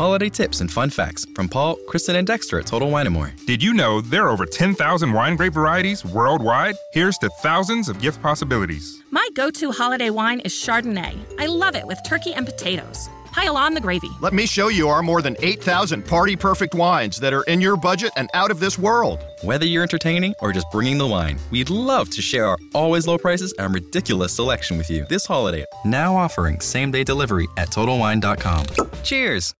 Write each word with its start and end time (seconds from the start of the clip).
holiday 0.00 0.30
tips 0.30 0.62
and 0.62 0.72
fun 0.72 0.88
facts 0.88 1.26
from 1.34 1.46
Paul, 1.46 1.76
Kristen, 1.86 2.16
and 2.16 2.26
Dexter 2.26 2.58
at 2.58 2.64
Total 2.64 2.88
Wine 2.88 3.12
& 3.12 3.12
More. 3.12 3.34
Did 3.44 3.62
you 3.62 3.74
know 3.74 4.00
there 4.00 4.24
are 4.24 4.30
over 4.30 4.46
10,000 4.46 5.12
wine 5.12 5.36
grape 5.36 5.52
varieties 5.52 6.06
worldwide? 6.06 6.76
Here's 6.94 7.18
to 7.18 7.28
thousands 7.42 7.90
of 7.90 8.00
gift 8.00 8.22
possibilities. 8.22 9.02
My 9.10 9.28
go 9.34 9.50
to 9.50 9.70
holiday 9.72 10.08
wine 10.08 10.40
is 10.40 10.54
Chardonnay. 10.54 11.18
I 11.38 11.44
love 11.48 11.76
it 11.76 11.86
with 11.86 11.98
turkey 12.08 12.32
and 12.32 12.46
potatoes. 12.46 13.10
Pile 13.32 13.56
on 13.56 13.74
the 13.74 13.80
gravy. 13.80 14.10
Let 14.20 14.32
me 14.32 14.46
show 14.46 14.68
you 14.68 14.88
our 14.88 15.02
more 15.02 15.22
than 15.22 15.36
8,000 15.40 16.04
party 16.04 16.36
perfect 16.36 16.74
wines 16.74 17.18
that 17.20 17.32
are 17.32 17.42
in 17.44 17.60
your 17.60 17.76
budget 17.76 18.12
and 18.16 18.28
out 18.34 18.50
of 18.50 18.60
this 18.60 18.78
world. 18.78 19.24
Whether 19.42 19.66
you're 19.66 19.82
entertaining 19.82 20.34
or 20.40 20.52
just 20.52 20.66
bringing 20.72 20.98
the 20.98 21.06
wine, 21.06 21.38
we'd 21.50 21.70
love 21.70 22.10
to 22.10 22.22
share 22.22 22.46
our 22.46 22.58
always 22.74 23.06
low 23.06 23.18
prices 23.18 23.54
and 23.58 23.72
ridiculous 23.74 24.32
selection 24.32 24.78
with 24.78 24.90
you 24.90 25.06
this 25.08 25.26
holiday. 25.26 25.64
Now 25.84 26.16
offering 26.16 26.60
same 26.60 26.90
day 26.90 27.04
delivery 27.04 27.46
at 27.56 27.70
TotalWine.com. 27.70 28.66
Cheers! 29.02 29.54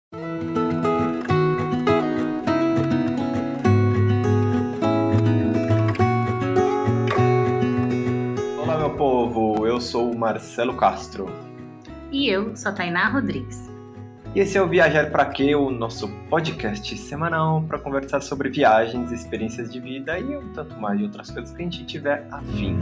Olá, 8.59 8.77
meu 8.77 8.95
povo. 8.95 9.65
Eu 9.65 9.79
sou 9.79 10.11
o 10.11 10.17
Marcelo 10.17 10.75
Castro. 10.75 11.27
E 12.11 12.27
eu 12.27 12.55
sou 12.55 12.71
a 12.71 12.75
Tainá 12.75 13.07
Rodrigues. 13.09 13.70
E 14.33 14.39
esse 14.39 14.57
é 14.57 14.61
o 14.61 14.67
Viajar 14.67 15.11
Pra 15.11 15.25
Quê, 15.25 15.53
o 15.55 15.69
nosso 15.69 16.07
podcast 16.29 16.97
semanal 16.97 17.61
para 17.63 17.77
conversar 17.77 18.21
sobre 18.21 18.49
viagens, 18.49 19.11
experiências 19.11 19.69
de 19.69 19.77
vida 19.77 20.17
e 20.17 20.37
um 20.37 20.53
tanto 20.53 20.79
mais 20.79 20.97
de 20.97 21.03
outras 21.03 21.29
coisas 21.29 21.53
que 21.53 21.61
a 21.61 21.65
gente 21.65 21.85
tiver 21.85 22.25
afim. 22.31 22.79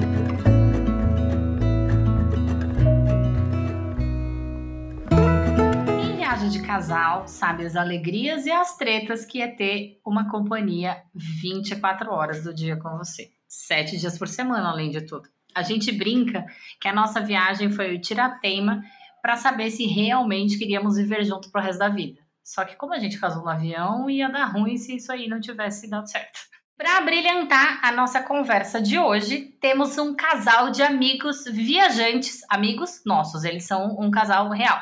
Quem 6.00 6.18
viaja 6.18 6.50
de 6.50 6.62
casal 6.62 7.28
sabe 7.28 7.66
as 7.66 7.76
alegrias 7.76 8.46
e 8.46 8.52
as 8.52 8.78
tretas 8.78 9.26
que 9.26 9.42
é 9.42 9.48
ter 9.48 10.00
uma 10.06 10.30
companhia 10.30 11.02
24 11.16 12.12
horas 12.12 12.44
do 12.44 12.54
dia 12.54 12.78
com 12.78 12.96
você. 12.96 13.32
Sete 13.48 13.98
dias 13.98 14.20
por 14.20 14.28
semana, 14.28 14.70
além 14.70 14.92
de 14.92 15.02
tudo. 15.02 15.28
A 15.56 15.64
gente 15.64 15.92
brinca 15.92 16.46
que 16.80 16.88
a 16.88 16.94
nossa 16.94 17.20
viagem 17.20 17.72
foi 17.72 17.96
o 17.96 18.00
tirateima 18.00 18.84
para 19.22 19.38
saber 19.38 19.72
se 19.72 19.86
realmente 19.86 20.58
queríamos 20.58 20.96
viver 20.98 21.24
junto 21.24 21.52
pro 21.52 21.62
resto 21.62 21.80
da 21.80 21.90
vida. 21.90 22.22
Só 22.44 22.66
que 22.66 22.76
como 22.76 22.94
a 22.94 23.00
gente 23.00 23.20
casou 23.20 23.44
no 23.44 23.50
avião, 23.50 24.10
ia 24.10 24.28
dar 24.30 24.46
ruim 24.46 24.78
se 24.78 24.96
isso 24.96 25.12
aí 25.12 25.28
não 25.28 25.40
tivesse 25.40 25.90
dado 25.90 26.10
certo. 26.10 26.40
Para 26.76 27.02
brilhantar 27.02 27.80
a 27.84 27.92
nossa 27.92 28.24
conversa 28.24 28.82
de 28.82 28.98
hoje, 28.98 29.54
temos 29.60 29.98
um 29.98 30.16
casal 30.16 30.72
de 30.72 30.82
amigos 30.82 31.44
viajantes, 31.44 32.42
amigos 32.50 33.02
nossos, 33.06 33.44
eles 33.44 33.66
são 33.66 34.00
um 34.00 34.10
casal 34.10 34.50
real. 34.50 34.80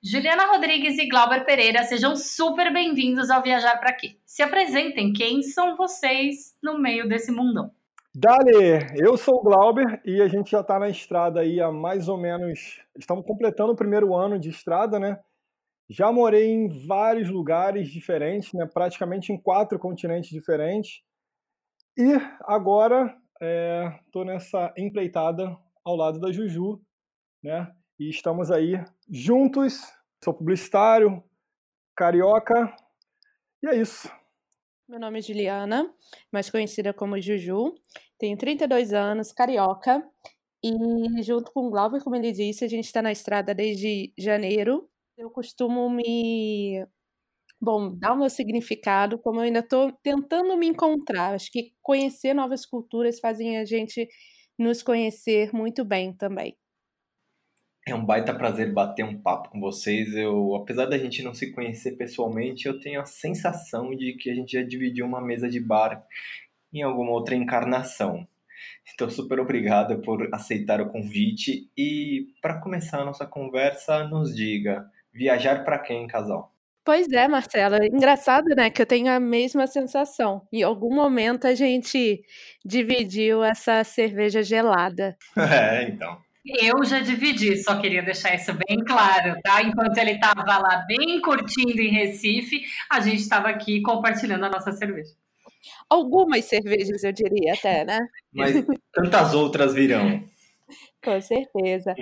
Juliana 0.00 0.46
Rodrigues 0.46 0.96
e 0.96 1.08
Glauber 1.08 1.44
Pereira, 1.44 1.82
sejam 1.82 2.14
super 2.14 2.72
bem-vindos 2.72 3.30
ao 3.30 3.42
Viajar 3.42 3.78
para 3.78 3.92
Quê. 3.92 4.16
Se 4.24 4.42
apresentem, 4.42 5.12
quem 5.12 5.42
são 5.42 5.76
vocês 5.76 6.54
no 6.62 6.78
meio 6.78 7.08
desse 7.08 7.32
mundão? 7.32 7.72
Dali, 8.16 8.86
eu 8.94 9.16
sou 9.16 9.40
o 9.40 9.42
Glauber 9.42 10.00
e 10.04 10.22
a 10.22 10.28
gente 10.28 10.52
já 10.52 10.60
está 10.60 10.78
na 10.78 10.88
estrada 10.88 11.40
aí 11.40 11.60
há 11.60 11.72
mais 11.72 12.08
ou 12.08 12.16
menos. 12.16 12.80
Estamos 12.96 13.26
completando 13.26 13.72
o 13.72 13.76
primeiro 13.76 14.14
ano 14.14 14.38
de 14.38 14.50
estrada, 14.50 15.00
né? 15.00 15.18
Já 15.90 16.12
morei 16.12 16.46
em 16.46 16.86
vários 16.86 17.28
lugares 17.28 17.88
diferentes, 17.88 18.52
né? 18.52 18.66
praticamente 18.72 19.32
em 19.32 19.36
quatro 19.36 19.80
continentes 19.80 20.30
diferentes. 20.30 21.02
E 21.98 22.12
agora 22.42 23.18
estou 24.06 24.22
é, 24.22 24.26
nessa 24.26 24.72
empreitada 24.78 25.58
ao 25.84 25.96
lado 25.96 26.20
da 26.20 26.30
Juju, 26.30 26.80
né? 27.42 27.68
E 27.98 28.08
estamos 28.10 28.48
aí 28.48 28.80
juntos. 29.10 29.80
Sou 30.22 30.32
publicitário, 30.32 31.20
carioca, 31.96 32.72
e 33.60 33.66
é 33.66 33.74
isso. 33.74 34.08
Meu 34.88 35.00
nome 35.00 35.18
é 35.18 35.22
Juliana, 35.22 35.90
mais 36.30 36.50
conhecida 36.50 36.92
como 36.92 37.20
Juju. 37.20 37.74
Tenho 38.18 38.36
32 38.36 38.92
anos, 38.92 39.32
carioca. 39.32 40.02
E 40.62 41.22
junto 41.22 41.52
com 41.52 41.66
o 41.66 41.70
Glauber, 41.70 42.02
como 42.02 42.16
ele 42.16 42.32
disse, 42.32 42.64
a 42.64 42.68
gente 42.68 42.86
está 42.86 43.02
na 43.02 43.12
estrada 43.12 43.54
desde 43.54 44.12
janeiro. 44.18 44.88
Eu 45.16 45.30
costumo 45.30 45.88
me. 45.90 46.84
Bom, 47.60 47.96
dar 47.98 48.14
o 48.14 48.18
meu 48.18 48.30
significado, 48.30 49.18
como 49.18 49.40
eu 49.40 49.44
ainda 49.44 49.60
estou 49.60 49.92
tentando 50.02 50.56
me 50.56 50.66
encontrar. 50.68 51.34
Acho 51.34 51.50
que 51.52 51.74
conhecer 51.82 52.34
novas 52.34 52.66
culturas 52.66 53.20
fazem 53.20 53.58
a 53.58 53.64
gente 53.64 54.08
nos 54.58 54.82
conhecer 54.82 55.52
muito 55.54 55.84
bem 55.84 56.14
também. 56.16 56.56
É 57.86 57.94
um 57.94 58.04
baita 58.04 58.34
prazer 58.34 58.72
bater 58.72 59.04
um 59.04 59.20
papo 59.20 59.50
com 59.50 59.60
vocês. 59.60 60.14
Eu, 60.14 60.54
apesar 60.54 60.86
da 60.86 60.96
gente 60.96 61.22
não 61.22 61.34
se 61.34 61.52
conhecer 61.52 61.92
pessoalmente, 61.92 62.66
eu 62.66 62.80
tenho 62.80 63.00
a 63.00 63.04
sensação 63.04 63.94
de 63.94 64.14
que 64.14 64.30
a 64.30 64.34
gente 64.34 64.52
já 64.52 64.62
dividiu 64.62 65.04
uma 65.04 65.20
mesa 65.20 65.48
de 65.48 65.60
bar 65.60 66.02
em 66.72 66.82
alguma 66.82 67.12
outra 67.12 67.34
encarnação. 67.34 68.26
Então, 68.92 69.10
super 69.10 69.38
obrigado 69.38 70.00
por 70.00 70.28
aceitar 70.32 70.80
o 70.80 70.88
convite 70.90 71.70
e 71.76 72.28
para 72.40 72.60
começar 72.60 73.00
a 73.00 73.04
nossa 73.04 73.26
conversa, 73.26 74.04
nos 74.04 74.34
diga, 74.34 74.86
viajar 75.12 75.64
para 75.64 75.78
quem, 75.78 76.06
casal? 76.06 76.54
Pois 76.84 77.10
é, 77.10 77.26
Marcela. 77.26 77.78
Engraçado, 77.86 78.46
né? 78.54 78.68
Que 78.68 78.82
eu 78.82 78.86
tenho 78.86 79.10
a 79.10 79.18
mesma 79.18 79.66
sensação. 79.66 80.46
Em 80.52 80.62
algum 80.62 80.94
momento 80.94 81.46
a 81.46 81.54
gente 81.54 82.22
dividiu 82.64 83.42
essa 83.42 83.82
cerveja 83.84 84.42
gelada. 84.42 85.16
É, 85.36 85.88
então. 85.88 86.18
Eu 86.44 86.84
já 86.84 87.00
dividi, 87.00 87.56
só 87.56 87.80
queria 87.80 88.02
deixar 88.02 88.34
isso 88.34 88.52
bem 88.52 88.84
claro, 88.84 89.40
tá? 89.42 89.62
Enquanto 89.62 89.96
ele 89.96 90.12
estava 90.12 90.58
lá 90.58 90.84
bem 90.86 91.20
curtindo 91.22 91.80
em 91.80 91.88
Recife, 91.88 92.62
a 92.90 93.00
gente 93.00 93.20
estava 93.20 93.48
aqui 93.48 93.80
compartilhando 93.80 94.44
a 94.44 94.50
nossa 94.50 94.70
cerveja. 94.72 95.14
Algumas 95.88 96.44
cervejas, 96.44 97.02
eu 97.02 97.12
diria 97.12 97.54
até, 97.54 97.84
né? 97.84 97.98
Mas 98.30 98.62
tantas 98.92 99.32
outras 99.32 99.72
virão. 99.72 100.22
Com 101.02 101.20
certeza. 101.20 101.94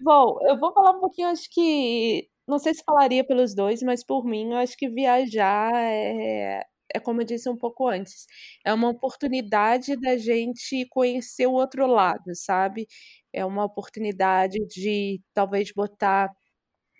Bom, 0.00 0.38
eu 0.42 0.58
vou 0.58 0.72
falar 0.72 0.92
um 0.92 1.00
pouquinho, 1.00 1.28
acho 1.28 1.48
que. 1.50 2.28
Não 2.48 2.58
sei 2.58 2.74
se 2.74 2.82
falaria 2.82 3.22
pelos 3.22 3.54
dois, 3.54 3.82
mas 3.82 4.04
por 4.04 4.24
mim, 4.24 4.52
eu 4.52 4.58
acho 4.58 4.76
que 4.76 4.88
viajar 4.88 5.70
é, 5.74 6.64
é 6.94 7.00
como 7.00 7.20
eu 7.20 7.24
disse 7.24 7.48
um 7.48 7.56
pouco 7.56 7.86
antes, 7.88 8.26
é 8.64 8.74
uma 8.74 8.88
oportunidade 8.88 9.96
da 9.96 10.16
gente 10.16 10.86
conhecer 10.90 11.46
o 11.46 11.52
outro 11.52 11.86
lado, 11.86 12.34
sabe? 12.34 12.88
É 13.32 13.44
uma 13.44 13.64
oportunidade 13.64 14.58
de 14.66 15.20
talvez 15.34 15.72
botar 15.72 16.30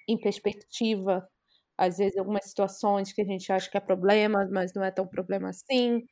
em 0.08 0.18
perspectiva, 0.18 1.26
às 1.78 1.98
vezes, 1.98 2.16
algumas 2.18 2.46
situações 2.46 3.12
que 3.12 3.22
a 3.22 3.24
gente 3.24 3.52
acha 3.52 3.70
que 3.70 3.76
é 3.76 3.80
problema, 3.80 4.48
mas 4.52 4.72
não 4.74 4.84
é 4.84 4.90
tão 4.90 5.06
problema 5.06 5.50
assim, 5.50 6.02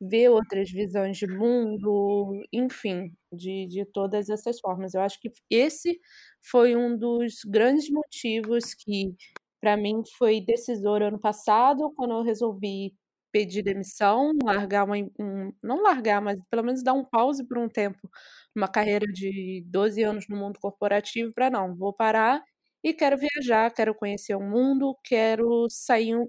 ver 0.00 0.28
outras 0.30 0.70
visões 0.70 1.16
de 1.18 1.26
mundo, 1.26 2.30
enfim, 2.52 3.12
de, 3.32 3.66
de 3.66 3.84
todas 3.86 4.28
essas 4.30 4.60
formas. 4.60 4.94
Eu 4.94 5.00
acho 5.02 5.20
que 5.20 5.30
esse 5.50 5.98
foi 6.42 6.76
um 6.76 6.96
dos 6.98 7.40
grandes 7.46 7.90
motivos 7.90 8.74
que, 8.74 9.14
para 9.60 9.76
mim, 9.76 10.02
foi 10.18 10.40
decisor 10.40 11.02
ano 11.02 11.18
passado, 11.20 11.92
quando 11.96 12.12
eu 12.14 12.22
resolvi 12.22 12.94
pedir 13.32 13.62
demissão, 13.62 14.32
largar 14.44 14.84
uma, 14.84 14.96
um, 15.20 15.52
não 15.62 15.82
largar, 15.82 16.22
mas 16.22 16.38
pelo 16.50 16.62
menos 16.64 16.82
dar 16.82 16.94
um 16.94 17.04
pause 17.04 17.46
por 17.46 17.58
um 17.58 17.68
tempo, 17.68 18.08
uma 18.56 18.68
carreira 18.68 19.06
de 19.06 19.62
12 19.66 20.02
anos 20.02 20.26
no 20.28 20.36
mundo 20.36 20.58
corporativo, 20.58 21.32
para 21.32 21.50
não, 21.50 21.74
vou 21.76 21.92
parar 21.92 22.42
e 22.82 22.94
quero 22.94 23.16
viajar, 23.18 23.72
quero 23.72 23.94
conhecer 23.94 24.34
o 24.34 24.40
mundo, 24.40 24.96
quero 25.04 25.66
sair 25.68 26.16
um, 26.16 26.26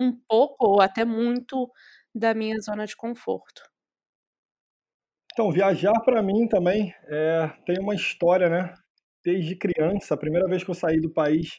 um 0.00 0.12
pouco 0.28 0.66
ou 0.66 0.80
até 0.80 1.04
muito 1.04 1.70
da 2.14 2.34
minha 2.34 2.60
zona 2.60 2.86
de 2.86 2.96
conforto. 2.96 3.62
Então, 5.32 5.50
viajar 5.50 5.98
para 6.04 6.22
mim 6.22 6.46
também 6.46 6.94
é, 7.08 7.48
tem 7.64 7.78
uma 7.80 7.94
história, 7.94 8.50
né? 8.50 8.74
Desde 9.24 9.56
criança, 9.56 10.14
a 10.14 10.18
primeira 10.18 10.46
vez 10.46 10.62
que 10.62 10.70
eu 10.70 10.74
saí 10.74 11.00
do 11.00 11.10
país 11.10 11.56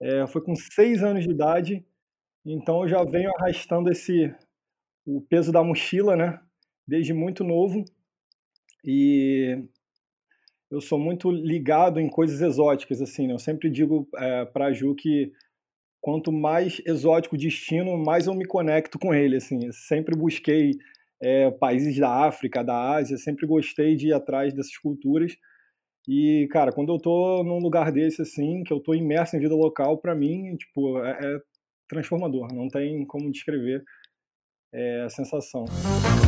é, 0.00 0.26
foi 0.26 0.42
com 0.42 0.54
seis 0.54 1.02
anos 1.02 1.24
de 1.24 1.30
idade 1.30 1.84
então 2.46 2.82
eu 2.82 2.88
já 2.88 3.02
venho 3.02 3.32
arrastando 3.36 3.90
esse 3.90 4.32
o 5.04 5.20
peso 5.20 5.50
da 5.50 5.64
mochila, 5.64 6.14
né? 6.14 6.40
Desde 6.86 7.12
muito 7.12 7.42
novo. 7.42 7.84
E 8.86 9.64
eu 10.70 10.80
sou 10.80 10.98
muito 10.98 11.30
ligado 11.30 11.98
em 11.98 12.08
coisas 12.08 12.40
exóticas, 12.40 13.02
assim. 13.02 13.26
Né? 13.26 13.34
Eu 13.34 13.38
sempre 13.38 13.68
digo 13.68 14.08
é, 14.16 14.44
para 14.44 14.66
a 14.66 14.72
Ju 14.72 14.94
que 14.94 15.32
quanto 16.00 16.30
mais 16.30 16.80
exótico 16.86 17.34
o 17.34 17.38
destino, 17.38 17.98
mais 17.98 18.28
eu 18.28 18.34
me 18.34 18.46
conecto 18.46 18.98
com 18.98 19.12
ele, 19.12 19.36
assim. 19.36 19.66
Eu 19.66 19.72
sempre 19.72 20.16
busquei 20.16 20.70
é, 21.20 21.50
países 21.50 21.98
da 21.98 22.26
África, 22.26 22.62
da 22.62 22.94
Ásia, 22.94 23.16
sempre 23.16 23.46
gostei 23.46 23.96
de 23.96 24.08
ir 24.08 24.12
atrás 24.12 24.54
dessas 24.54 24.76
culturas. 24.76 25.36
E, 26.08 26.46
cara, 26.52 26.70
quando 26.70 26.92
eu 26.92 26.98
tô 26.98 27.42
num 27.42 27.58
lugar 27.58 27.90
desse, 27.90 28.22
assim, 28.22 28.62
que 28.62 28.72
eu 28.72 28.78
tô 28.78 28.94
imerso 28.94 29.34
em 29.36 29.40
vida 29.40 29.56
local, 29.56 29.98
para 29.98 30.14
mim, 30.14 30.56
tipo, 30.56 31.02
é, 31.04 31.10
é 31.10 31.38
transformador, 31.88 32.52
não 32.54 32.68
tem 32.68 33.04
como 33.06 33.30
descrever 33.30 33.82
é, 34.72 35.02
a 35.02 35.08
sensação. 35.08 35.64
Então, 35.64 36.25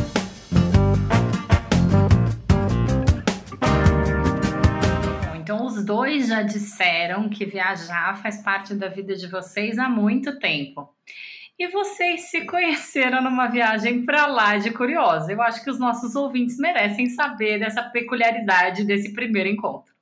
dois 6.09 6.27
já 6.27 6.41
disseram 6.41 7.29
que 7.29 7.45
viajar 7.45 8.19
faz 8.21 8.41
parte 8.41 8.73
da 8.73 8.87
vida 8.87 9.15
de 9.15 9.27
vocês 9.27 9.77
há 9.77 9.87
muito 9.87 10.39
tempo. 10.39 10.89
E 11.57 11.67
vocês 11.67 12.31
se 12.31 12.45
conheceram 12.45 13.21
numa 13.21 13.47
viagem 13.47 14.05
para 14.05 14.25
lá 14.25 14.57
de 14.57 14.71
curiosa. 14.71 15.31
Eu 15.31 15.41
acho 15.41 15.63
que 15.63 15.69
os 15.69 15.77
nossos 15.77 16.15
ouvintes 16.15 16.57
merecem 16.57 17.07
saber 17.09 17.59
dessa 17.59 17.83
peculiaridade 17.83 18.85
desse 18.85 19.13
primeiro 19.13 19.49
encontro. 19.49 19.93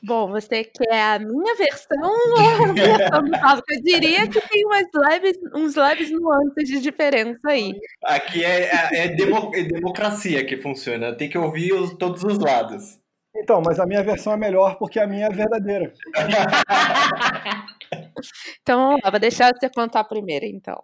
Bom, 0.00 0.28
você 0.28 0.62
quer 0.62 1.02
a 1.02 1.18
minha 1.18 1.56
versão 1.56 1.98
ou 2.04 2.64
a 2.66 2.72
versão 2.72 3.24
do 3.24 3.30
Paulo? 3.32 3.62
Eu 3.68 3.82
diria 3.82 4.28
que 4.28 4.40
tem 4.48 4.64
umas 4.64 4.86
leves, 4.94 5.38
uns 5.52 5.74
leves 5.74 6.10
nuances 6.12 6.68
de 6.68 6.80
diferença 6.80 7.40
aí. 7.46 7.72
Aqui 8.04 8.44
é, 8.44 8.66
é, 8.66 8.88
é, 8.92 9.04
é 9.06 9.62
democracia 9.64 10.44
que 10.44 10.56
funciona, 10.58 11.16
tem 11.16 11.28
que 11.28 11.38
ouvir 11.38 11.72
os, 11.72 11.94
todos 11.94 12.22
os 12.22 12.38
lados. 12.38 13.00
Então, 13.36 13.62
mas 13.64 13.78
a 13.78 13.86
minha 13.86 14.02
versão 14.02 14.32
é 14.32 14.36
melhor 14.36 14.76
porque 14.78 14.98
a 14.98 15.06
minha 15.06 15.26
é 15.26 15.30
verdadeira. 15.30 15.92
então, 18.62 18.88
vamos 18.88 19.00
lá, 19.04 19.10
vou 19.10 19.20
deixar 19.20 19.52
você 19.54 19.70
contar 19.70 20.02
primeiro, 20.04 20.46
então. 20.46 20.82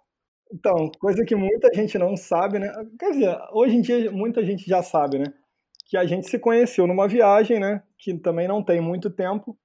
Então, 0.53 0.91
coisa 0.99 1.25
que 1.25 1.35
muita 1.35 1.73
gente 1.73 1.97
não 1.97 2.15
sabe, 2.15 2.59
né? 2.59 2.71
Quer 2.99 3.11
dizer, 3.11 3.35
hoje 3.51 3.75
em 3.75 3.81
dia 3.81 4.11
muita 4.11 4.45
gente 4.45 4.63
já 4.67 4.83
sabe, 4.83 5.17
né? 5.17 5.25
Que 5.87 5.97
a 5.97 6.05
gente 6.05 6.29
se 6.29 6.37
conheceu 6.39 6.87
numa 6.87 7.07
viagem, 7.07 7.59
né? 7.59 7.83
Que 7.97 8.17
também 8.17 8.47
não 8.47 8.63
tem 8.63 8.79
muito 8.79 9.09
tempo. 9.09 9.57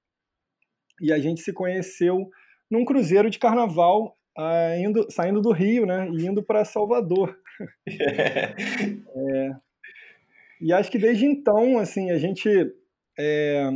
E 0.99 1.13
a 1.13 1.19
gente 1.19 1.41
se 1.41 1.53
conheceu 1.53 2.29
num 2.69 2.85
cruzeiro 2.85 3.29
de 3.29 3.39
carnaval, 3.39 4.17
uh, 4.37 4.79
indo, 4.79 5.09
saindo 5.11 5.41
do 5.41 5.51
Rio, 5.51 5.85
né? 5.85 6.07
E 6.09 6.25
indo 6.25 6.43
para 6.43 6.65
Salvador. 6.65 7.37
é, 7.87 9.55
e 10.61 10.71
acho 10.71 10.91
que 10.91 10.99
desde 10.99 11.25
então, 11.25 11.79
assim, 11.79 12.11
a 12.11 12.17
gente 12.17 12.47
é, 13.19 13.69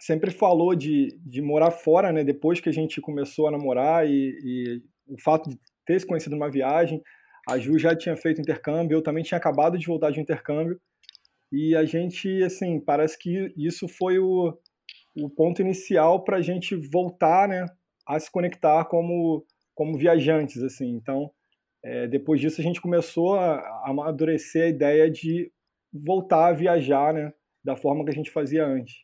sempre 0.00 0.30
falou 0.30 0.74
de, 0.74 1.18
de 1.24 1.42
morar 1.42 1.70
fora, 1.70 2.12
né? 2.12 2.24
Depois 2.24 2.60
que 2.60 2.68
a 2.68 2.72
gente 2.72 3.00
começou 3.00 3.46
a 3.46 3.50
namorar 3.50 4.08
e, 4.08 4.38
e 4.44 4.82
o 5.06 5.20
fato 5.20 5.50
de 5.50 5.58
ter 5.86 6.00
se 6.00 6.06
conhecido 6.06 6.36
numa 6.36 6.50
viagem, 6.50 7.02
a 7.48 7.58
Ju 7.58 7.78
já 7.78 7.96
tinha 7.96 8.16
feito 8.16 8.40
intercâmbio, 8.40 8.96
eu 8.96 9.02
também 9.02 9.24
tinha 9.24 9.38
acabado 9.38 9.78
de 9.78 9.86
voltar 9.86 10.10
de 10.10 10.20
intercâmbio. 10.20 10.80
E 11.52 11.76
a 11.76 11.84
gente, 11.84 12.42
assim, 12.42 12.80
parece 12.80 13.18
que 13.18 13.52
isso 13.56 13.86
foi 13.86 14.18
o, 14.18 14.56
o 15.16 15.28
ponto 15.28 15.60
inicial 15.60 16.24
para 16.24 16.38
a 16.38 16.42
gente 16.42 16.74
voltar, 16.74 17.48
né, 17.48 17.66
a 18.06 18.18
se 18.18 18.30
conectar 18.30 18.84
como, 18.86 19.44
como 19.74 19.98
viajantes, 19.98 20.62
assim. 20.62 20.90
Então, 20.90 21.30
é, 21.84 22.06
depois 22.06 22.40
disso 22.40 22.60
a 22.60 22.64
gente 22.64 22.80
começou 22.80 23.34
a, 23.34 23.56
a 23.56 23.90
amadurecer 23.90 24.64
a 24.64 24.68
ideia 24.68 25.10
de 25.10 25.50
voltar 25.92 26.48
a 26.48 26.52
viajar, 26.52 27.12
né, 27.12 27.32
da 27.64 27.76
forma 27.76 28.04
que 28.04 28.10
a 28.10 28.14
gente 28.14 28.30
fazia 28.30 28.64
antes. 28.66 28.94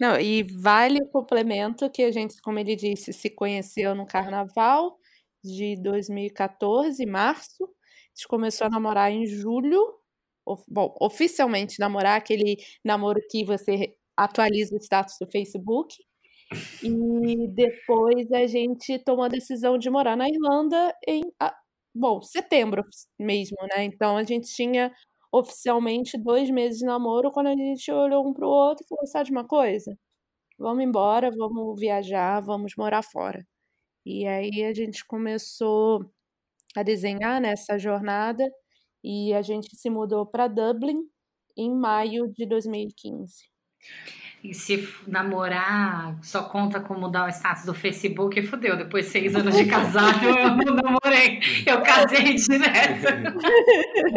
Não, 0.00 0.18
e 0.18 0.42
vale 0.42 1.00
o 1.02 1.08
complemento 1.08 1.88
que 1.90 2.02
a 2.02 2.10
gente, 2.10 2.40
como 2.42 2.58
ele 2.58 2.74
disse, 2.74 3.12
se 3.12 3.30
conheceu 3.30 3.94
no 3.94 4.04
carnaval 4.06 4.98
de 5.44 5.76
2014, 5.80 7.06
março. 7.06 7.64
A 7.64 7.68
gente 8.14 8.28
começou 8.28 8.66
a 8.66 8.70
namorar 8.70 9.12
em 9.12 9.26
julho. 9.26 9.80
Bom, 10.68 10.92
oficialmente 11.00 11.78
namorar, 11.78 12.16
aquele 12.16 12.56
namoro 12.84 13.20
que 13.30 13.44
você 13.44 13.94
atualiza 14.16 14.74
o 14.74 14.78
status 14.78 15.14
do 15.20 15.30
Facebook. 15.30 15.94
E 16.82 17.48
depois 17.48 18.30
a 18.32 18.46
gente 18.46 18.98
tomou 19.04 19.24
a 19.24 19.28
decisão 19.28 19.78
de 19.78 19.88
morar 19.88 20.16
na 20.16 20.28
Irlanda 20.28 20.94
em, 21.06 21.22
bom, 21.94 22.20
setembro 22.20 22.82
mesmo, 23.18 23.56
né? 23.74 23.84
Então 23.84 24.16
a 24.16 24.24
gente 24.24 24.48
tinha 24.52 24.92
oficialmente 25.32 26.18
dois 26.18 26.50
meses 26.50 26.80
de 26.80 26.86
namoro 26.86 27.30
quando 27.32 27.48
a 27.48 27.56
gente 27.56 27.90
olhou 27.92 28.26
um 28.28 28.34
pro 28.34 28.48
outro 28.48 28.84
e 28.84 28.88
falou: 28.88 29.06
sabe 29.06 29.26
de 29.26 29.32
uma 29.32 29.46
coisa? 29.46 29.96
Vamos 30.58 30.84
embora, 30.84 31.30
vamos 31.36 31.80
viajar, 31.80 32.40
vamos 32.40 32.74
morar 32.76 33.02
fora. 33.02 33.46
E 34.06 34.26
aí 34.26 34.64
a 34.64 34.74
gente 34.74 35.04
começou 35.06 36.04
a 36.76 36.82
desenhar 36.82 37.40
nessa 37.40 37.78
jornada 37.78 38.48
e 39.04 39.34
a 39.34 39.42
gente 39.42 39.76
se 39.76 39.90
mudou 39.90 40.26
para 40.26 40.48
Dublin 40.48 41.02
em 41.56 41.74
maio 41.74 42.32
de 42.32 42.46
2015. 42.46 43.50
E 44.42 44.52
se 44.52 44.88
namorar 45.06 46.18
só 46.20 46.42
conta 46.42 46.80
como 46.80 46.98
mudar 46.98 47.26
o 47.26 47.28
status 47.28 47.64
do 47.64 47.72
Facebook, 47.72 48.42
fodeu. 48.42 48.76
Depois 48.76 49.06
de 49.06 49.12
seis 49.12 49.36
anos 49.36 49.54
de 49.56 49.66
casado, 49.66 50.24
eu 50.26 50.56
não 50.56 50.74
namorei. 50.74 51.38
Eu 51.64 51.80
casei 51.80 52.34
direto. 52.34 53.36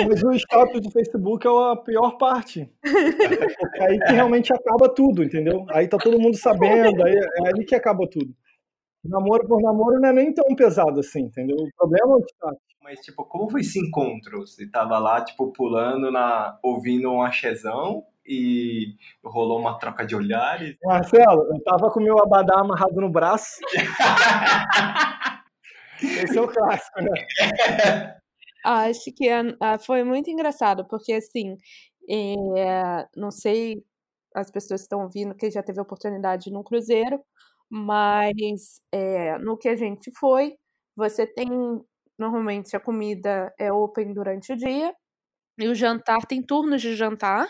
Mas 0.10 0.24
o 0.24 0.32
status 0.32 0.82
do 0.82 0.90
Facebook 0.90 1.46
é 1.46 1.50
a 1.50 1.76
pior 1.76 2.18
parte. 2.18 2.68
É 3.76 3.86
aí 3.86 4.00
que 4.00 4.14
realmente 4.14 4.52
acaba 4.52 4.90
tudo, 4.90 5.24
entendeu? 5.24 5.64
Aí 5.70 5.88
tá 5.88 5.98
todo 5.98 6.20
mundo 6.20 6.36
sabendo, 6.36 7.06
aí 7.06 7.14
é 7.14 7.48
aí 7.48 7.64
que 7.64 7.76
acaba 7.76 8.08
tudo. 8.10 8.34
Namoro 9.04 9.48
por 9.48 9.62
namoro 9.62 10.00
não 10.00 10.10
é 10.10 10.14
nem 10.14 10.34
tão 10.34 10.56
pesado 10.56 11.02
assim, 11.02 11.22
entendeu? 11.22 11.56
O 11.56 11.70
problema 11.78 12.14
é 12.14 12.16
o 12.16 12.26
status. 12.26 12.60
Mas, 12.82 13.00
tipo, 13.02 13.24
como 13.26 13.48
foi 13.48 13.62
esse 13.62 13.80
encontro? 13.80 14.40
Você 14.40 14.68
tava 14.68 14.98
lá, 14.98 15.24
tipo, 15.24 15.52
pulando, 15.52 16.12
na, 16.12 16.58
ouvindo 16.64 17.12
um 17.12 17.22
achezão 17.22 18.04
e 18.26 18.96
rolou 19.24 19.60
uma 19.60 19.78
troca 19.78 20.06
de 20.06 20.16
olhares. 20.16 20.76
Marcelo, 20.84 21.44
eu 21.54 21.64
tava 21.64 21.92
com 21.92 22.00
o 22.00 22.04
meu 22.04 22.20
abadá 22.20 22.60
amarrado 22.60 23.00
no 23.00 23.10
braço. 23.10 23.60
Esse 26.02 26.38
é 26.38 26.42
o 26.42 26.48
clássico, 26.48 27.02
né? 27.02 28.18
Acho 28.64 29.12
que 29.16 29.30
ah, 29.30 29.78
foi 29.78 30.04
muito 30.04 30.30
engraçado, 30.30 30.86
porque 30.88 31.14
assim, 31.14 31.56
é, 32.10 33.08
não 33.16 33.30
sei 33.32 33.84
as 34.34 34.52
pessoas 34.52 34.82
que 34.82 34.86
estão 34.86 35.04
ouvindo 35.04 35.36
que 35.36 35.50
já 35.50 35.64
teve 35.64 35.80
oportunidade 35.80 36.52
no 36.52 36.64
cruzeiro, 36.64 37.22
mas 37.70 38.82
é, 38.92 39.38
no 39.38 39.58
que 39.58 39.70
a 39.70 39.76
gente 39.76 40.12
foi, 40.12 40.56
você 40.96 41.26
tem 41.26 41.48
normalmente 42.18 42.76
a 42.76 42.80
comida 42.80 43.54
é 43.60 43.72
open 43.72 44.14
durante 44.14 44.54
o 44.54 44.58
dia 44.58 44.94
e 45.60 45.68
o 45.68 45.76
jantar 45.76 46.26
tem 46.28 46.42
turnos 46.42 46.82
de 46.82 46.96
jantar. 46.96 47.48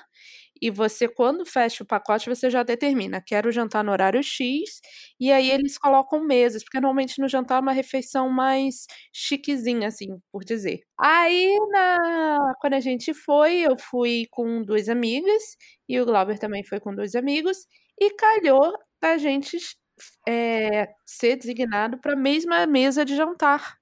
E 0.62 0.72
você, 0.72 1.08
quando 1.08 1.46
fecha 1.46 1.84
o 1.84 1.88
pacote, 1.88 2.30
você 2.30 2.50
já 2.50 2.64
determina, 2.64 3.22
quero 3.22 3.52
jantar 3.52 3.84
no 3.84 3.92
horário 3.92 4.24
X, 4.24 4.80
e 5.20 5.30
aí 5.32 5.52
eles 5.52 5.78
colocam 5.78 6.24
mesas, 6.26 6.64
porque 6.64 6.80
normalmente 6.80 7.20
no 7.22 7.28
jantar 7.28 7.58
é 7.58 7.62
uma 7.62 7.74
refeição 7.74 8.30
mais 8.30 8.86
chiquezinha, 9.14 9.88
assim, 9.90 10.18
por 10.32 10.44
dizer. 10.46 10.80
Aí, 11.00 11.56
na... 11.72 12.54
quando 12.62 12.74
a 12.76 12.80
gente 12.80 13.14
foi, 13.14 13.58
eu 13.60 13.78
fui 13.78 14.28
com 14.32 14.64
duas 14.64 14.88
amigas, 14.90 15.58
e 15.90 16.00
o 16.00 16.06
Glauber 16.06 16.40
também 16.40 16.64
foi 16.64 16.80
com 16.80 16.96
dois 16.96 17.16
amigos, 17.16 17.58
e 18.00 18.12
calhou 18.16 18.74
a 19.02 19.18
gente 19.18 19.58
é, 20.28 20.88
ser 21.06 21.36
designado 21.38 22.00
para 22.00 22.14
a 22.14 22.16
mesma 22.16 22.66
mesa 22.68 23.06
de 23.06 23.16
jantar. 23.16 23.78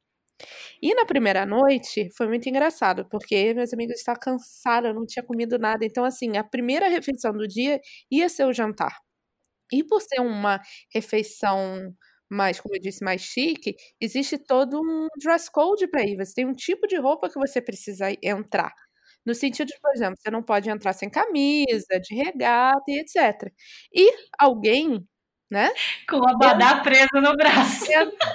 E 0.81 0.93
na 0.95 1.05
primeira 1.05 1.45
noite 1.45 2.09
foi 2.15 2.27
muito 2.27 2.47
engraçado, 2.49 3.05
porque 3.09 3.53
meus 3.53 3.73
amigos 3.73 3.95
estavam 3.97 4.19
cansados, 4.21 4.89
eu 4.89 4.95
não 4.95 5.05
tinha 5.05 5.23
comido 5.23 5.57
nada. 5.59 5.85
Então, 5.85 6.03
assim, 6.05 6.37
a 6.37 6.43
primeira 6.43 6.87
refeição 6.87 7.31
do 7.33 7.47
dia 7.47 7.79
ia 8.11 8.29
ser 8.29 8.45
o 8.45 8.53
jantar. 8.53 8.95
E 9.71 9.83
por 9.83 10.01
ser 10.01 10.21
uma 10.21 10.61
refeição 10.93 11.93
mais, 12.29 12.59
como 12.59 12.75
eu 12.75 12.81
disse, 12.81 13.03
mais 13.03 13.21
chique, 13.21 13.75
existe 14.01 14.37
todo 14.37 14.79
um 14.81 15.07
dress 15.21 15.51
code 15.51 15.87
para 15.87 16.03
ir. 16.03 16.17
Você 16.17 16.33
tem 16.35 16.45
um 16.47 16.53
tipo 16.53 16.87
de 16.87 16.97
roupa 16.97 17.29
que 17.29 17.39
você 17.39 17.61
precisa 17.61 18.07
entrar. 18.23 18.73
No 19.25 19.35
sentido 19.35 19.67
de, 19.67 19.79
por 19.81 19.91
exemplo, 19.93 20.15
você 20.19 20.31
não 20.31 20.43
pode 20.43 20.69
entrar 20.69 20.93
sem 20.93 21.09
camisa, 21.09 21.99
de 22.01 22.15
regata 22.15 22.81
e 22.89 22.99
etc. 22.99 23.51
E 23.93 24.11
alguém 24.39 25.05
né? 25.53 25.72
Com 26.10 26.27
a 26.27 26.36
badá 26.36 26.81
presa 26.81 27.22
no 27.22 27.36
braço. 27.36 27.86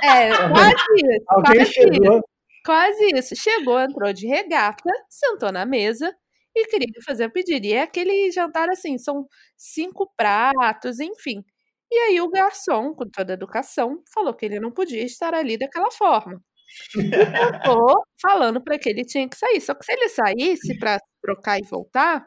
É, 0.03 0.31
quase 0.49 0.75
isso. 0.95 1.25
Alguém 1.29 1.57
quase 1.57 1.73
chegou. 1.73 2.17
Isso, 2.17 2.25
quase 2.65 3.05
isso. 3.15 3.37
Chegou, 3.37 3.81
entrou 3.81 4.13
de 4.13 4.27
regata, 4.27 4.91
sentou 5.11 5.51
na 5.51 5.67
mesa 5.67 6.15
e 6.57 6.67
queria 6.67 7.03
fazer 7.05 7.27
o 7.27 7.33
pedido. 7.33 7.67
E 7.67 7.73
é 7.73 7.83
aquele 7.83 8.31
jantar 8.31 8.71
assim, 8.71 8.97
são 8.97 9.27
cinco 9.57 10.11
pratos, 10.17 11.01
enfim. 11.01 11.45
E 11.91 11.97
aí 11.97 12.21
o 12.21 12.31
garçom, 12.31 12.95
com 12.95 13.09
toda 13.11 13.33
a 13.33 13.35
educação, 13.35 14.01
falou 14.15 14.33
que 14.35 14.47
ele 14.47 14.61
não 14.61 14.71
podia 14.71 15.03
estar 15.05 15.35
ali 15.35 15.59
daquela 15.59 15.91
forma. 15.91 16.41
E 16.97 17.11
tentou 17.11 18.05
falando 18.21 18.63
para 18.63 18.79
que 18.79 18.91
ele 18.91 19.05
tinha 19.05 19.29
que 19.29 19.37
sair. 19.37 19.61
Só 19.61 19.75
que 19.75 19.85
se 19.85 19.93
ele 19.93 20.09
saísse 20.09 20.79
para 20.79 20.99
trocar 21.23 21.59
e 21.59 21.65
voltar, 21.65 22.27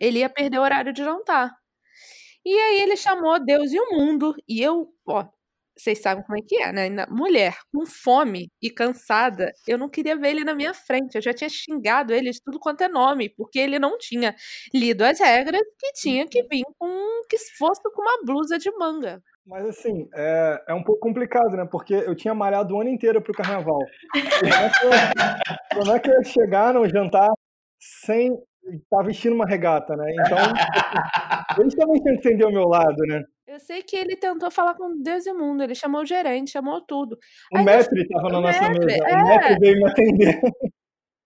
ele 0.00 0.18
ia 0.20 0.28
perder 0.28 0.58
o 0.58 0.62
horário 0.62 0.92
de 0.92 1.04
jantar. 1.04 1.59
E 2.50 2.52
aí 2.52 2.80
ele 2.80 2.96
chamou 2.96 3.38
Deus 3.38 3.70
e 3.72 3.78
o 3.78 3.96
mundo. 3.96 4.34
E 4.48 4.60
eu, 4.60 4.88
ó, 5.06 5.24
vocês 5.78 6.02
sabem 6.02 6.24
como 6.24 6.36
é 6.36 6.42
que 6.44 6.60
é, 6.60 6.72
né? 6.72 7.06
Mulher 7.08 7.56
com 7.72 7.86
fome 7.86 8.50
e 8.60 8.68
cansada, 8.68 9.52
eu 9.68 9.78
não 9.78 9.88
queria 9.88 10.16
ver 10.16 10.30
ele 10.30 10.42
na 10.42 10.52
minha 10.52 10.74
frente. 10.74 11.14
Eu 11.14 11.22
já 11.22 11.32
tinha 11.32 11.48
xingado 11.48 12.12
ele 12.12 12.32
de 12.32 12.42
tudo 12.42 12.58
quanto 12.58 12.82
é 12.82 12.88
nome, 12.88 13.28
porque 13.36 13.60
ele 13.60 13.78
não 13.78 13.96
tinha 13.96 14.34
lido 14.74 15.04
as 15.04 15.20
regras 15.20 15.62
que 15.78 15.92
tinha 15.92 16.26
que 16.26 16.42
vir 16.48 16.64
com 16.76 16.88
que 17.28 17.38
fosse 17.56 17.80
com 17.94 18.02
uma 18.02 18.24
blusa 18.24 18.58
de 18.58 18.68
manga. 18.72 19.22
Mas 19.46 19.66
assim, 19.66 20.08
é, 20.12 20.60
é 20.70 20.74
um 20.74 20.82
pouco 20.82 21.02
complicado, 21.02 21.56
né? 21.56 21.68
Porque 21.70 21.94
eu 21.94 22.16
tinha 22.16 22.34
malhado 22.34 22.74
o 22.74 22.80
ano 22.80 22.90
inteiro 22.90 23.22
pro 23.22 23.32
carnaval. 23.32 23.78
Como 24.40 24.52
é 24.52 24.70
que 24.70 24.86
eu, 24.86 24.90
como 25.78 25.96
é 25.96 26.00
que 26.00 26.10
eu 26.10 26.14
ia 26.14 26.24
chegar 26.24 26.74
no 26.74 26.88
jantar 26.88 27.30
sem 27.78 28.36
tá 28.90 29.02
vestindo 29.02 29.34
uma 29.34 29.46
regata, 29.46 29.96
né? 29.96 30.04
Então, 30.12 30.38
eles 31.60 31.74
também 31.74 32.02
têm 32.02 32.18
que 32.18 32.28
entender 32.28 32.44
o 32.44 32.52
meu 32.52 32.64
lado, 32.64 32.96
né? 33.06 33.22
Eu 33.46 33.58
sei 33.58 33.82
que 33.82 33.96
ele 33.96 34.16
tentou 34.16 34.50
falar 34.50 34.74
com 34.74 35.02
Deus 35.02 35.26
e 35.26 35.32
o 35.32 35.36
mundo, 35.36 35.62
ele 35.62 35.74
chamou 35.74 36.02
o 36.02 36.06
gerente, 36.06 36.52
chamou 36.52 36.80
tudo. 36.86 37.18
O 37.52 37.58
Aí, 37.58 37.64
Mestre 37.64 38.02
estava 38.02 38.28
na 38.28 38.40
nossa 38.40 38.68
mesa, 38.70 39.04
é... 39.04 39.14
o 39.14 39.26
Mestre 39.26 39.58
veio 39.58 39.76
me 39.76 39.90
atender. 39.90 40.40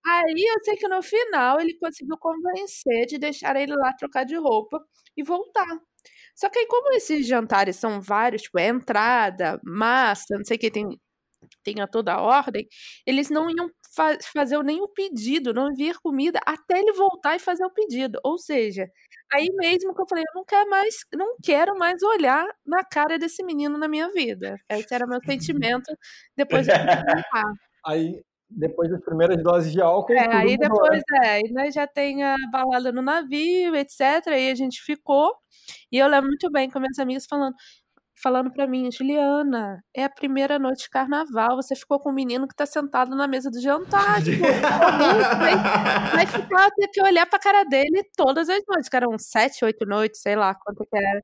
Aí 0.07 0.35
eu 0.37 0.65
sei 0.65 0.77
que 0.77 0.89
no 0.89 1.03
final 1.03 1.61
ele 1.61 1.79
conseguiu 1.79 2.17
convencer 2.19 3.07
de 3.07 3.19
deixar 3.19 3.57
ele 3.57 3.75
lá 3.75 3.93
trocar 3.95 4.25
de 4.25 4.37
roupa 4.37 4.79
e 5.17 5.23
voltar. 5.23 5.67
Só 6.35 6.49
que 6.49 6.59
aí, 6.59 6.67
como 6.67 6.93
esses 6.95 7.27
jantares 7.27 7.77
são 7.77 8.01
vários, 8.01 8.43
tipo, 8.43 8.59
é 8.59 8.69
entrada, 8.69 9.61
massa, 9.65 10.37
não 10.37 10.45
sei 10.45 10.57
o 10.57 10.61
que, 10.61 10.71
tem, 10.71 11.01
tem 11.63 11.81
a 11.81 11.87
toda 11.87 12.13
a 12.15 12.21
ordem, 12.21 12.67
eles 13.07 13.31
não 13.31 13.49
iam 13.51 13.69
fa 13.95 14.19
fazer 14.33 14.57
o 14.57 14.89
pedido, 14.89 15.55
não 15.55 15.75
vir 15.75 15.99
comida 15.99 16.41
até 16.47 16.79
ele 16.79 16.93
voltar 16.93 17.37
e 17.37 17.39
fazer 17.39 17.65
o 17.65 17.71
pedido. 17.71 18.19
Ou 18.25 18.39
seja, 18.39 18.91
aí 19.33 19.49
mesmo 19.57 19.95
que 19.95 20.03
eu 20.03 20.07
falei, 20.09 20.25
eu 20.27 20.35
não 20.35 20.45
quero 20.45 20.71
mais, 20.71 20.95
não 21.15 21.37
quero 21.43 21.79
mais 21.79 22.03
olhar 22.03 22.47
na 22.67 22.85
cara 22.85 23.19
desse 23.19 23.43
menino 23.45 23.79
na 23.79 23.89
minha 23.89 24.11
vida. 24.11 24.57
Esse 24.69 24.95
era 24.95 25.07
meu 25.07 25.21
sentimento 25.25 25.97
depois 26.37 26.67
de 26.67 26.73
Aí 27.87 28.23
depois 28.49 28.91
das 28.91 29.01
primeiras 29.05 29.43
doses 29.43 29.73
de 29.73 29.81
álcool. 29.81 30.13
É, 30.13 30.35
aí 30.35 30.57
depois, 30.57 31.03
é, 31.23 31.71
já 31.71 31.87
tem 31.87 32.23
a 32.23 32.37
balada 32.53 32.93
no 32.93 33.03
navio, 33.03 33.75
etc. 33.75 34.29
Aí 34.29 34.51
a 34.51 34.55
gente 34.55 34.81
ficou. 34.83 35.35
E 35.91 35.99
eu 35.99 36.07
lembro 36.07 36.29
muito 36.29 36.51
bem 36.51 36.71
com 36.71 36.79
minhas 36.79 36.99
amigas 36.99 37.27
falando, 37.29 37.55
falando 38.23 38.53
para 38.53 38.67
mim, 38.67 38.91
Juliana, 38.91 39.83
é 39.95 40.05
a 40.05 40.11
primeira 40.11 40.59
noite 40.59 40.85
de 40.85 40.91
carnaval, 40.91 41.57
você 41.57 41.75
ficou 41.75 42.01
com 42.01 42.11
um 42.11 42.15
menino 42.15 42.49
que 42.49 42.55
tá 42.55 42.67
sentado 42.67 43.15
na 43.17 43.27
mesa 43.27 43.51
do 43.51 43.61
jantar. 43.61 44.23
Tipo, 44.25 44.43
vai, 45.39 45.57
vai 46.15 46.27
ficar 46.27 46.71
ter 46.71 46.89
que 46.89 47.03
olhar 47.03 47.27
pra 47.27 47.39
cara 47.39 47.65
dele 47.65 48.03
todas 48.17 48.49
as 48.49 48.63
noites, 48.69 48.89
que 48.89 48.97
eram 48.97 49.19
sete, 49.19 49.65
oito 49.65 49.87
noites, 49.87 50.21
sei 50.21 50.37
lá 50.37 50.55
quanto 50.55 50.85
que 50.85 50.97
era. 50.97 51.23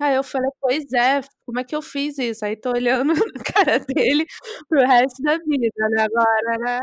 Aí 0.00 0.16
eu 0.16 0.24
falei, 0.24 0.50
pois 0.60 0.92
é, 0.92 1.20
como 1.46 1.60
é 1.60 1.64
que 1.64 1.76
eu 1.76 1.82
fiz 1.82 2.18
isso? 2.18 2.44
Aí 2.44 2.56
tô 2.56 2.70
olhando 2.70 3.14
na 3.14 3.44
cara 3.44 3.78
dele 3.78 4.26
pro 4.68 4.80
resto 4.80 5.22
da 5.22 5.38
vida, 5.38 5.88
né? 5.90 6.02
Agora, 6.02 6.58
né? 6.58 6.80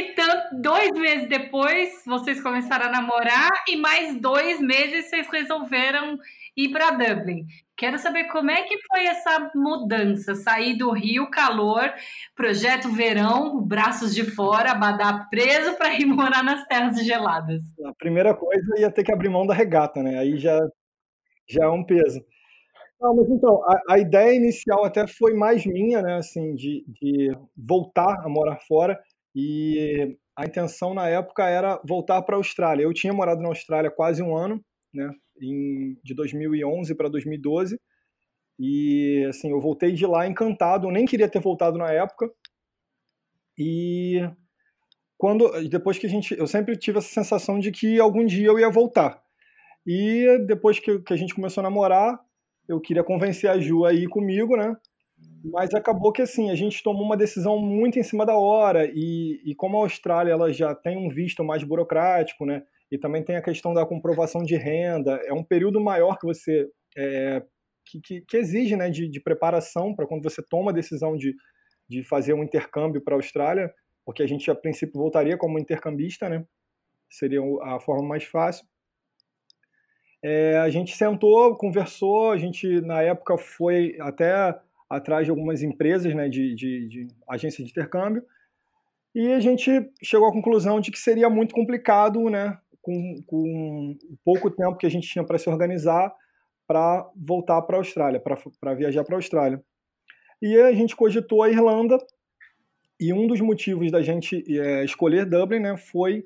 Aí, 0.00 0.14
dois 0.52 0.90
meses 0.92 1.28
depois, 1.28 2.02
vocês 2.06 2.42
começaram 2.42 2.86
a 2.86 2.90
namorar 2.90 3.50
e 3.68 3.76
mais 3.76 4.18
dois 4.18 4.58
meses 4.58 5.10
vocês 5.10 5.28
resolveram 5.30 6.18
ir 6.56 6.70
para 6.70 6.90
Dublin. 6.92 7.44
Quero 7.76 7.98
saber 7.98 8.24
como 8.24 8.50
é 8.50 8.62
que 8.62 8.78
foi 8.88 9.04
essa 9.04 9.50
mudança, 9.54 10.34
sair 10.34 10.78
do 10.78 10.90
Rio, 10.90 11.30
calor, 11.30 11.92
projeto 12.34 12.88
verão, 12.88 13.60
braços 13.60 14.14
de 14.14 14.24
fora, 14.24 14.70
Abadá 14.70 15.26
preso 15.30 15.76
para 15.76 15.92
ir 15.92 16.06
morar 16.08 16.42
nas 16.42 16.66
terras 16.66 16.98
geladas. 17.04 17.62
A 17.84 17.92
primeira 17.94 18.34
coisa 18.34 18.80
ia 18.80 18.90
ter 18.90 19.04
que 19.04 19.12
abrir 19.12 19.28
mão 19.28 19.46
da 19.46 19.52
regata, 19.52 20.02
né? 20.02 20.18
Aí 20.18 20.38
já, 20.38 20.58
já 21.46 21.64
é 21.64 21.68
um 21.68 21.84
peso. 21.84 22.24
Não, 22.98 23.16
mas 23.16 23.30
então, 23.30 23.62
a, 23.64 23.94
a, 23.94 23.98
ideia 23.98 24.34
inicial 24.34 24.84
até 24.84 25.06
foi 25.06 25.32
mais 25.34 25.64
minha, 25.64 26.02
né, 26.02 26.16
assim, 26.16 26.54
de, 26.54 26.84
de 26.86 27.34
voltar 27.56 28.20
a 28.22 28.28
morar 28.28 28.58
fora 28.68 28.98
e 29.34 30.16
a 30.36 30.44
intenção 30.46 30.94
na 30.94 31.08
época 31.08 31.48
era 31.48 31.80
voltar 31.86 32.22
para 32.22 32.36
a 32.36 32.38
Austrália. 32.38 32.84
Eu 32.84 32.94
tinha 32.94 33.12
morado 33.12 33.42
na 33.42 33.48
Austrália 33.48 33.90
quase 33.90 34.22
um 34.22 34.36
ano, 34.36 34.64
né, 34.92 35.10
em, 35.40 35.96
de 36.02 36.14
2011 36.14 36.94
para 36.94 37.08
2012. 37.08 37.78
E 38.58 39.24
assim, 39.28 39.50
eu 39.50 39.60
voltei 39.60 39.92
de 39.92 40.06
lá 40.06 40.26
encantado, 40.26 40.86
eu 40.86 40.92
nem 40.92 41.06
queria 41.06 41.28
ter 41.28 41.40
voltado 41.40 41.78
na 41.78 41.90
época. 41.90 42.30
E 43.58 44.20
quando 45.16 45.50
depois 45.68 45.98
que 45.98 46.06
a 46.06 46.08
gente, 46.08 46.36
eu 46.38 46.46
sempre 46.46 46.76
tive 46.76 46.98
essa 46.98 47.08
sensação 47.08 47.58
de 47.58 47.70
que 47.70 48.00
algum 48.00 48.24
dia 48.24 48.48
eu 48.48 48.58
ia 48.58 48.70
voltar. 48.70 49.22
E 49.86 50.38
depois 50.46 50.78
que, 50.78 50.98
que 51.00 51.12
a 51.12 51.16
gente 51.16 51.34
começou 51.34 51.60
a 51.60 51.64
namorar, 51.64 52.18
eu 52.68 52.80
queria 52.80 53.04
convencer 53.04 53.50
a 53.50 53.58
Ju 53.58 53.84
a 53.84 53.92
ir 53.92 54.08
comigo, 54.08 54.56
né? 54.56 54.74
Mas 55.42 55.72
acabou 55.72 56.12
que 56.12 56.22
assim, 56.22 56.50
a 56.50 56.54
gente 56.54 56.82
tomou 56.82 57.02
uma 57.02 57.16
decisão 57.16 57.58
muito 57.58 57.98
em 57.98 58.02
cima 58.02 58.26
da 58.26 58.36
hora 58.36 58.90
e, 58.92 59.40
e 59.44 59.54
como 59.54 59.78
a 59.78 59.80
Austrália 59.80 60.32
ela 60.32 60.52
já 60.52 60.74
tem 60.74 60.98
um 60.98 61.08
visto 61.08 61.42
mais 61.42 61.64
burocrático, 61.64 62.44
né? 62.44 62.62
e 62.90 62.98
também 62.98 63.22
tem 63.22 63.36
a 63.36 63.42
questão 63.42 63.72
da 63.72 63.86
comprovação 63.86 64.42
de 64.42 64.56
renda. 64.56 65.20
É 65.24 65.32
um 65.32 65.44
período 65.44 65.80
maior 65.80 66.18
que 66.18 66.26
você 66.26 66.68
é, 66.96 67.42
que, 67.86 68.00
que, 68.00 68.20
que, 68.22 68.36
exige 68.36 68.76
né, 68.76 68.90
de, 68.90 69.08
de 69.08 69.20
preparação 69.20 69.94
para 69.94 70.06
quando 70.06 70.22
você 70.22 70.42
toma 70.42 70.70
a 70.70 70.74
decisão 70.74 71.16
de, 71.16 71.34
de 71.88 72.02
fazer 72.02 72.34
um 72.34 72.42
intercâmbio 72.42 73.00
para 73.00 73.14
a 73.14 73.18
Austrália, 73.18 73.72
porque 74.04 74.22
a 74.22 74.26
gente 74.26 74.50
a 74.50 74.54
princípio 74.54 75.00
voltaria 75.00 75.38
como 75.38 75.58
intercambista, 75.58 76.28
né? 76.28 76.44
Seria 77.08 77.40
a 77.62 77.78
forma 77.80 78.06
mais 78.06 78.24
fácil. 78.24 78.66
É, 80.22 80.58
a 80.58 80.68
gente 80.68 80.96
sentou, 80.96 81.56
conversou, 81.56 82.32
a 82.32 82.36
gente 82.36 82.80
na 82.80 83.02
época 83.02 83.38
foi 83.38 83.96
até 84.00 84.58
atrás 84.90 85.24
de 85.24 85.30
algumas 85.30 85.62
empresas, 85.62 86.12
né, 86.14 86.28
de, 86.28 86.54
de, 86.54 86.88
de 86.88 87.08
agência 87.28 87.64
de 87.64 87.70
intercâmbio, 87.70 88.22
e 89.14 89.32
a 89.32 89.40
gente 89.40 89.70
chegou 90.02 90.28
à 90.28 90.32
conclusão 90.32 90.80
de 90.80 90.90
que 90.90 90.98
seria 90.98 91.30
muito 91.30 91.54
complicado, 91.54 92.28
né, 92.28 92.58
com, 92.82 93.22
com 93.26 93.96
pouco 94.24 94.50
tempo 94.50 94.76
que 94.76 94.86
a 94.86 94.90
gente 94.90 95.08
tinha 95.08 95.24
para 95.24 95.38
se 95.38 95.48
organizar 95.48 96.12
para 96.70 97.10
voltar 97.16 97.60
para 97.62 97.78
a 97.78 97.80
Austrália, 97.80 98.20
para 98.20 98.74
viajar 98.74 99.02
para 99.02 99.16
a 99.16 99.18
Austrália. 99.18 99.60
E 100.40 100.56
a 100.56 100.72
gente 100.72 100.94
cogitou 100.94 101.42
a 101.42 101.50
Irlanda, 101.50 101.98
e 103.00 103.12
um 103.12 103.26
dos 103.26 103.40
motivos 103.40 103.90
da 103.90 104.00
gente 104.00 104.44
é, 104.48 104.84
escolher 104.84 105.26
Dublin 105.26 105.58
né, 105.58 105.76
foi 105.76 106.24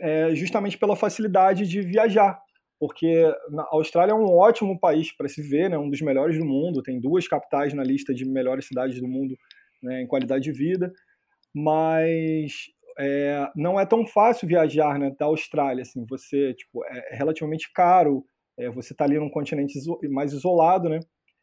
é, 0.00 0.34
justamente 0.34 0.76
pela 0.76 0.96
facilidade 0.96 1.68
de 1.68 1.80
viajar, 1.80 2.42
porque 2.86 3.24
a 3.56 3.66
Austrália 3.70 4.12
é 4.12 4.14
um 4.14 4.28
ótimo 4.36 4.78
país 4.78 5.10
para 5.10 5.26
se 5.26 5.40
ver, 5.40 5.70
né, 5.70 5.78
um 5.78 5.88
dos 5.88 6.02
melhores 6.02 6.38
do 6.38 6.44
mundo, 6.44 6.82
tem 6.82 7.00
duas 7.00 7.26
capitais 7.26 7.72
na 7.72 7.82
lista 7.82 8.12
de 8.12 8.26
melhores 8.26 8.66
cidades 8.66 9.00
do 9.00 9.08
mundo 9.08 9.34
né, 9.82 10.02
em 10.02 10.06
qualidade 10.06 10.44
de 10.44 10.52
vida, 10.52 10.92
mas 11.54 12.66
é, 12.98 13.48
não 13.56 13.80
é 13.80 13.86
tão 13.86 14.06
fácil 14.06 14.46
viajar 14.46 14.98
né, 14.98 15.14
da 15.18 15.24
Austrália. 15.24 15.80
Assim, 15.80 16.04
você 16.06 16.52
tipo, 16.52 16.84
é, 16.84 17.16
relativamente 17.16 17.72
caro, 17.72 18.22
é, 18.58 18.68
você 18.68 18.92
está 18.92 19.06
ali 19.06 19.18
num 19.18 19.30
continente 19.30 19.78
iso 19.78 19.98
mais 20.10 20.34
isolado, 20.34 20.90
né? 20.90 21.00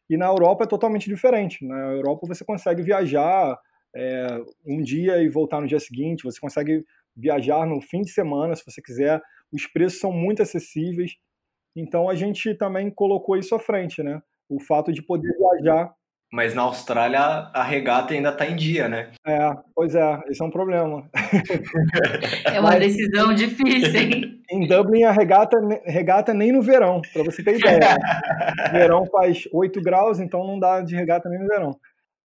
E 0.08 0.16
na 0.16 0.26
Europa 0.26 0.62
é 0.62 0.68
totalmente 0.68 1.08
diferente. 1.08 1.66
Na 1.66 1.90
Europa 1.90 2.24
você 2.28 2.44
consegue 2.44 2.82
viajar 2.82 3.58
é, 3.96 4.38
um 4.64 4.80
dia 4.80 5.20
e 5.20 5.28
voltar 5.28 5.60
no 5.60 5.66
dia 5.66 5.80
seguinte, 5.80 6.22
você 6.22 6.38
consegue 6.38 6.84
viajar 7.16 7.66
no 7.66 7.80
fim 7.80 8.02
de 8.02 8.12
semana, 8.12 8.54
se 8.54 8.64
você 8.64 8.80
quiser. 8.80 9.20
Os 9.52 9.66
preços 9.66 9.98
são 9.98 10.12
muito 10.12 10.40
acessíveis. 10.40 11.16
Então 11.74 12.08
a 12.08 12.14
gente 12.14 12.54
também 12.54 12.90
colocou 12.90 13.36
isso 13.36 13.54
à 13.54 13.58
frente, 13.58 14.02
né? 14.02 14.22
O 14.48 14.60
fato 14.60 14.92
de 14.92 15.02
poder 15.02 15.32
viajar 15.36 15.94
mas 16.32 16.54
na 16.54 16.62
Austrália 16.62 17.20
a 17.20 17.62
regata 17.62 18.14
ainda 18.14 18.30
está 18.30 18.46
em 18.46 18.56
dia, 18.56 18.88
né? 18.88 19.12
É, 19.26 19.38
pois 19.74 19.94
é, 19.94 20.18
esse 20.28 20.40
é 20.40 20.44
um 20.44 20.50
problema. 20.50 21.06
É 22.46 22.58
uma 22.58 22.70
Mas, 22.70 22.80
decisão 22.80 23.34
difícil, 23.34 23.94
hein? 23.94 24.40
Em 24.50 24.66
Dublin 24.66 25.04
a 25.04 25.12
regata, 25.12 25.56
regata 25.84 26.34
nem 26.34 26.50
no 26.52 26.62
verão, 26.62 27.00
para 27.12 27.22
você 27.22 27.42
ter 27.42 27.58
ideia. 27.58 27.78
verão 28.72 29.06
faz 29.06 29.46
8 29.52 29.80
graus, 29.82 30.20
então 30.20 30.46
não 30.46 30.58
dá 30.58 30.80
de 30.80 30.96
regata 30.96 31.28
nem 31.28 31.38
no 31.38 31.46
verão. 31.46 31.78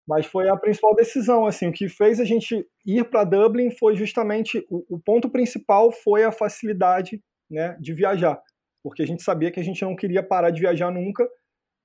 Mas 0.08 0.26
foi 0.26 0.50
a 0.50 0.56
principal 0.56 0.96
decisão, 0.96 1.46
assim, 1.46 1.68
o 1.68 1.72
que 1.72 1.90
fez 1.90 2.20
a 2.20 2.26
gente 2.26 2.66
ir 2.86 3.10
para 3.10 3.26
Dublin 3.26 3.72
foi 3.72 3.96
justamente 3.96 4.66
o, 4.70 4.96
o 4.96 5.00
ponto 5.00 5.30
principal 5.30 5.92
foi 5.92 6.24
a 6.24 6.32
facilidade, 6.32 7.22
né, 7.50 7.78
de 7.80 7.94
viajar, 7.94 8.42
porque 8.84 9.02
a 9.02 9.08
gente 9.08 9.24
sabia 9.24 9.52
que 9.52 9.60
a 9.60 9.64
gente 9.64 9.82
não 9.84 9.96
queria 9.96 10.24
parar 10.24 10.50
de 10.50 10.62
viajar 10.62 10.92
nunca 10.92 11.28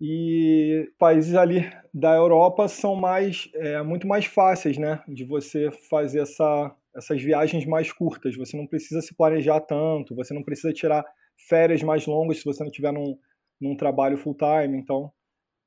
e 0.00 0.90
países 0.98 1.34
ali 1.36 1.70
da 1.94 2.12
Europa 2.14 2.66
são 2.66 2.96
mais 2.96 3.48
é, 3.54 3.80
muito 3.82 4.04
mais 4.04 4.24
fáceis, 4.24 4.76
né, 4.76 5.00
de 5.06 5.24
você 5.24 5.70
fazer 5.88 6.22
essa, 6.22 6.74
essas 6.96 7.22
viagens 7.22 7.64
mais 7.64 7.92
curtas. 7.92 8.36
Você 8.36 8.56
não 8.56 8.66
precisa 8.66 9.00
se 9.00 9.14
planejar 9.14 9.60
tanto, 9.60 10.16
você 10.16 10.34
não 10.34 10.42
precisa 10.42 10.72
tirar 10.72 11.04
férias 11.48 11.82
mais 11.84 12.04
longas 12.04 12.38
se 12.38 12.44
você 12.44 12.64
não 12.64 12.70
estiver 12.70 12.92
num, 12.92 13.16
num 13.60 13.76
trabalho 13.76 14.16
full 14.16 14.36
time. 14.36 14.76
Então, 14.76 15.12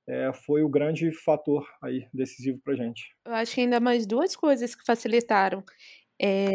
é, 0.08 0.32
foi 0.34 0.64
o 0.64 0.70
grande 0.70 1.12
fator 1.12 1.66
aí 1.82 2.06
decisivo 2.14 2.60
para 2.64 2.76
gente. 2.76 3.16
Eu 3.26 3.34
acho 3.34 3.56
que 3.56 3.62
ainda 3.62 3.80
mais 3.80 4.06
duas 4.06 4.36
coisas 4.36 4.76
que 4.76 4.86
facilitaram. 4.86 5.64
É, 6.22 6.50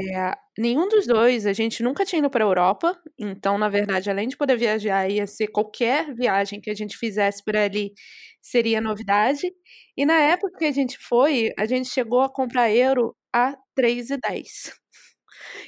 nenhum 0.58 0.88
dos 0.88 1.06
dois, 1.06 1.46
a 1.46 1.52
gente 1.52 1.82
nunca 1.82 2.04
tinha 2.04 2.20
ido 2.20 2.30
para 2.30 2.44
a 2.44 2.48
Europa, 2.48 2.98
então, 3.18 3.58
na 3.58 3.68
verdade, 3.68 4.08
além 4.10 4.26
de 4.28 4.36
poder 4.36 4.56
viajar, 4.56 5.08
ia 5.10 5.26
ser 5.26 5.48
qualquer 5.48 6.14
viagem 6.14 6.60
que 6.60 6.70
a 6.70 6.74
gente 6.74 6.96
fizesse 6.96 7.44
por 7.44 7.56
ali, 7.56 7.92
seria 8.40 8.80
novidade. 8.80 9.52
E 9.96 10.06
na 10.06 10.14
época 10.18 10.58
que 10.58 10.64
a 10.64 10.72
gente 10.72 10.98
foi, 10.98 11.50
a 11.58 11.66
gente 11.66 11.88
chegou 11.90 12.22
a 12.22 12.30
comprar 12.32 12.70
euro 12.72 13.14
a 13.32 13.54
3,10. 13.78 14.72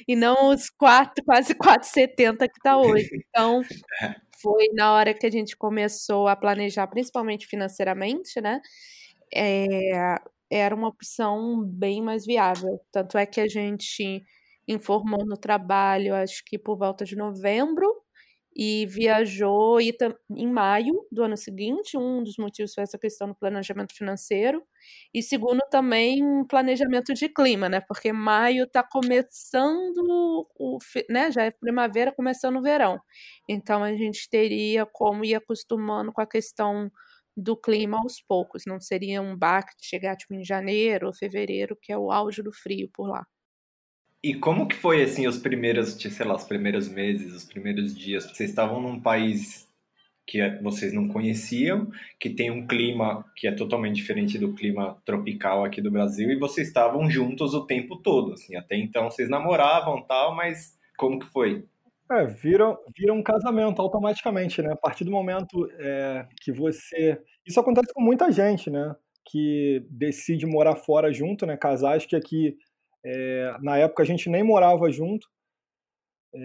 E 0.07 0.15
não 0.15 0.49
os 0.49 0.69
4, 0.69 1.23
quase 1.25 1.55
4,70 1.57 2.47
que 2.47 2.57
está 2.59 2.77
hoje. 2.77 3.09
Então, 3.29 3.61
foi 4.41 4.67
na 4.73 4.93
hora 4.93 5.13
que 5.13 5.25
a 5.25 5.31
gente 5.31 5.55
começou 5.57 6.27
a 6.27 6.35
planejar, 6.35 6.87
principalmente 6.87 7.47
financeiramente, 7.47 8.41
né? 8.41 8.61
É, 9.35 10.17
era 10.53 10.75
uma 10.75 10.87
opção 10.89 11.63
bem 11.65 12.01
mais 12.01 12.25
viável. 12.25 12.79
Tanto 12.91 13.17
é 13.17 13.25
que 13.25 13.41
a 13.41 13.47
gente 13.47 14.23
informou 14.67 15.25
no 15.25 15.35
trabalho, 15.37 16.15
acho 16.15 16.43
que 16.45 16.57
por 16.59 16.77
volta 16.77 17.03
de 17.05 17.15
novembro, 17.15 17.85
e 18.55 18.85
viajou 18.85 19.79
em 19.81 20.47
maio 20.47 20.93
do 21.11 21.23
ano 21.23 21.35
seguinte. 21.35 21.97
Um 21.97 22.23
dos 22.23 22.37
motivos 22.37 22.73
foi 22.73 22.83
essa 22.83 22.99
questão 22.99 23.27
do 23.27 23.35
planejamento 23.35 23.95
financeiro, 23.95 24.63
e 25.13 25.23
segundo, 25.23 25.59
também 25.71 26.21
planejamento 26.47 27.13
de 27.13 27.29
clima, 27.29 27.67
né? 27.69 27.81
Porque 27.81 28.13
maio 28.13 28.65
está 28.65 28.83
começando, 28.83 29.97
o, 30.59 30.77
né? 31.09 31.31
Já 31.31 31.43
é 31.45 31.51
primavera, 31.51 32.11
começando 32.11 32.57
o 32.57 32.61
verão. 32.61 32.99
Então 33.49 33.83
a 33.83 33.93
gente 33.95 34.29
teria 34.29 34.85
como 34.85 35.25
ir 35.25 35.35
acostumando 35.35 36.11
com 36.13 36.21
a 36.21 36.27
questão 36.27 36.91
do 37.35 37.55
clima 37.55 37.97
aos 37.97 38.21
poucos. 38.21 38.63
Não 38.65 38.79
seria 38.79 39.21
um 39.21 39.35
baque 39.35 39.75
de 39.77 39.85
chegar 39.85 40.15
tipo, 40.15 40.33
em 40.33 40.43
janeiro 40.43 41.07
ou 41.07 41.13
fevereiro, 41.13 41.77
que 41.81 41.91
é 41.91 41.97
o 41.97 42.11
auge 42.11 42.41
do 42.41 42.51
frio 42.51 42.89
por 42.93 43.07
lá. 43.09 43.25
E 44.23 44.33
como 44.35 44.67
que 44.67 44.75
foi 44.75 45.03
assim 45.03 45.27
os 45.27 45.37
primeiros, 45.37 45.93
sei 45.93 46.25
lá, 46.25 46.35
os 46.35 46.45
primeiros 46.45 46.87
meses, 46.87 47.33
os 47.33 47.43
primeiros 47.43 47.93
dias? 47.93 48.23
Vocês 48.25 48.49
estavam 48.49 48.81
num 48.81 48.99
país 48.99 49.67
que 50.25 50.39
é, 50.39 50.61
vocês 50.61 50.93
não 50.93 51.07
conheciam, 51.07 51.91
que 52.19 52.29
tem 52.29 52.49
um 52.49 52.65
clima 52.65 53.25
que 53.35 53.47
é 53.47 53.51
totalmente 53.51 53.95
diferente 53.95 54.37
do 54.37 54.53
clima 54.53 54.97
tropical 55.05 55.65
aqui 55.65 55.81
do 55.81 55.91
Brasil 55.91 56.31
e 56.31 56.39
vocês 56.39 56.67
estavam 56.67 57.09
juntos 57.09 57.53
o 57.53 57.65
tempo 57.65 57.97
todo, 57.97 58.33
assim, 58.33 58.55
até 58.55 58.77
então 58.77 59.09
vocês 59.09 59.29
namoravam 59.29 60.01
tal, 60.03 60.33
mas 60.33 60.77
como 60.97 61.19
que 61.19 61.25
foi? 61.25 61.65
É, 62.11 62.25
vira, 62.25 62.77
vira 62.95 63.13
um 63.13 63.23
casamento 63.23 63.81
automaticamente, 63.81 64.61
né? 64.61 64.73
A 64.73 64.75
partir 64.75 65.03
do 65.03 65.11
momento 65.11 65.69
é, 65.79 66.27
que 66.41 66.51
você. 66.51 67.21
Isso 67.45 67.59
acontece 67.59 67.93
com 67.93 68.01
muita 68.01 68.31
gente, 68.31 68.69
né? 68.69 68.95
Que 69.25 69.85
decide 69.89 70.45
morar 70.45 70.75
fora 70.75 71.11
junto, 71.13 71.45
né? 71.45 71.57
Casais 71.57 72.05
que 72.05 72.15
aqui 72.15 72.57
é, 73.05 73.57
na 73.61 73.77
época 73.77 74.03
a 74.03 74.05
gente 74.05 74.29
nem 74.29 74.43
morava 74.43 74.89
junto, 74.89 75.27
é, 76.33 76.39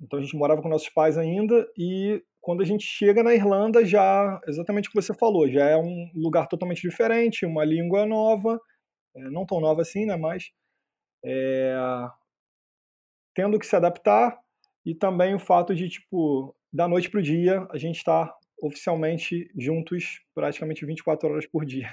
então 0.00 0.18
a 0.18 0.22
gente 0.22 0.36
morava 0.36 0.62
com 0.62 0.68
nossos 0.68 0.88
pais 0.88 1.18
ainda 1.18 1.68
e 1.76 2.22
quando 2.40 2.62
a 2.62 2.64
gente 2.64 2.84
chega 2.84 3.22
na 3.22 3.34
Irlanda 3.34 3.84
já 3.84 4.40
exatamente 4.46 4.88
o 4.88 4.92
que 4.92 5.00
você 5.00 5.12
falou, 5.12 5.48
já 5.48 5.66
é 5.66 5.76
um 5.76 6.10
lugar 6.14 6.48
totalmente 6.48 6.80
diferente, 6.80 7.44
uma 7.44 7.64
língua 7.64 8.06
nova, 8.06 8.58
é, 9.14 9.20
não 9.30 9.44
tão 9.44 9.60
nova 9.60 9.82
assim, 9.82 10.06
né? 10.06 10.16
Mas 10.16 10.50
é, 11.22 11.76
tendo 13.34 13.58
que 13.58 13.66
se 13.66 13.76
adaptar 13.76 14.38
e 14.84 14.94
também 14.94 15.34
o 15.34 15.38
fato 15.38 15.74
de 15.74 15.88
tipo 15.88 16.54
da 16.72 16.86
noite 16.88 17.10
para 17.10 17.20
o 17.20 17.22
dia 17.22 17.66
a 17.70 17.78
gente 17.78 17.96
está 17.96 18.34
oficialmente 18.62 19.50
juntos 19.56 20.22
praticamente 20.34 20.84
24 20.86 21.28
horas 21.30 21.46
por 21.46 21.64
dia. 21.64 21.88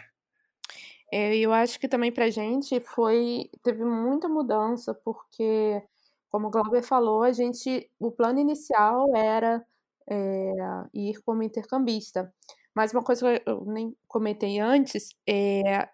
É, 1.12 1.36
eu 1.38 1.54
acho 1.54 1.80
que 1.80 1.88
também 1.88 2.12
pra 2.12 2.30
gente 2.30 2.80
foi 2.82 3.50
teve 3.64 3.84
muita 3.86 4.28
mudança, 4.28 4.94
porque, 4.94 5.82
como 6.30 6.48
o 6.48 6.52
Glauber 6.52 6.84
falou, 6.84 7.24
a 7.24 7.32
gente 7.32 7.90
o 8.00 8.12
plano 8.12 8.40
inicial 8.40 9.06
era, 9.16 9.66
eh, 10.10 10.54
ir 10.94 11.22
como 11.24 11.44
intercambista. 11.44 12.34
Mas 12.76 12.92
uma 12.94 13.04
coisa 13.04 13.40
que 13.40 13.50
eu 13.50 13.66
nem 13.66 13.96
comentei 14.08 14.60
antes, 14.60 15.10
é 15.28 15.90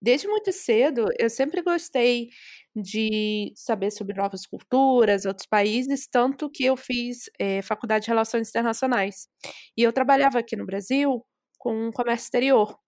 desde 0.00 0.28
muito 0.28 0.52
cedo 0.52 1.06
eu 1.18 1.28
sempre 1.30 1.62
gostei 1.62 2.28
de 2.74 3.52
saber 3.56 3.90
sobre 3.90 4.14
novas 4.16 4.46
culturas, 4.46 5.24
outros 5.26 5.46
países, 5.46 6.06
tanto 6.10 6.50
que 6.50 6.64
eu 6.64 6.76
fiz, 6.76 7.30
eh, 7.38 7.62
faculdade 7.62 8.04
de 8.04 8.10
Relações 8.10 8.48
Internacionais. 8.50 9.28
E 9.76 9.82
eu 9.82 9.92
trabalhava 9.92 10.38
aqui 10.38 10.56
no 10.56 10.66
Brasil 10.66 11.24
com 11.58 11.90
comércio 11.92 12.26
exterior. 12.26 12.78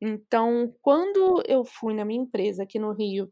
Então, 0.00 0.74
quando 0.82 1.42
eu 1.48 1.64
fui 1.64 1.94
na 1.94 2.04
minha 2.04 2.22
empresa 2.22 2.62
aqui 2.64 2.78
no 2.78 2.92
Rio 2.92 3.30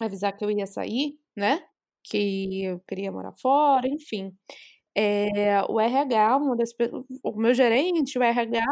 avisar 0.00 0.36
que 0.36 0.44
eu 0.44 0.50
ia 0.50 0.66
sair, 0.66 1.18
né? 1.36 1.62
Que 2.04 2.64
eu 2.64 2.80
queria 2.88 3.12
morar 3.12 3.32
fora, 3.40 3.86
enfim. 3.88 4.32
É, 4.96 5.62
o 5.68 5.80
RH, 5.80 6.36
uma 6.38 6.56
das, 6.56 6.70
o 7.24 7.32
meu 7.40 7.54
gerente, 7.54 8.18
o 8.18 8.22
RH, 8.22 8.64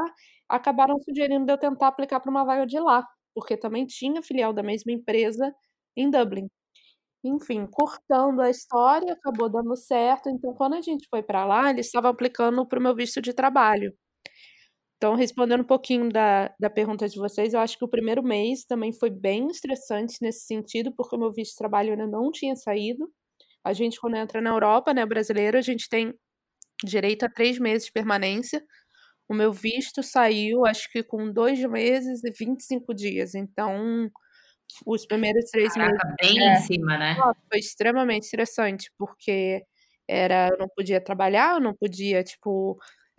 acabaram 0.49 0.97
sugerindo 1.03 1.51
eu 1.53 1.59
tentar 1.59 1.89
aplicar 1.89 2.21
para 2.21 2.31
uma 2.31 2.45
vaga 2.45 2.67
de 2.67 2.79
lá, 2.81 3.07
porque 3.35 3.57
também 3.57 3.87
tinha 3.87 4.23
filial 4.23 4.53
da 4.53 4.63
mesma 4.63 4.93
empresa 4.93 5.55
em 5.97 6.11
Dublin. 6.11 6.49
Enfim, 7.25 7.67
cortando 7.71 8.41
a 8.41 8.51
história, 8.51 9.13
acabou 9.15 9.51
dando 9.51 9.77
certo. 9.77 10.29
Então, 10.31 10.55
quando 10.55 10.75
a 10.75 10.83
gente 10.83 11.07
foi 11.11 11.23
para 11.23 11.45
lá, 11.45 11.71
eles 11.71 11.87
estavam 11.87 12.11
aplicando 12.11 12.67
para 12.67 12.79
o 12.79 12.83
meu 12.83 12.95
visto 12.95 13.21
de 13.23 13.33
trabalho. 13.35 13.95
Então, 14.97 15.15
respondendo 15.15 15.63
um 15.63 15.67
pouquinho 15.67 16.11
da, 16.11 16.55
da 16.61 16.69
pergunta 16.69 17.09
de 17.09 17.17
vocês, 17.19 17.55
eu 17.55 17.61
acho 17.61 17.79
que 17.79 17.85
o 17.85 17.89
primeiro 17.89 18.23
mês 18.23 18.65
também 18.67 18.93
foi 18.93 19.09
bem 19.09 19.47
estressante 19.49 20.17
nesse 20.21 20.45
sentido, 20.47 20.93
porque 20.95 21.17
o 21.17 21.19
meu 21.19 21.33
visto 21.33 21.53
de 21.53 21.57
trabalho 21.57 21.93
ainda 21.93 22.07
não 22.07 22.31
tinha 22.31 22.55
saído. 22.55 23.11
A 23.65 23.73
gente, 23.73 24.01
quando 24.01 24.17
entra 24.17 24.41
na 24.43 24.51
Europa, 24.51 24.93
né, 24.95 25.07
brasileiro, 25.07 25.57
a 25.59 25.63
gente 25.63 25.89
tem 25.89 26.15
direito 26.85 27.25
a 27.25 27.31
três 27.31 27.59
meses 27.59 27.87
de 27.87 27.93
permanência. 27.93 28.63
O 29.31 29.35
meu 29.35 29.53
visto 29.53 30.03
saiu, 30.03 30.67
acho 30.67 30.91
que 30.91 31.05
com 31.05 31.31
dois 31.31 31.63
meses 31.63 32.25
e 32.25 32.33
25 32.33 32.93
dias. 32.93 33.33
Então, 33.37 34.11
os 34.85 35.07
primeiros 35.07 35.45
três 35.53 35.73
Caraca, 35.73 36.17
meses. 36.21 36.35
bem 36.35 36.43
é, 36.43 36.53
em 36.53 36.57
cima, 36.57 36.99
né? 36.99 37.15
Foi 37.49 37.61
extremamente 37.61 38.25
estressante, 38.25 38.91
porque 38.99 39.63
era, 40.09 40.49
eu 40.51 40.59
não 40.59 40.67
podia 40.69 41.01
trabalhar, 41.01 41.55
eu 41.55 41.61
não 41.61 41.73
podia, 41.73 42.25
tipo, 42.25 42.77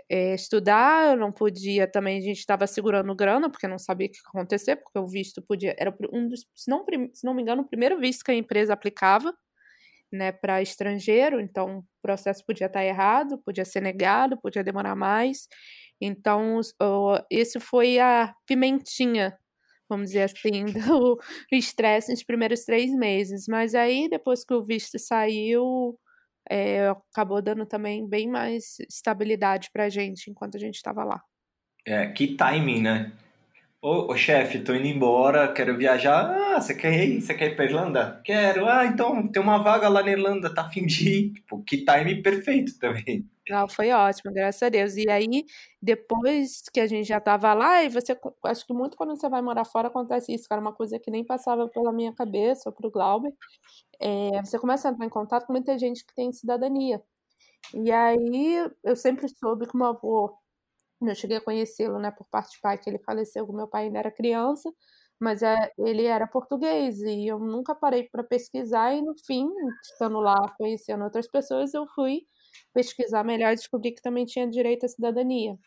é, 0.10 0.36
estudar, 0.36 1.14
eu 1.14 1.18
não 1.18 1.32
podia 1.32 1.88
também, 1.88 2.18
a 2.18 2.22
gente 2.22 2.40
estava 2.40 2.68
segurando 2.68 3.16
grana, 3.16 3.50
porque 3.50 3.66
não 3.66 3.80
sabia 3.80 4.08
o 4.08 4.10
que 4.12 4.18
ia 4.18 4.22
acontecer, 4.28 4.76
porque 4.76 5.00
o 5.00 5.08
visto 5.08 5.42
podia, 5.42 5.74
era 5.80 5.96
um 6.12 6.28
dos, 6.28 6.46
se 6.54 6.70
não, 6.70 6.86
se 7.14 7.26
não 7.26 7.34
me 7.34 7.42
engano, 7.42 7.62
o 7.62 7.68
primeiro 7.70 7.98
visto 7.98 8.26
que 8.26 8.32
a 8.32 8.36
empresa 8.36 8.74
aplicava, 8.74 9.34
né, 10.12 10.34
para 10.34 10.62
estrangeiro, 10.62 11.40
então 11.40 11.78
o 11.80 11.86
processo 12.02 12.46
podia 12.46 12.68
estar 12.68 12.84
errado, 12.84 13.38
podia 13.46 13.64
ser 13.64 13.80
negado, 13.80 14.38
podia 14.42 14.62
demorar 14.62 14.94
mais, 14.94 15.48
então 16.02 16.60
esse 17.30 17.60
foi 17.60 18.00
a 18.00 18.34
pimentinha, 18.46 19.38
vamos 19.88 20.08
dizer 20.08 20.24
assim, 20.24 20.66
do 20.88 21.20
estresse 21.52 22.12
nos 22.12 22.24
primeiros 22.24 22.66
três 22.66 22.92
meses, 22.94 23.46
mas 23.48 23.76
aí 23.76 24.10
depois 24.10 24.44
que 24.44 24.54
o 24.54 24.64
visto 24.64 24.98
saiu, 24.98 25.98
é, 26.50 26.90
acabou 27.12 27.42
dando 27.42 27.66
também 27.66 28.08
bem 28.08 28.28
mais 28.28 28.78
estabilidade 28.90 29.70
pra 29.72 29.90
gente 29.90 30.30
enquanto 30.30 30.56
a 30.56 30.60
gente 30.60 30.76
estava 30.76 31.04
lá. 31.04 31.22
É, 31.86 32.08
que 32.08 32.36
timing, 32.36 32.82
né? 32.82 33.12
Ô, 33.82 34.12
ô 34.12 34.16
chefe, 34.16 34.60
tô 34.60 34.76
indo 34.76 34.86
embora, 34.86 35.52
quero 35.52 35.76
viajar. 35.76 36.30
Ah, 36.30 36.62
você 36.62 36.76
quer 36.76 37.04
ir? 37.04 37.20
Você 37.20 37.34
quer 37.34 37.48
ir 37.48 37.56
pra 37.56 37.66
Irlanda? 37.66 38.22
Quero. 38.24 38.68
Ah, 38.68 38.86
então 38.86 39.28
tem 39.28 39.42
uma 39.42 39.58
vaga 39.58 39.90
lá 39.90 40.04
na 40.04 40.12
Irlanda, 40.12 40.54
tá 40.54 40.62
afim 40.62 40.86
de 40.86 41.10
ir. 41.10 41.34
Tipo, 41.34 41.64
que 41.64 41.78
time 41.78 42.22
perfeito 42.22 42.78
também. 42.78 43.26
Não, 43.52 43.68
foi 43.68 43.92
ótimo, 43.92 44.32
graças 44.34 44.62
a 44.64 44.70
Deus. 44.70 44.96
E 44.96 45.10
aí, 45.10 45.46
depois 45.82 46.62
que 46.74 46.80
a 46.80 46.88
gente 46.88 47.08
já 47.08 47.20
tava 47.20 47.54
lá, 47.54 47.84
e 47.84 47.90
você, 47.90 48.18
acho 48.46 48.66
que 48.66 48.74
muito 48.74 48.96
quando 48.96 49.16
você 49.16 49.28
vai 49.30 49.42
morar 49.42 49.66
fora 49.66 49.90
acontece 49.90 50.34
isso, 50.34 50.48
cara, 50.48 50.62
uma 50.62 50.74
coisa 50.74 50.98
que 51.00 51.12
nem 51.12 51.26
passava 51.26 51.68
pela 51.68 51.92
minha 51.92 52.14
cabeça 52.14 52.70
ou 52.70 52.74
pro 52.74 52.90
Glauber. 52.92 53.34
É, 54.00 54.42
você 54.44 54.60
começa 54.60 54.90
a 54.90 54.92
entrar 54.94 55.06
em 55.06 55.10
contato 55.10 55.48
com 55.48 55.54
muita 55.54 55.78
gente 55.80 56.06
que 56.06 56.16
tem 56.16 56.32
cidadania. 56.34 57.02
E 57.76 57.92
aí, 57.92 58.70
eu 58.84 58.96
sempre 58.96 59.28
soube 59.30 59.68
que 59.68 59.76
o 59.76 59.80
meu 59.80 59.88
avô 59.90 60.38
eu 61.02 61.16
cheguei 61.16 61.38
a 61.38 61.42
conhecê-lo, 61.42 62.00
né, 62.00 62.12
por 62.12 62.26
parte 62.30 62.54
de 62.56 62.62
pai, 62.62 62.78
que 62.78 62.90
ele 62.90 63.00
faleceu 63.00 63.48
meu 63.54 63.68
pai 63.68 63.86
ainda 63.86 64.00
era 64.00 64.12
criança, 64.12 64.72
mas 65.20 65.42
é, 65.44 65.72
ele 65.78 66.06
era 66.06 66.28
português 66.28 67.00
e 67.02 67.28
eu 67.28 67.40
nunca 67.40 67.76
parei 67.76 68.04
para 68.10 68.24
pesquisar 68.24 68.94
e 68.96 69.02
no 69.02 69.16
fim, 69.26 69.48
estando 69.84 70.20
lá 70.20 70.36
conhecendo 70.58 71.04
outras 71.04 71.28
pessoas, 71.28 71.74
eu 71.74 71.88
fui 71.96 72.22
pesquisar 72.74 73.24
melhor 73.24 73.54
e 73.54 73.56
descobri 73.56 73.92
que 73.92 74.02
também 74.02 74.26
tinha 74.26 74.48
direito 74.48 74.86
à 74.86 74.90
cidadania. 74.90 75.58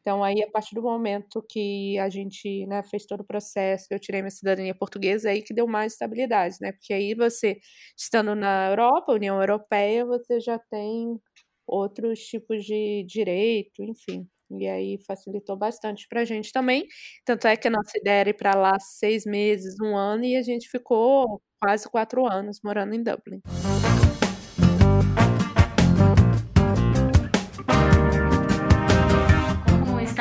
Então 0.00 0.24
aí 0.24 0.42
a 0.42 0.50
partir 0.50 0.74
do 0.74 0.82
momento 0.82 1.44
que 1.48 1.98
a 1.98 2.08
gente, 2.08 2.66
né, 2.66 2.82
fez 2.82 3.04
todo 3.06 3.20
o 3.20 3.24
processo, 3.24 3.86
eu 3.90 3.98
tirei 3.98 4.22
minha 4.22 4.30
cidadania 4.30 4.74
portuguesa, 4.74 5.30
aí 5.30 5.42
que 5.42 5.54
deu 5.54 5.66
mais 5.66 5.92
estabilidade, 5.92 6.56
né? 6.60 6.72
Porque 6.72 6.94
aí 6.94 7.14
você 7.14 7.58
estando 7.96 8.34
na 8.34 8.70
Europa, 8.70 9.12
União 9.12 9.40
Europeia, 9.40 10.06
você 10.06 10.40
já 10.40 10.58
tem 10.58 11.18
outros 11.66 12.20
tipos 12.20 12.64
de 12.64 13.04
direito, 13.06 13.82
enfim. 13.82 14.26
E 14.50 14.66
aí 14.66 14.98
facilitou 15.06 15.56
bastante 15.56 16.06
para 16.08 16.22
a 16.22 16.24
gente 16.24 16.52
também. 16.52 16.86
Tanto 17.24 17.46
é 17.46 17.56
que 17.56 17.68
a 17.68 17.70
nossa 17.70 17.98
ideia 17.98 18.20
era 18.20 18.30
ir 18.30 18.34
para 18.34 18.54
lá 18.54 18.78
seis 18.80 19.26
meses, 19.26 19.74
um 19.82 19.94
ano, 19.96 20.24
e 20.24 20.36
a 20.36 20.42
gente 20.42 20.70
ficou 20.70 21.42
quase 21.60 21.88
quatro 21.90 22.26
anos 22.26 22.60
morando 22.64 22.94
em 22.94 23.02
Dublin. 23.02 23.42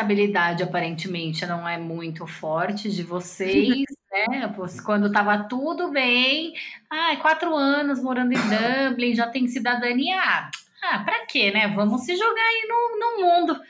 Estabilidade 0.07 0.63
aparentemente 0.63 1.45
não 1.45 1.67
é 1.67 1.77
muito 1.77 2.25
forte 2.25 2.89
de 2.89 3.03
vocês, 3.03 3.85
né? 4.11 4.55
Quando 4.85 5.07
estava 5.07 5.43
tudo 5.43 5.91
bem, 5.91 6.53
ah, 6.89 7.15
quatro 7.17 7.55
anos 7.55 8.01
morando 8.01 8.33
em 8.33 8.89
Dublin, 8.89 9.13
já 9.13 9.27
tem 9.27 9.47
cidadania. 9.47 10.49
Ah, 10.81 10.99
para 10.99 11.25
quê, 11.25 11.51
né? 11.51 11.67
Vamos 11.75 12.01
se 12.01 12.15
jogar 12.15 12.41
aí 12.41 12.67
no, 12.67 12.99
no 12.99 13.25
mundo 13.25 13.61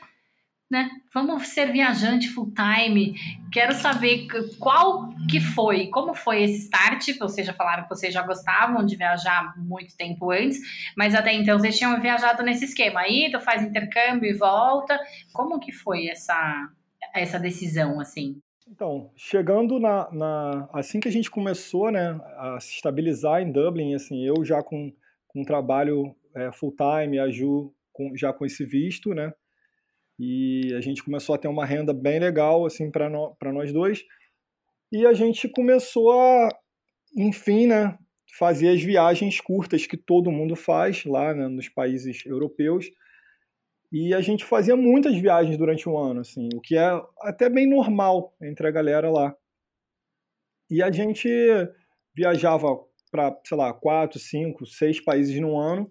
né? 0.70 0.90
Vamos 1.12 1.48
ser 1.48 1.72
viajante 1.72 2.28
full 2.28 2.52
time. 2.52 3.14
Quero 3.50 3.74
saber 3.74 4.26
qual 4.58 5.08
que 5.30 5.40
foi, 5.40 5.86
como 5.88 6.14
foi 6.14 6.42
esse 6.42 6.64
start. 6.64 7.18
Vocês 7.18 7.46
já 7.46 7.54
falaram 7.54 7.84
que 7.84 7.88
vocês 7.88 8.12
já 8.12 8.22
gostavam 8.22 8.84
de 8.84 8.96
viajar 8.96 9.54
muito 9.56 9.96
tempo 9.96 10.30
antes, 10.30 10.58
mas 10.96 11.14
até 11.14 11.32
então 11.32 11.58
vocês 11.58 11.76
tinham 11.76 11.98
viajado 12.00 12.42
nesse 12.42 12.66
esquema 12.66 13.00
aí, 13.00 13.30
tu 13.32 13.40
faz 13.40 13.62
intercâmbio 13.62 14.30
e 14.30 14.34
volta. 14.34 14.98
Como 15.32 15.58
que 15.58 15.72
foi 15.72 16.08
essa 16.08 16.68
essa 17.14 17.38
decisão 17.38 18.00
assim? 18.00 18.40
Então, 18.70 19.10
chegando 19.16 19.78
na, 19.80 20.10
na, 20.12 20.68
assim 20.74 21.00
que 21.00 21.08
a 21.08 21.12
gente 21.12 21.30
começou, 21.30 21.90
né, 21.90 22.20
a 22.36 22.60
se 22.60 22.74
estabilizar 22.74 23.40
em 23.40 23.50
Dublin, 23.50 23.94
assim, 23.94 24.22
eu 24.26 24.44
já 24.44 24.62
com, 24.62 24.92
com 25.26 25.42
trabalho 25.42 26.14
é, 26.34 26.52
full 26.52 26.74
time, 26.76 27.18
a 27.18 27.30
Ju 27.30 27.72
com, 27.92 28.14
já 28.14 28.30
com 28.30 28.44
esse 28.44 28.66
visto, 28.66 29.14
né, 29.14 29.32
e 30.18 30.74
a 30.74 30.80
gente 30.80 31.04
começou 31.04 31.34
a 31.34 31.38
ter 31.38 31.46
uma 31.46 31.64
renda 31.64 31.94
bem 31.94 32.18
legal 32.18 32.66
assim 32.66 32.90
para 32.90 33.52
nós 33.52 33.72
dois. 33.72 34.04
E 34.90 35.06
a 35.06 35.12
gente 35.12 35.48
começou 35.48 36.12
a 36.12 36.48
enfim 37.16 37.66
né 37.66 37.96
fazer 38.36 38.68
as 38.68 38.82
viagens 38.82 39.40
curtas 39.40 39.86
que 39.86 39.96
todo 39.96 40.30
mundo 40.30 40.54
faz 40.54 41.04
lá 41.04 41.32
né, 41.32 41.46
nos 41.46 41.68
países 41.68 42.26
europeus. 42.26 42.86
E 43.92 44.12
a 44.12 44.20
gente 44.20 44.44
fazia 44.44 44.76
muitas 44.76 45.16
viagens 45.16 45.56
durante 45.56 45.88
um 45.88 45.96
ano 45.96 46.20
assim 46.20 46.48
o 46.54 46.60
que 46.60 46.76
é 46.76 46.90
até 47.22 47.48
bem 47.48 47.68
normal 47.68 48.34
entre 48.42 48.66
a 48.66 48.72
galera 48.72 49.10
lá. 49.10 49.34
E 50.70 50.82
a 50.82 50.90
gente 50.90 51.28
viajava 52.14 52.66
para 53.10 53.38
sei 53.44 53.56
lá 53.56 53.72
quatro 53.72 54.18
cinco 54.18 54.66
seis 54.66 55.00
países 55.00 55.40
no 55.40 55.56
ano 55.56 55.90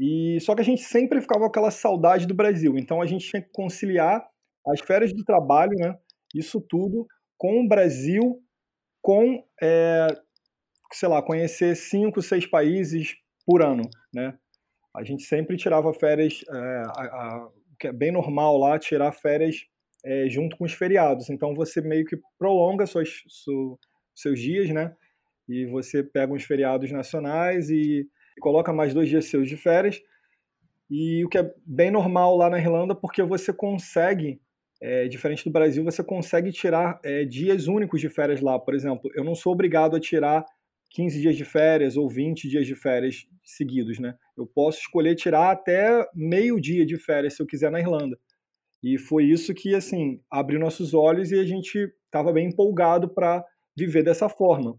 e 0.00 0.40
só 0.40 0.54
que 0.54 0.62
a 0.62 0.64
gente 0.64 0.82
sempre 0.82 1.20
ficava 1.20 1.40
com 1.40 1.46
aquela 1.46 1.70
saudade 1.70 2.26
do 2.26 2.34
Brasil. 2.34 2.78
Então 2.78 3.02
a 3.02 3.06
gente 3.06 3.28
tinha 3.28 3.42
que 3.42 3.50
conciliar 3.52 4.26
as 4.66 4.80
férias 4.80 5.12
do 5.12 5.22
trabalho, 5.22 5.76
né? 5.78 5.94
Isso 6.34 6.58
tudo 6.58 7.06
com 7.36 7.60
o 7.60 7.68
Brasil, 7.68 8.42
com 9.02 9.44
é, 9.62 10.06
sei 10.92 11.08
lá, 11.08 11.22
conhecer 11.22 11.76
cinco, 11.76 12.22
seis 12.22 12.46
países 12.46 13.14
por 13.46 13.62
ano, 13.62 13.82
né? 14.14 14.38
A 14.96 15.04
gente 15.04 15.22
sempre 15.24 15.58
tirava 15.58 15.92
férias, 15.92 16.42
é, 16.50 16.82
a, 16.96 17.48
que 17.78 17.88
é 17.88 17.92
bem 17.92 18.10
normal 18.10 18.56
lá, 18.56 18.78
tirar 18.78 19.12
férias 19.12 19.66
é, 20.02 20.28
junto 20.30 20.56
com 20.56 20.64
os 20.64 20.72
feriados. 20.72 21.28
Então 21.28 21.54
você 21.54 21.82
meio 21.82 22.06
que 22.06 22.18
prolonga 22.38 22.86
suas, 22.86 23.22
su, 23.28 23.78
seus 24.14 24.40
dias, 24.40 24.70
né? 24.70 24.96
E 25.46 25.66
você 25.66 26.02
pega 26.02 26.32
uns 26.32 26.44
feriados 26.44 26.90
nacionais 26.90 27.68
e 27.68 28.08
coloca 28.40 28.72
mais 28.72 28.92
dois 28.92 29.08
dias 29.08 29.26
seus 29.26 29.48
de 29.48 29.56
férias. 29.56 30.02
E 30.90 31.24
o 31.24 31.28
que 31.28 31.38
é 31.38 31.54
bem 31.64 31.90
normal 31.90 32.36
lá 32.36 32.50
na 32.50 32.58
Irlanda, 32.58 32.94
porque 32.96 33.22
você 33.22 33.52
consegue, 33.52 34.40
é, 34.82 35.06
diferente 35.06 35.44
do 35.44 35.52
Brasil, 35.52 35.84
você 35.84 36.02
consegue 36.02 36.50
tirar 36.50 36.98
é, 37.04 37.24
dias 37.24 37.68
únicos 37.68 38.00
de 38.00 38.08
férias 38.08 38.40
lá. 38.40 38.58
Por 38.58 38.74
exemplo, 38.74 39.08
eu 39.14 39.22
não 39.22 39.36
sou 39.36 39.52
obrigado 39.52 39.94
a 39.94 40.00
tirar 40.00 40.44
15 40.90 41.20
dias 41.20 41.36
de 41.36 41.44
férias 41.44 41.96
ou 41.96 42.08
20 42.08 42.48
dias 42.48 42.66
de 42.66 42.74
férias 42.74 43.24
seguidos, 43.44 44.00
né? 44.00 44.16
Eu 44.36 44.46
posso 44.46 44.80
escolher 44.80 45.14
tirar 45.14 45.52
até 45.52 46.04
meio 46.12 46.60
dia 46.60 46.84
de 46.84 46.96
férias 46.96 47.36
se 47.36 47.42
eu 47.42 47.46
quiser 47.46 47.70
na 47.70 47.78
Irlanda. 47.78 48.18
E 48.82 48.98
foi 48.98 49.24
isso 49.24 49.54
que, 49.54 49.74
assim, 49.74 50.20
abriu 50.30 50.58
nossos 50.58 50.94
olhos 50.94 51.30
e 51.30 51.38
a 51.38 51.44
gente 51.44 51.92
estava 52.06 52.32
bem 52.32 52.48
empolgado 52.48 53.08
para 53.08 53.44
viver 53.76 54.02
dessa 54.02 54.28
forma. 54.28 54.76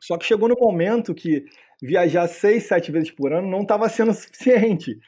Só 0.00 0.16
que 0.16 0.26
chegou 0.26 0.48
no 0.48 0.54
momento 0.54 1.14
que 1.14 1.44
viajar 1.82 2.26
seis, 2.28 2.64
sete 2.64 2.90
vezes 2.90 3.10
por 3.10 3.32
ano 3.32 3.48
não 3.48 3.62
estava 3.62 3.88
sendo 3.88 4.12
suficiente. 4.14 4.98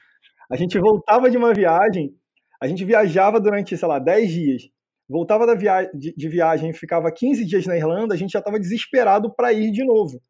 A 0.49 0.55
gente 0.55 0.77
voltava 0.79 1.29
de 1.29 1.37
uma 1.37 1.53
viagem, 1.53 2.15
a 2.61 2.67
gente 2.67 2.83
viajava 2.85 3.39
durante, 3.39 3.77
sei 3.77 3.87
lá, 3.87 3.99
dez 3.99 4.31
dias. 4.31 4.63
Voltava 5.09 5.45
da 5.45 5.55
via 5.55 5.89
de, 5.93 6.13
de 6.15 6.29
viagem, 6.29 6.71
ficava 6.73 7.11
15 7.11 7.45
dias 7.45 7.65
na 7.65 7.75
Irlanda, 7.75 8.13
a 8.13 8.17
gente 8.17 8.31
já 8.31 8.39
estava 8.39 8.59
desesperado 8.59 9.33
para 9.33 9.51
ir 9.51 9.71
de 9.71 9.83
novo. 9.83 10.21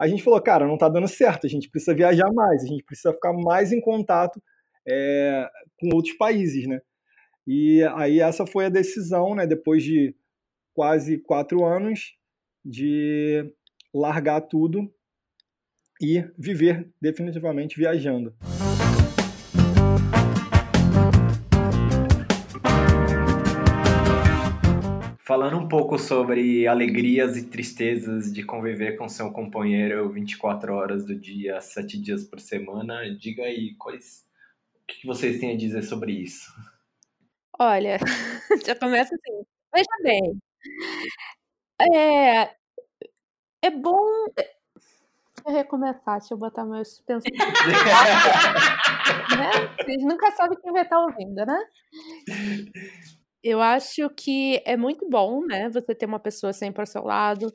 A 0.00 0.08
gente 0.08 0.22
falou, 0.22 0.40
cara, 0.40 0.66
não 0.66 0.74
está 0.74 0.88
dando 0.88 1.06
certo, 1.06 1.46
a 1.46 1.50
gente 1.50 1.68
precisa 1.70 1.94
viajar 1.94 2.32
mais, 2.32 2.64
a 2.64 2.66
gente 2.66 2.82
precisa 2.84 3.12
ficar 3.12 3.32
mais 3.32 3.70
em 3.70 3.80
contato 3.80 4.42
é, 4.88 5.48
com 5.78 5.94
outros 5.94 6.16
países, 6.16 6.66
né? 6.66 6.80
E 7.46 7.82
aí 7.94 8.20
essa 8.20 8.46
foi 8.46 8.66
a 8.66 8.70
decisão, 8.70 9.34
né? 9.34 9.46
Depois 9.46 9.82
de 9.82 10.16
quase 10.74 11.18
quatro 11.18 11.64
anos, 11.64 12.14
de 12.64 13.52
largar 13.94 14.40
tudo 14.40 14.90
e 16.00 16.24
viver 16.38 16.88
definitivamente 17.00 17.76
viajando. 17.76 18.34
Falando 25.26 25.56
um 25.56 25.66
pouco 25.66 25.98
sobre 25.98 26.66
alegrias 26.66 27.36
e 27.36 27.46
tristezas 27.46 28.30
de 28.30 28.44
conviver 28.44 28.96
com 28.96 29.08
seu 29.08 29.32
companheiro 29.32 30.12
24 30.12 30.74
horas 30.74 31.04
do 31.06 31.18
dia, 31.18 31.60
7 31.60 31.98
dias 31.98 32.24
por 32.24 32.38
semana, 32.38 33.08
diga 33.16 33.44
aí 33.44 33.74
quais 33.76 34.24
o 34.74 34.86
que 34.86 35.06
vocês 35.06 35.40
têm 35.40 35.52
a 35.52 35.56
dizer 35.56 35.82
sobre 35.82 36.12
isso? 36.12 36.52
Olha, 37.58 37.98
já 38.66 38.74
começa 38.76 39.14
assim. 39.14 39.44
Veja 39.74 39.88
bem, 40.02 40.38
é, 41.80 42.54
é 43.62 43.70
bom. 43.70 44.26
Eu 45.46 45.52
recomeçar, 45.52 46.18
deixa 46.18 46.34
eu 46.34 46.38
botar 46.38 46.64
meus 46.64 47.00
pensamentos. 47.00 47.60
né? 49.38 49.50
Vocês 49.78 50.02
nunca 50.02 50.30
sabem 50.32 50.58
quem 50.60 50.72
vai 50.72 50.82
estar 50.82 50.98
ouvindo, 51.00 51.44
né? 51.44 51.58
Eu 53.42 53.60
acho 53.60 54.08
que 54.10 54.62
é 54.64 54.76
muito 54.76 55.08
bom, 55.08 55.44
né? 55.44 55.68
Você 55.70 55.94
ter 55.94 56.06
uma 56.06 56.18
pessoa 56.18 56.52
sempre 56.52 56.80
ao 56.82 56.86
seu 56.86 57.04
lado. 57.04 57.54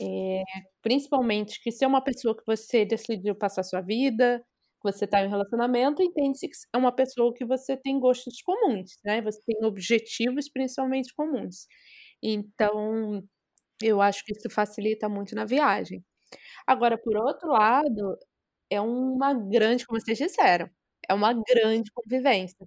É, 0.00 0.42
principalmente 0.82 1.62
que 1.62 1.70
se 1.70 1.84
é 1.84 1.88
uma 1.88 2.02
pessoa 2.02 2.36
que 2.36 2.42
você 2.46 2.84
decidiu 2.84 3.34
passar 3.36 3.62
sua 3.62 3.80
vida, 3.82 4.40
que 4.82 4.92
você 4.92 5.04
está 5.04 5.22
em 5.22 5.26
um 5.28 5.30
relacionamento, 5.30 6.02
entende-se 6.02 6.48
que 6.48 6.56
é 6.74 6.78
uma 6.78 6.92
pessoa 6.92 7.34
que 7.34 7.44
você 7.44 7.76
tem 7.76 8.00
gostos 8.00 8.42
comuns, 8.42 8.98
né? 9.04 9.22
Você 9.22 9.40
tem 9.46 9.64
objetivos 9.64 10.48
principalmente 10.50 11.14
comuns. 11.14 11.66
Então, 12.22 13.22
eu 13.82 14.00
acho 14.02 14.24
que 14.24 14.32
isso 14.32 14.50
facilita 14.50 15.08
muito 15.08 15.34
na 15.34 15.44
viagem. 15.44 16.04
Agora, 16.66 16.98
por 16.98 17.16
outro 17.16 17.48
lado, 17.50 18.18
é 18.70 18.80
uma 18.80 19.34
grande, 19.34 19.86
como 19.86 20.00
vocês 20.00 20.18
disseram, 20.18 20.68
é 21.08 21.14
uma 21.14 21.32
grande 21.34 21.90
convivência. 21.92 22.66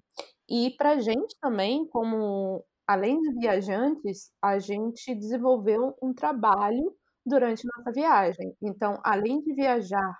E 0.49 0.71
para 0.77 0.91
a 0.93 0.99
gente 1.01 1.35
também, 1.41 1.87
como 1.87 2.65
além 2.87 3.19
de 3.21 3.33
viajantes, 3.39 4.31
a 4.41 4.59
gente 4.59 5.15
desenvolveu 5.15 5.95
um 6.01 6.13
trabalho 6.13 6.95
durante 7.25 7.65
nossa 7.77 7.91
viagem. 7.91 8.55
Então, 8.61 8.99
além 9.03 9.41
de 9.41 9.53
viajar 9.53 10.13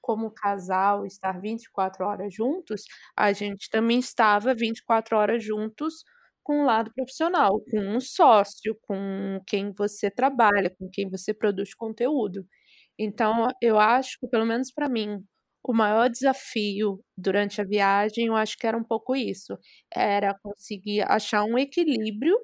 como 0.00 0.30
casal, 0.30 1.04
estar 1.06 1.40
24 1.40 2.04
horas 2.06 2.32
juntos, 2.34 2.84
a 3.16 3.32
gente 3.32 3.68
também 3.70 3.98
estava 3.98 4.54
24 4.54 5.16
horas 5.16 5.44
juntos 5.44 6.04
com 6.44 6.62
o 6.62 6.64
lado 6.66 6.92
profissional, 6.94 7.60
com 7.70 7.80
um 7.80 8.00
sócio, 8.00 8.76
com 8.82 9.40
quem 9.46 9.72
você 9.72 10.10
trabalha, 10.10 10.70
com 10.78 10.88
quem 10.92 11.10
você 11.10 11.34
produz 11.34 11.74
conteúdo. 11.74 12.46
Então, 12.98 13.48
eu 13.60 13.78
acho 13.78 14.18
que, 14.20 14.26
pelo 14.28 14.46
menos 14.46 14.70
para 14.72 14.88
mim, 14.88 15.22
o 15.62 15.72
maior 15.74 16.08
desafio 16.08 17.00
durante 17.16 17.60
a 17.60 17.64
viagem, 17.64 18.26
eu 18.26 18.36
acho 18.36 18.56
que 18.58 18.66
era 18.66 18.76
um 18.78 18.84
pouco 18.84 19.14
isso, 19.16 19.58
era 19.94 20.34
conseguir 20.42 21.02
achar 21.10 21.44
um 21.44 21.58
equilíbrio, 21.58 22.38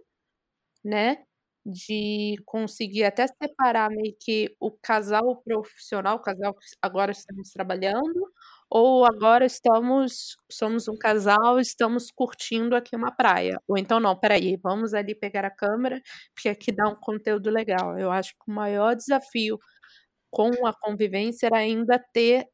né, 0.85 1.19
de 1.67 2.37
conseguir 2.47 3.05
até 3.05 3.27
separar 3.29 3.91
meio 3.91 4.17
que 4.21 4.55
o 4.61 4.71
casal 4.73 5.43
profissional, 5.45 6.17
o 6.17 6.21
casal 6.23 6.55
que 6.55 6.65
agora 6.83 7.13
estamos 7.13 7.51
trabalhando, 7.53 8.29
ou 8.71 9.05
agora 9.07 9.45
estamos, 9.47 10.37
somos 10.51 10.89
um 10.89 10.97
casal, 10.99 11.61
estamos 11.61 12.11
curtindo 12.11 12.75
aqui 12.77 12.97
uma 12.97 13.13
praia. 13.13 13.61
Ou 13.69 13.79
então, 13.79 14.01
não, 14.01 14.17
peraí, 14.19 14.57
vamos 14.63 14.95
ali 14.95 15.15
pegar 15.15 15.45
a 15.45 15.51
câmera, 15.51 16.01
porque 16.35 16.49
aqui 16.49 16.73
dá 16.73 16.89
um 16.89 16.97
conteúdo 16.97 17.51
legal. 17.51 17.99
Eu 17.99 18.11
acho 18.13 18.31
que 18.33 18.51
o 18.51 18.55
maior 18.55 18.95
desafio 18.97 19.59
com 20.33 20.67
a 20.67 20.73
convivência 20.73 21.47
era 21.47 21.59
ainda 21.59 22.03
ter, 22.13 22.47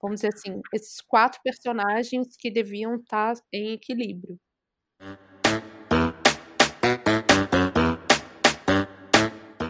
vamos 0.00 0.20
dizer 0.20 0.34
assim, 0.34 0.60
esses 0.74 1.00
quatro 1.00 1.40
personagens 1.42 2.36
que 2.38 2.50
deviam 2.50 2.96
estar 2.96 3.34
em 3.50 3.72
equilíbrio. 3.72 4.38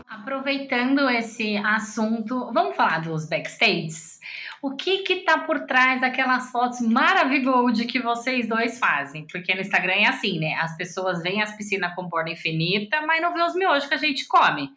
Aproveitando 0.09 1.09
esse 1.09 1.57
assunto, 1.59 2.53
vamos 2.53 2.75
falar 2.75 3.03
dos 3.03 3.29
backstages? 3.29 4.19
O 4.61 4.75
que 4.75 5.03
que 5.05 5.21
tá 5.21 5.39
por 5.39 5.61
trás 5.67 6.01
daquelas 6.01 6.51
fotos 6.51 6.81
maravilhosas 6.81 7.87
que 7.87 8.01
vocês 8.01 8.49
dois 8.49 8.81
fazem? 8.81 9.27
Porque 9.31 9.55
no 9.55 9.61
Instagram 9.61 9.93
é 9.93 10.07
assim, 10.07 10.41
né? 10.41 10.55
As 10.55 10.77
pessoas 10.77 11.23
veem 11.23 11.41
as 11.41 11.57
piscinas 11.57 11.95
com 11.95 12.09
borda 12.09 12.31
infinita, 12.31 13.03
mas 13.03 13.23
não 13.23 13.33
vê 13.33 13.43
os 13.43 13.55
miojos 13.55 13.89
que 13.89 13.95
a 13.95 13.99
gente 13.99 14.27
come. 14.27 14.71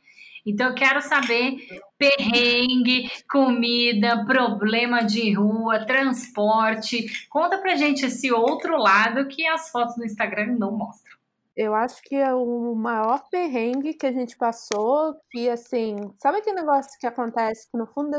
Então 0.47 0.69
eu 0.69 0.75
quero 0.75 1.01
saber 1.01 1.57
perrengue, 1.97 3.11
comida, 3.29 4.25
problema 4.25 5.03
de 5.03 5.33
rua, 5.33 5.85
transporte. 5.85 7.27
Conta 7.29 7.57
pra 7.57 7.75
gente 7.75 8.05
esse 8.05 8.31
outro 8.31 8.77
lado 8.77 9.27
que 9.27 9.45
as 9.45 9.69
fotos 9.69 9.97
no 9.97 10.05
Instagram 10.05 10.55
não 10.57 10.71
mostram. 10.71 11.17
Eu 11.53 11.73
acho 11.73 12.01
que 12.03 12.15
é 12.15 12.33
o 12.33 12.75
maior 12.75 13.27
perrengue 13.29 13.95
que 13.95 14.05
a 14.05 14.11
gente 14.11 14.37
passou, 14.37 15.15
que 15.31 15.49
assim, 15.49 15.95
sabe 16.21 16.37
aquele 16.37 16.57
negócio 16.61 16.97
que 16.99 17.07
acontece 17.07 17.69
que 17.69 17.77
no 17.77 17.87
fundo, 17.87 18.17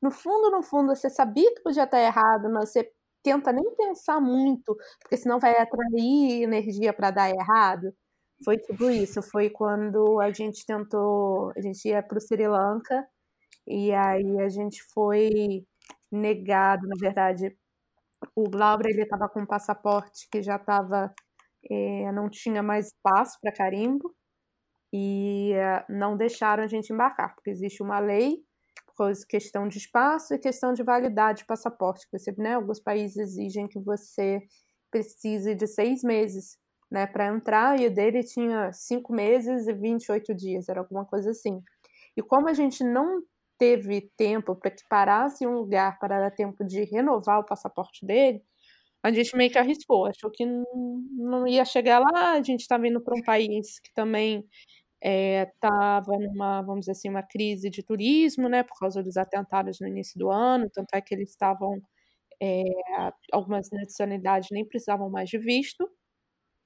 no 0.00 0.10
fundo, 0.10 0.50
no 0.50 0.62
fundo, 0.62 0.94
você 0.94 1.10
sabia 1.10 1.52
que 1.54 1.60
podia 1.60 1.82
estar 1.82 2.00
errado, 2.00 2.48
mas 2.50 2.70
você 2.70 2.88
tenta 3.22 3.52
nem 3.52 3.74
pensar 3.74 4.20
muito, 4.20 4.76
porque 5.00 5.16
senão 5.16 5.38
vai 5.40 5.58
atrair 5.58 6.44
energia 6.44 6.92
para 6.92 7.10
dar 7.10 7.28
errado. 7.28 7.92
Foi 8.44 8.56
tipo 8.58 8.88
isso, 8.90 9.20
foi 9.22 9.50
quando 9.50 10.20
a 10.20 10.30
gente 10.30 10.64
tentou, 10.64 11.52
a 11.56 11.60
gente 11.60 11.88
ia 11.88 12.02
para 12.02 12.18
o 12.18 12.20
Sri 12.20 12.46
Lanka 12.46 13.06
e 13.66 13.92
aí 13.92 14.40
a 14.40 14.48
gente 14.48 14.82
foi 14.94 15.64
negado, 16.12 16.86
na 16.88 16.96
verdade, 17.00 17.56
o 18.36 18.44
Glauber 18.50 18.90
ele 18.90 19.02
estava 19.02 19.28
com 19.28 19.40
um 19.42 19.46
passaporte 19.46 20.28
que 20.30 20.42
já 20.42 20.56
estava, 20.56 21.12
é, 21.70 22.04
eh, 22.04 22.12
não 22.12 22.30
tinha 22.30 22.62
mais 22.62 22.88
espaço 22.88 23.38
para 23.42 23.52
carimbo 23.52 24.14
e 24.92 25.52
é, 25.54 25.84
não 25.88 26.16
deixaram 26.16 26.64
a 26.64 26.66
gente 26.68 26.92
embarcar, 26.92 27.34
porque 27.34 27.50
existe 27.50 27.82
uma 27.82 27.98
lei, 28.00 28.38
por 28.96 29.12
questão 29.28 29.68
de 29.68 29.78
espaço 29.78 30.34
e 30.34 30.38
questão 30.38 30.72
de 30.72 30.82
validade 30.82 31.40
de 31.40 31.46
passaporte, 31.46 32.06
você, 32.12 32.32
né, 32.38 32.54
alguns 32.54 32.80
países 32.80 33.16
exigem 33.16 33.68
que 33.68 33.78
você 33.80 34.40
precise 34.90 35.54
de 35.54 35.66
seis 35.66 36.02
meses 36.02 36.58
né, 36.90 37.06
para 37.06 37.26
entrar, 37.28 37.78
e 37.80 37.86
o 37.86 37.90
dele 37.94 38.22
tinha 38.24 38.72
cinco 38.72 39.12
meses 39.12 39.66
e 39.66 39.72
28 39.72 40.34
dias, 40.34 40.68
era 40.68 40.80
alguma 40.80 41.04
coisa 41.04 41.30
assim. 41.30 41.62
E 42.16 42.22
como 42.22 42.48
a 42.48 42.54
gente 42.54 42.82
não 42.84 43.22
teve 43.58 44.10
tempo 44.16 44.54
para 44.56 44.70
que 44.70 44.82
parasse 44.88 45.46
um 45.46 45.54
lugar 45.54 45.98
para 45.98 46.20
dar 46.20 46.30
tempo 46.30 46.64
de 46.64 46.84
renovar 46.84 47.40
o 47.40 47.44
passaporte 47.44 48.06
dele, 48.06 48.42
a 49.02 49.12
gente 49.12 49.36
meio 49.36 49.50
que 49.50 49.58
arriscou, 49.58 50.06
achou 50.06 50.30
que 50.30 50.44
não, 50.46 51.46
ia 51.46 51.64
chegar 51.64 52.00
lá, 52.00 52.32
a 52.32 52.42
gente 52.42 52.60
estava 52.60 52.86
indo 52.88 53.00
para 53.00 53.16
um 53.16 53.22
país 53.22 53.78
que 53.80 53.92
também 53.94 54.44
estava 55.00 56.14
é, 56.14 56.18
numa, 56.18 56.62
vamos 56.62 56.80
dizer 56.80 56.92
assim, 56.92 57.08
uma 57.08 57.22
crise 57.22 57.70
de 57.70 57.82
turismo, 57.82 58.48
né, 58.48 58.62
por 58.64 58.78
causa 58.78 59.02
dos 59.02 59.16
atentados 59.16 59.78
no 59.80 59.86
início 59.88 60.18
do 60.18 60.30
ano, 60.30 60.68
tanto 60.70 60.88
é 60.94 61.00
que 61.00 61.14
eles 61.14 61.30
estavam, 61.30 61.80
é, 62.42 62.62
algumas 63.32 63.70
nacionalidades 63.70 64.48
nem 64.52 64.66
precisavam 64.66 65.10
mais 65.10 65.30
de 65.30 65.38
visto, 65.38 65.88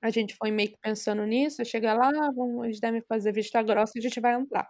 a 0.03 0.11
gente 0.11 0.35
foi 0.37 0.51
meio 0.51 0.71
que 0.71 0.79
pensando 0.83 1.25
nisso, 1.27 1.65
chega 1.65 1.95
lá, 1.95 2.11
vamos, 2.35 2.65
eles 2.67 2.81
devem 2.81 3.03
fazer 3.09 3.33
vista 3.33 3.63
grossa 3.63 3.93
e 3.97 4.01
a 4.01 4.03
gente 4.03 4.21
vai 4.21 4.35
entrar. 4.35 4.69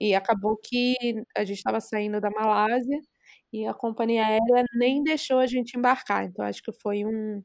E 0.00 0.14
acabou 0.14 0.56
que 0.62 0.96
a 1.36 1.44
gente 1.44 1.58
estava 1.58 1.80
saindo 1.80 2.20
da 2.20 2.30
Malásia 2.30 3.00
e 3.52 3.66
a 3.66 3.74
companhia 3.74 4.26
aérea 4.26 4.64
nem 4.74 5.02
deixou 5.02 5.38
a 5.40 5.46
gente 5.46 5.76
embarcar. 5.78 6.24
Então, 6.24 6.44
acho 6.44 6.62
que 6.62 6.72
foi 6.72 7.04
um. 7.04 7.42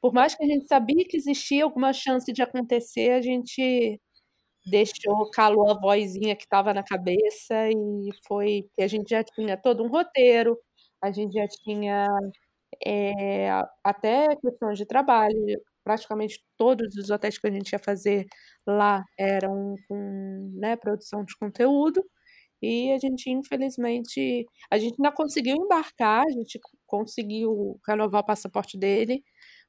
Por 0.00 0.12
mais 0.14 0.34
que 0.34 0.44
a 0.44 0.46
gente 0.48 0.66
sabia 0.68 1.04
que 1.08 1.16
existia 1.16 1.64
alguma 1.64 1.92
chance 1.92 2.32
de 2.32 2.42
acontecer, 2.42 3.12
a 3.12 3.22
gente 3.22 4.00
deixou, 4.66 5.30
calou 5.32 5.70
a 5.70 5.74
vozinha 5.80 6.36
que 6.36 6.44
estava 6.44 6.74
na 6.74 6.82
cabeça 6.84 7.54
e 7.70 8.10
foi 8.26 8.68
que 8.76 8.82
a 8.82 8.88
gente 8.88 9.08
já 9.10 9.24
tinha 9.24 9.56
todo 9.56 9.84
um 9.84 9.88
roteiro, 9.88 10.58
a 11.02 11.10
gente 11.12 11.34
já 11.34 11.46
tinha 11.48 12.08
é, 12.86 13.50
até 13.84 14.36
questões 14.36 14.78
de 14.78 14.86
trabalho, 14.86 15.36
praticamente 15.82 16.40
todos 16.56 16.94
os 16.96 17.10
hotéis 17.10 17.38
que 17.38 17.46
a 17.46 17.50
gente 17.50 17.72
ia 17.72 17.78
fazer 17.78 18.26
lá 18.66 19.04
eram 19.18 19.74
com 19.88 20.50
né, 20.54 20.76
produção 20.76 21.24
de 21.24 21.36
conteúdo. 21.36 22.04
E 22.62 22.92
a 22.92 22.98
gente, 22.98 23.28
infelizmente, 23.28 24.46
a 24.70 24.78
gente 24.78 24.94
ainda 24.98 25.12
conseguiu 25.12 25.56
embarcar, 25.56 26.22
a 26.24 26.30
gente 26.30 26.60
conseguiu 26.86 27.76
renovar 27.86 28.22
o 28.22 28.26
passaporte 28.26 28.78
dele, 28.78 29.20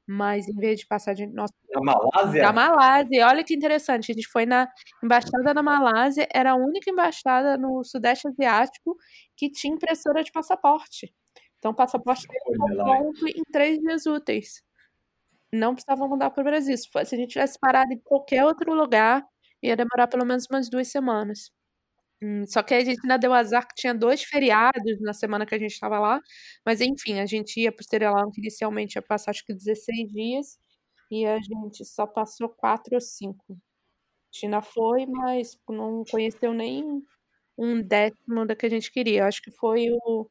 mas 0.07 0.47
em 0.47 0.55
vez 0.55 0.79
de 0.79 0.85
passar 0.85 1.13
de 1.13 1.25
nossa 1.25 1.53
da 1.73 1.81
Malásia? 1.81 2.41
da 2.41 2.53
Malásia. 2.53 3.27
Olha 3.27 3.43
que 3.43 3.55
interessante 3.55 4.11
a 4.11 4.13
gente 4.13 4.27
foi 4.27 4.45
na 4.45 4.67
embaixada 5.03 5.53
da 5.53 5.63
Malásia 5.63 6.27
era 6.31 6.51
a 6.51 6.55
única 6.55 6.91
embaixada 6.91 7.57
no 7.57 7.83
sudeste 7.83 8.27
asiático 8.27 8.95
que 9.35 9.49
tinha 9.49 9.73
impressora 9.73 10.23
de 10.23 10.31
passaporte. 10.31 11.11
Então 11.57 11.71
o 11.71 11.75
passaporte 11.75 12.27
estava 12.27 12.83
pronto 12.83 13.27
em 13.27 13.41
três 13.51 13.79
dias 13.79 14.05
úteis 14.05 14.61
não 15.53 15.75
precisavam 15.75 16.09
mudar 16.09 16.31
para 16.31 16.41
o 16.41 16.43
Brasil. 16.43 16.75
Se, 16.77 16.89
a 16.95 17.03
gente 17.03 17.29
tivesse 17.29 17.59
parado 17.59 17.93
em 17.93 17.99
qualquer 17.99 18.45
outro 18.45 18.73
lugar, 18.73 19.23
ia 19.61 19.75
demorar 19.75 20.07
pelo 20.07 20.25
menos 20.25 20.45
umas 20.49 20.69
duas 20.69 20.89
semanas. 20.89 21.51
Hum, 22.21 22.45
só 22.47 22.63
que 22.63 22.73
a 22.73 22.83
gente 22.83 22.99
ainda 23.03 23.17
deu 23.17 23.33
azar 23.33 23.67
que 23.67 23.75
tinha 23.75 23.93
dois 23.93 24.23
feriados 24.23 25.01
na 25.01 25.13
semana 25.13 25.45
que 25.45 25.55
a 25.55 25.59
gente 25.59 25.73
estava 25.73 25.99
lá. 25.99 26.19
Mas 26.65 26.81
enfim, 26.81 27.19
a 27.19 27.25
gente 27.25 27.59
ia 27.59 27.71
para 27.71 27.81
o 27.83 27.85
Sri 27.85 28.07
Lanka 28.07 28.39
inicialmente 28.39 28.95
ia 28.97 29.01
passar 29.01 29.31
acho 29.31 29.45
que 29.45 29.53
16 29.53 30.11
dias 30.11 30.57
e 31.11 31.25
a 31.25 31.37
gente 31.39 31.85
só 31.85 32.07
passou 32.07 32.49
quatro 32.49 32.95
ou 32.95 33.01
cinco. 33.01 33.57
China 34.31 34.61
foi, 34.61 35.05
mas 35.07 35.57
não 35.69 36.03
conheceu 36.09 36.53
nem 36.53 37.03
um 37.57 37.81
décimo 37.81 38.45
da 38.47 38.55
que 38.55 38.65
a 38.65 38.69
gente 38.69 38.91
queria. 38.91 39.27
Acho 39.27 39.41
que 39.41 39.51
foi 39.51 39.87
o, 39.91 40.29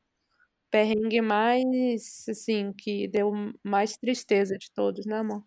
perrengue 0.73 1.21
mais, 1.21 2.25
assim, 2.29 2.73
que 2.73 3.07
deu 3.07 3.31
mais 3.63 3.97
tristeza 3.97 4.57
de 4.57 4.73
todos, 4.73 5.05
né, 5.05 5.19
amor? 5.19 5.45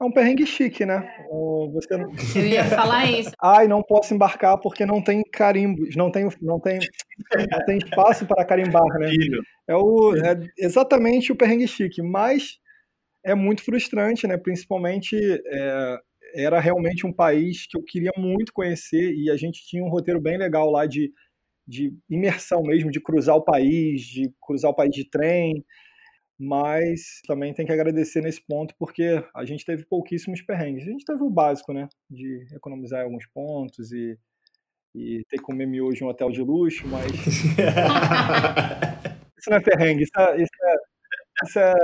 É 0.00 0.04
um 0.04 0.10
perrengue 0.10 0.46
chique, 0.46 0.84
né? 0.84 1.08
Você 1.72 1.96
não... 1.96 2.10
Eu 2.34 2.46
ia 2.46 2.64
falar 2.64 3.08
isso. 3.10 3.30
Ai, 3.40 3.68
não 3.68 3.82
posso 3.82 4.12
embarcar 4.12 4.58
porque 4.58 4.84
não 4.84 5.02
tem 5.02 5.22
carimbos, 5.22 5.94
não 5.94 6.10
tem, 6.10 6.28
não 6.42 6.58
tem, 6.58 6.80
não 7.50 7.64
tem 7.64 7.78
espaço 7.78 8.26
para 8.26 8.44
carimbar, 8.44 8.86
né? 8.98 9.10
É, 9.68 9.76
o, 9.76 10.16
é 10.16 10.40
exatamente 10.58 11.30
o 11.30 11.36
perrengue 11.36 11.68
chique, 11.68 12.02
mas 12.02 12.58
é 13.24 13.34
muito 13.34 13.62
frustrante, 13.62 14.26
né? 14.26 14.36
Principalmente 14.36 15.16
é, 15.16 15.98
era 16.34 16.58
realmente 16.58 17.06
um 17.06 17.12
país 17.12 17.66
que 17.68 17.78
eu 17.78 17.84
queria 17.84 18.12
muito 18.16 18.52
conhecer 18.52 19.12
e 19.14 19.30
a 19.30 19.36
gente 19.36 19.64
tinha 19.66 19.84
um 19.84 19.90
roteiro 19.90 20.20
bem 20.20 20.38
legal 20.38 20.70
lá 20.70 20.86
de 20.86 21.12
de 21.70 21.96
imersão 22.10 22.62
mesmo, 22.64 22.90
de 22.90 23.00
cruzar 23.00 23.36
o 23.36 23.44
país, 23.44 24.02
de 24.02 24.34
cruzar 24.42 24.72
o 24.72 24.74
país 24.74 24.92
de 24.92 25.08
trem, 25.08 25.64
mas 26.36 27.20
também 27.28 27.54
tem 27.54 27.64
que 27.64 27.70
agradecer 27.72 28.20
nesse 28.20 28.44
ponto 28.44 28.74
porque 28.76 29.24
a 29.34 29.44
gente 29.44 29.64
teve 29.64 29.86
pouquíssimos 29.86 30.42
perrengues. 30.42 30.82
A 30.82 30.90
gente 30.90 31.04
teve 31.04 31.22
o 31.22 31.30
básico, 31.30 31.72
né, 31.72 31.88
de 32.10 32.44
economizar 32.52 33.04
alguns 33.04 33.24
pontos 33.26 33.92
e, 33.92 34.18
e 34.94 35.24
ter 35.28 35.36
que 35.36 35.44
comer 35.44 35.66
miojo 35.66 36.02
em 36.02 36.06
um 36.06 36.10
hotel 36.10 36.30
de 36.30 36.42
luxo, 36.42 36.88
mas 36.88 37.06
isso 39.38 39.48
não 39.48 39.58
é 39.58 39.60
perrengue, 39.60 40.02
isso 40.02 40.18
é, 40.18 40.42
isso 40.42 40.64
é, 40.64 40.74
isso 41.44 41.58
é 41.60 41.74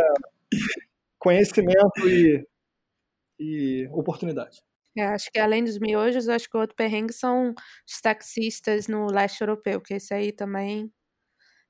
conhecimento 1.17 2.09
e, 2.09 2.45
e 3.39 3.87
oportunidade. 3.93 4.61
É, 4.97 5.05
acho 5.05 5.31
que 5.31 5.39
além 5.39 5.63
dos 5.63 5.79
miojos, 5.79 6.29
acho 6.29 6.49
que 6.49 6.57
o 6.57 6.61
outro 6.61 6.75
perrengue 6.75 7.13
são 7.13 7.55
os 7.87 8.01
taxistas 8.01 8.89
no 8.89 9.07
leste 9.07 9.43
europeu, 9.43 9.81
que 9.81 9.95
esse 9.95 10.15
aí 10.15 10.33
também 10.33 10.91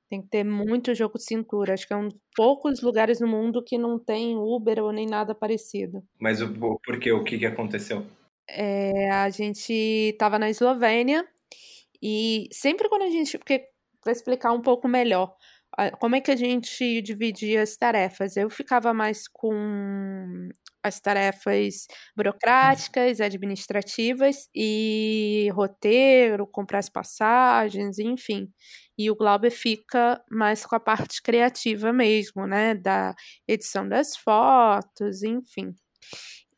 tem 0.09 0.21
que 0.21 0.29
ter 0.29 0.43
muito 0.43 0.95
jogo 0.95 1.17
de 1.17 1.25
cintura. 1.25 1.73
Acho 1.73 1.85
que 1.85 1.93
é 1.93 1.97
um 1.97 2.07
dos 2.07 2.17
poucos 2.35 2.81
lugares 2.81 3.19
no 3.19 3.27
mundo 3.27 3.63
que 3.63 3.77
não 3.77 3.99
tem 3.99 4.37
Uber 4.37 4.79
ou 4.79 4.91
nem 4.91 5.05
nada 5.05 5.35
parecido. 5.35 6.01
Mas 6.19 6.41
o, 6.41 6.53
por 6.53 6.99
quê? 6.99 7.11
O 7.11 7.23
que, 7.23 7.37
que 7.37 7.45
aconteceu? 7.45 8.05
É, 8.49 9.09
a 9.09 9.29
gente 9.29 9.73
estava 9.73 10.39
na 10.39 10.49
Eslovênia 10.49 11.27
e 12.01 12.47
sempre 12.51 12.87
quando 12.87 13.03
a 13.03 13.09
gente. 13.09 13.37
Porque, 13.37 13.67
para 14.01 14.13
explicar 14.13 14.53
um 14.53 14.61
pouco 14.61 14.87
melhor, 14.87 15.35
como 15.99 16.15
é 16.15 16.21
que 16.21 16.31
a 16.31 16.35
gente 16.35 17.01
dividia 17.01 17.61
as 17.61 17.75
tarefas? 17.75 18.37
Eu 18.37 18.49
ficava 18.49 18.93
mais 18.93 19.27
com 19.27 20.49
as 20.83 20.99
tarefas 20.99 21.87
burocráticas, 22.15 23.19
administrativas 23.19 24.47
e 24.55 25.49
roteiro, 25.53 26.47
comprar 26.47 26.79
as 26.79 26.89
passagens, 26.89 27.99
enfim. 27.99 28.47
E 28.97 29.11
o 29.11 29.15
Glauber 29.15 29.51
fica 29.51 30.21
mais 30.31 30.65
com 30.65 30.75
a 30.75 30.79
parte 30.79 31.21
criativa 31.21 31.93
mesmo, 31.93 32.47
né? 32.47 32.73
Da 32.75 33.13
edição 33.47 33.87
das 33.87 34.17
fotos, 34.17 35.23
enfim. 35.23 35.73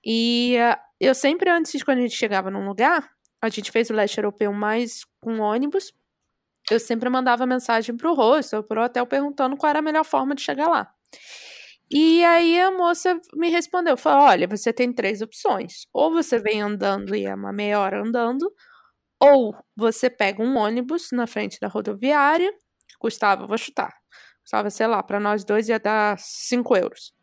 E 0.05 0.55
uh, 0.57 0.77
eu 0.99 1.13
sempre, 1.13 1.49
antes, 1.49 1.83
quando 1.83 1.99
a 1.99 2.01
gente 2.01 2.15
chegava 2.15 2.49
num 2.49 2.65
lugar, 2.65 3.09
a 3.41 3.49
gente 3.49 3.71
fez 3.71 3.89
o 3.89 3.93
leste 3.93 4.17
europeu 4.17 4.53
mais 4.53 5.01
com 5.21 5.39
ônibus, 5.39 5.93
eu 6.69 6.79
sempre 6.79 7.09
mandava 7.09 7.45
mensagem 7.45 7.97
pro 7.97 8.13
rosto 8.13 8.57
ou 8.57 8.63
pro 8.63 8.83
hotel 8.83 9.05
perguntando 9.07 9.57
qual 9.57 9.69
era 9.69 9.79
a 9.79 9.81
melhor 9.81 10.05
forma 10.05 10.35
de 10.35 10.41
chegar 10.41 10.67
lá. 10.67 10.93
E 11.91 12.23
aí 12.23 12.59
a 12.59 12.71
moça 12.71 13.19
me 13.33 13.49
respondeu, 13.49 13.97
falou, 13.97 14.25
olha, 14.25 14.47
você 14.47 14.71
tem 14.71 14.93
três 14.93 15.21
opções. 15.21 15.87
Ou 15.93 16.11
você 16.11 16.39
vem 16.39 16.61
andando 16.61 17.15
e 17.15 17.25
é 17.25 17.33
uma 17.33 17.51
meia 17.51 17.79
hora 17.79 18.01
andando, 18.01 18.51
ou 19.19 19.55
você 19.75 20.09
pega 20.09 20.43
um 20.43 20.57
ônibus 20.57 21.09
na 21.11 21.27
frente 21.27 21.59
da 21.59 21.67
rodoviária, 21.67 22.53
custava, 22.99 23.47
vou 23.47 23.57
chutar, 23.57 23.93
custava, 24.43 24.69
sei 24.69 24.87
lá, 24.87 25.03
para 25.03 25.19
nós 25.19 25.43
dois 25.43 25.69
ia 25.69 25.79
dar 25.79 26.17
cinco 26.19 26.75
euros. 26.77 27.13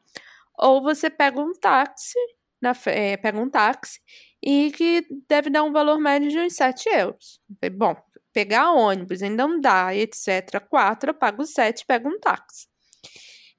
Ou 0.58 0.82
você 0.82 1.10
pega 1.10 1.40
um 1.40 1.52
táxi 1.52 2.18
na, 2.60 2.72
é, 2.86 3.16
pega 3.16 3.38
um 3.40 3.50
táxi 3.50 4.00
e 4.42 4.70
que 4.72 5.06
deve 5.28 5.50
dar 5.50 5.62
um 5.62 5.72
valor 5.72 5.98
médio 5.98 6.30
de 6.30 6.38
uns 6.38 6.54
7 6.54 6.88
euros. 6.88 7.40
bom, 7.72 7.94
pegar 8.32 8.72
ônibus, 8.72 9.22
ainda 9.22 9.46
não 9.46 9.60
dá, 9.60 9.94
etc. 9.94 10.60
4, 10.68 11.10
eu 11.10 11.14
pago 11.14 11.44
7, 11.44 11.84
pego 11.86 12.08
um 12.08 12.18
táxi. 12.20 12.66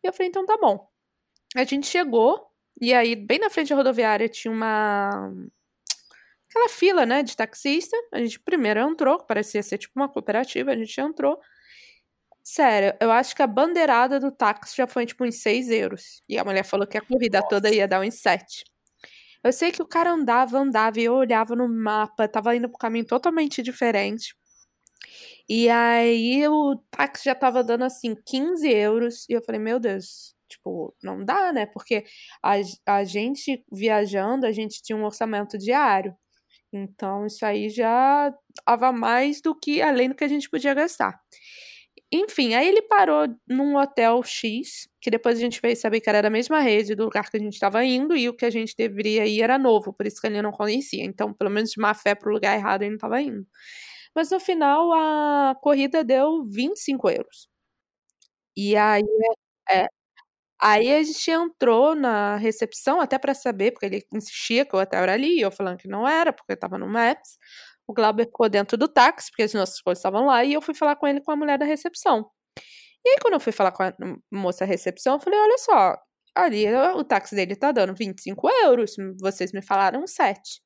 E 0.04 0.08
eu 0.08 0.14
falei, 0.14 0.30
então 0.30 0.46
tá 0.46 0.58
bom. 0.58 0.88
A 1.58 1.64
gente 1.64 1.88
chegou, 1.88 2.52
e 2.80 2.94
aí, 2.94 3.16
bem 3.16 3.40
na 3.40 3.50
frente 3.50 3.70
da 3.70 3.76
rodoviária, 3.76 4.30
tinha 4.30 4.52
uma. 4.54 5.34
aquela 6.48 6.70
fila, 6.70 7.04
né, 7.04 7.24
de 7.24 7.36
taxista. 7.36 7.98
A 8.14 8.20
gente 8.20 8.40
primeiro 8.40 8.80
entrou, 8.80 9.18
parecia 9.26 9.64
ser 9.64 9.80
tipo 9.80 10.00
uma 10.00 10.08
cooperativa, 10.08 10.72
a 10.72 10.78
gente 10.78 11.02
entrou. 11.02 11.40
Sério, 12.44 12.96
eu 13.02 13.12
acho 13.12 13.36
que 13.36 13.42
a 13.42 13.48
bandeirada 13.48 14.20
do 14.20 14.32
táxi 14.32 14.78
já 14.78 14.86
foi 14.88 15.08
tipo 15.08 15.26
uns 15.26 15.42
6 15.42 15.70
euros. 15.72 16.22
E 16.30 16.38
a 16.38 16.46
mulher 16.46 16.64
falou 16.64 16.86
que 16.86 16.98
a 16.98 17.02
corrida 17.02 17.40
Nossa. 17.40 17.50
toda 17.50 17.72
ia 17.74 17.88
dar 17.88 18.02
uns 18.02 18.16
7. 18.22 18.64
Eu 19.44 19.52
sei 19.52 19.72
que 19.72 19.82
o 19.82 19.88
cara 19.88 20.12
andava, 20.12 20.60
andava 20.60 21.00
e 21.00 21.06
eu 21.06 21.16
olhava 21.16 21.56
no 21.56 21.68
mapa, 21.68 22.28
tava 22.28 22.56
indo 22.56 22.70
pro 22.70 22.78
caminho 22.78 23.06
totalmente 23.06 23.64
diferente. 23.64 24.36
E 25.50 25.70
aí 25.70 26.48
o 26.48 26.76
táxi 26.92 27.26
já 27.26 27.36
tava 27.36 27.64
dando 27.64 27.84
assim 27.86 28.16
15 28.16 28.70
euros. 28.70 29.26
E 29.30 29.34
eu 29.34 29.42
falei, 29.42 29.60
meu 29.62 29.80
Deus, 29.80 30.37
tipo, 30.50 30.96
não 31.04 31.24
dá, 31.24 31.54
né? 31.54 31.66
Porque 31.66 32.06
a, 32.44 32.54
a 32.88 33.04
gente 33.04 33.64
viajando, 33.72 34.46
a 34.46 34.52
gente 34.52 34.82
tinha 34.82 34.98
um 34.98 35.06
orçamento 35.06 35.58
diário. 35.58 36.16
Então 36.74 37.26
isso 37.26 37.46
aí 37.46 37.70
já 37.70 38.34
tava 38.66 38.92
mais 38.92 39.42
do 39.42 39.56
que 39.56 39.82
além 39.82 40.10
do 40.10 40.16
que 40.16 40.24
a 40.24 40.28
gente 40.28 40.50
podia 40.50 40.74
gastar. 40.74 41.20
Enfim, 42.12 42.54
aí 42.54 42.68
ele 42.70 42.82
parou 42.84 43.28
num 43.48 43.76
hotel 43.76 44.24
X, 44.24 44.88
que 45.02 45.12
depois 45.12 45.38
a 45.38 45.42
gente 45.42 45.60
veio 45.62 45.76
saber 45.76 46.00
que 46.00 46.10
era 46.10 46.22
da 46.22 46.30
mesma 46.30 46.60
rede 46.62 46.96
do 46.96 47.04
lugar 47.06 47.30
que 47.30 47.36
a 47.38 47.40
gente 47.40 47.54
estava 47.54 47.84
indo, 47.84 48.16
e 48.16 48.30
o 48.30 48.34
que 48.34 48.46
a 48.46 48.50
gente 48.50 48.74
deveria 48.78 49.26
ir 49.28 49.42
era 49.42 49.58
novo, 49.58 49.92
por 49.94 50.08
isso 50.08 50.22
que 50.22 50.28
ele 50.28 50.42
não 50.42 50.52
conhecia. 50.52 51.04
Então, 51.04 51.34
pelo 51.34 51.50
menos 51.52 51.72
de 51.72 51.82
má 51.82 51.94
fé 51.94 52.16
pro 52.16 52.32
lugar 52.32 52.56
errado 52.58 52.84
ele 52.84 52.92
não 52.92 52.96
estava 52.98 53.22
indo. 53.22 53.46
Mas 54.16 54.32
no 54.32 54.40
final 54.40 54.92
a 54.94 55.56
corrida 55.62 56.04
deu 56.04 56.44
25 56.46 57.10
euros. 57.10 57.50
E 58.56 58.76
aí, 58.76 59.04
é, 59.72 59.88
aí 60.62 60.94
a 60.94 61.04
gente 61.04 61.32
entrou 61.32 61.96
na 61.96 62.38
recepção 62.38 63.00
até 63.02 63.18
para 63.18 63.34
saber, 63.34 63.72
porque 63.72 63.86
ele 63.86 64.06
insistia 64.14 64.66
que 64.66 64.76
o 64.76 64.80
hotel 64.80 65.04
era 65.04 65.14
ali, 65.14 65.38
e 65.38 65.42
eu 65.42 65.52
falando 65.52 65.78
que 65.78 65.88
não 65.88 66.08
era, 66.08 66.34
porque 66.34 66.54
estava 66.54 66.78
no 66.78 66.88
Maps. 66.88 67.38
O 67.88 67.94
Glauber 67.94 68.26
ficou 68.26 68.50
dentro 68.50 68.78
do 68.78 68.88
táxi, 68.88 69.32
porque 69.32 69.44
as 69.44 69.54
nossas 69.54 69.82
coisas 69.82 70.00
estavam 70.00 70.26
lá, 70.26 70.44
e 70.44 70.54
eu 70.54 70.62
fui 70.62 70.74
falar 70.74 70.96
com 70.96 71.08
ele 71.08 71.22
com 71.22 71.32
a 71.32 71.36
mulher 71.36 71.58
da 71.58 71.66
recepção. 71.66 72.30
E 73.06 73.10
aí, 73.10 73.18
quando 73.22 73.36
eu 73.36 73.40
fui 73.40 73.54
falar 73.54 73.72
com 73.72 73.84
a 73.84 73.94
moça 74.32 74.60
da 74.60 74.66
recepção, 74.66 75.16
eu 75.16 75.20
falei: 75.20 75.40
olha 75.40 75.58
só, 75.60 75.98
ali 76.36 76.66
o 76.96 77.04
táxi 77.04 77.36
dele 77.36 77.56
tá 77.56 77.72
dando 77.72 77.96
25 77.96 78.50
euros, 78.64 78.96
vocês 79.22 79.52
me 79.54 79.62
falaram 79.62 80.06
7. 80.06 80.62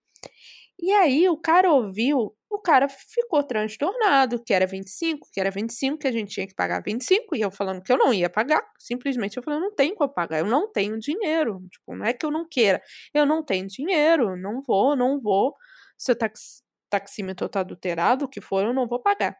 E 0.81 0.91
aí 0.93 1.29
o 1.29 1.37
cara 1.37 1.71
ouviu, 1.71 2.35
o 2.49 2.59
cara 2.59 2.89
ficou 2.89 3.43
transtornado, 3.43 4.43
que 4.43 4.53
era 4.53 4.65
25, 4.67 5.27
que 5.31 5.39
era 5.39 5.51
25, 5.51 5.99
que 5.99 6.07
a 6.07 6.11
gente 6.11 6.33
tinha 6.33 6.47
que 6.47 6.55
pagar 6.55 6.81
25, 6.83 7.35
e 7.35 7.41
eu 7.41 7.51
falando 7.51 7.81
que 7.83 7.91
eu 7.91 7.97
não 7.97 8.13
ia 8.13 8.29
pagar, 8.29 8.63
simplesmente 8.79 9.37
eu 9.37 9.43
falei, 9.43 9.59
não 9.59 9.73
tenho 9.75 9.95
como 9.95 10.11
pagar, 10.13 10.39
eu 10.39 10.45
não 10.45 10.71
tenho 10.71 10.97
dinheiro, 10.99 11.61
tipo, 11.71 11.95
não 11.95 12.05
é 12.05 12.13
que 12.13 12.25
eu 12.25 12.31
não 12.31 12.47
queira, 12.49 12.81
eu 13.13 13.25
não 13.25 13.43
tenho 13.43 13.67
dinheiro, 13.67 14.35
não 14.37 14.61
vou, 14.61 14.95
não 14.95 15.19
vou, 15.21 15.55
seu 15.97 16.15
táxi 16.15 16.61
taxímetro 16.89 17.47
tá 17.47 17.61
adulterado, 17.61 18.25
o 18.25 18.27
que 18.27 18.41
for, 18.41 18.65
eu 18.65 18.73
não 18.73 18.85
vou 18.87 18.99
pagar. 19.01 19.37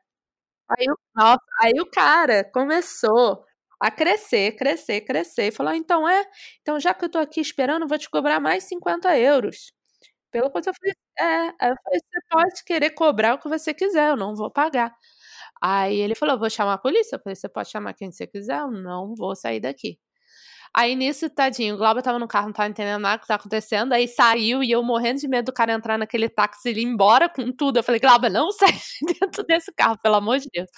Aí, 0.70 0.86
nossa, 1.16 1.42
aí 1.62 1.74
o 1.82 1.86
cara 1.90 2.44
começou 2.54 3.44
a 3.80 3.92
crescer, 3.92 4.54
crescer, 4.56 5.02
crescer, 5.02 5.48
e 5.48 5.52
falou: 5.52 5.74
então 5.74 6.08
é, 6.08 6.26
então 6.62 6.80
já 6.80 6.94
que 6.94 7.06
eu 7.06 7.10
tô 7.10 7.18
aqui 7.20 7.42
esperando, 7.42 7.88
vou 7.88 7.98
te 7.98 8.10
cobrar 8.10 8.40
mais 8.40 8.64
50 8.66 9.18
euros. 9.18 9.74
Pelo 10.32 10.50
quanto 10.52 10.68
eu 10.68 10.74
falei, 10.74 10.94
é, 11.20 11.48
eu 11.72 11.76
falei, 11.84 12.00
você 12.00 12.20
pode 12.30 12.64
querer 12.66 12.92
cobrar 12.92 13.36
o 13.36 13.40
que 13.40 13.50
você 13.50 13.74
quiser, 13.74 14.10
eu 14.12 14.18
não 14.18 14.36
vou 14.36 14.50
pagar. 14.52 14.94
Aí 15.62 15.98
ele 16.00 16.16
falou: 16.16 16.40
vou 16.40 16.50
chamar 16.50 16.74
a 16.76 16.78
polícia. 16.78 17.16
Eu 17.18 17.22
falei: 17.22 17.36
você 17.36 17.50
pode 17.50 17.70
chamar 17.72 17.94
quem 17.94 18.12
você 18.12 18.28
quiser, 18.28 18.60
eu 18.62 18.72
não 18.72 19.16
vou 19.16 19.36
sair 19.36 19.60
daqui. 19.62 20.00
Aí 20.74 20.96
nisso, 20.96 21.30
tadinho, 21.30 21.76
o 21.76 21.78
Glauber 21.78 22.02
tava 22.04 22.20
no 22.20 22.28
carro, 22.28 22.48
não 22.48 22.54
tava 22.54 22.70
entendendo 22.70 23.02
nada 23.02 23.20
que 23.22 23.28
tá 23.28 23.36
acontecendo. 23.36 23.94
Aí 23.94 24.08
saiu 24.08 24.64
e 24.64 24.72
eu 24.72 24.84
morrendo 24.84 25.20
de 25.22 25.28
medo 25.28 25.48
do 25.48 25.54
cara 25.54 25.74
entrar 25.74 25.98
naquele 25.98 26.30
táxi 26.30 26.70
e 26.70 26.74
ir 26.82 26.84
embora 26.86 27.28
com 27.30 27.52
tudo. 27.52 27.78
Eu 27.80 27.84
falei, 27.84 28.00
Glauber, 28.00 28.30
não 28.32 28.52
sai 28.54 28.72
dentro 29.22 29.44
desse 29.46 29.72
carro, 29.74 29.98
pelo 30.02 30.16
amor 30.16 30.40
de 30.40 30.50
Deus. 30.54 30.70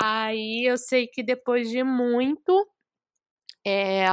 Aí 0.00 0.64
eu 0.68 0.76
sei 0.78 1.06
que 1.06 1.22
depois 1.22 1.68
de 1.70 1.82
muito. 1.84 2.66
É, 3.66 4.06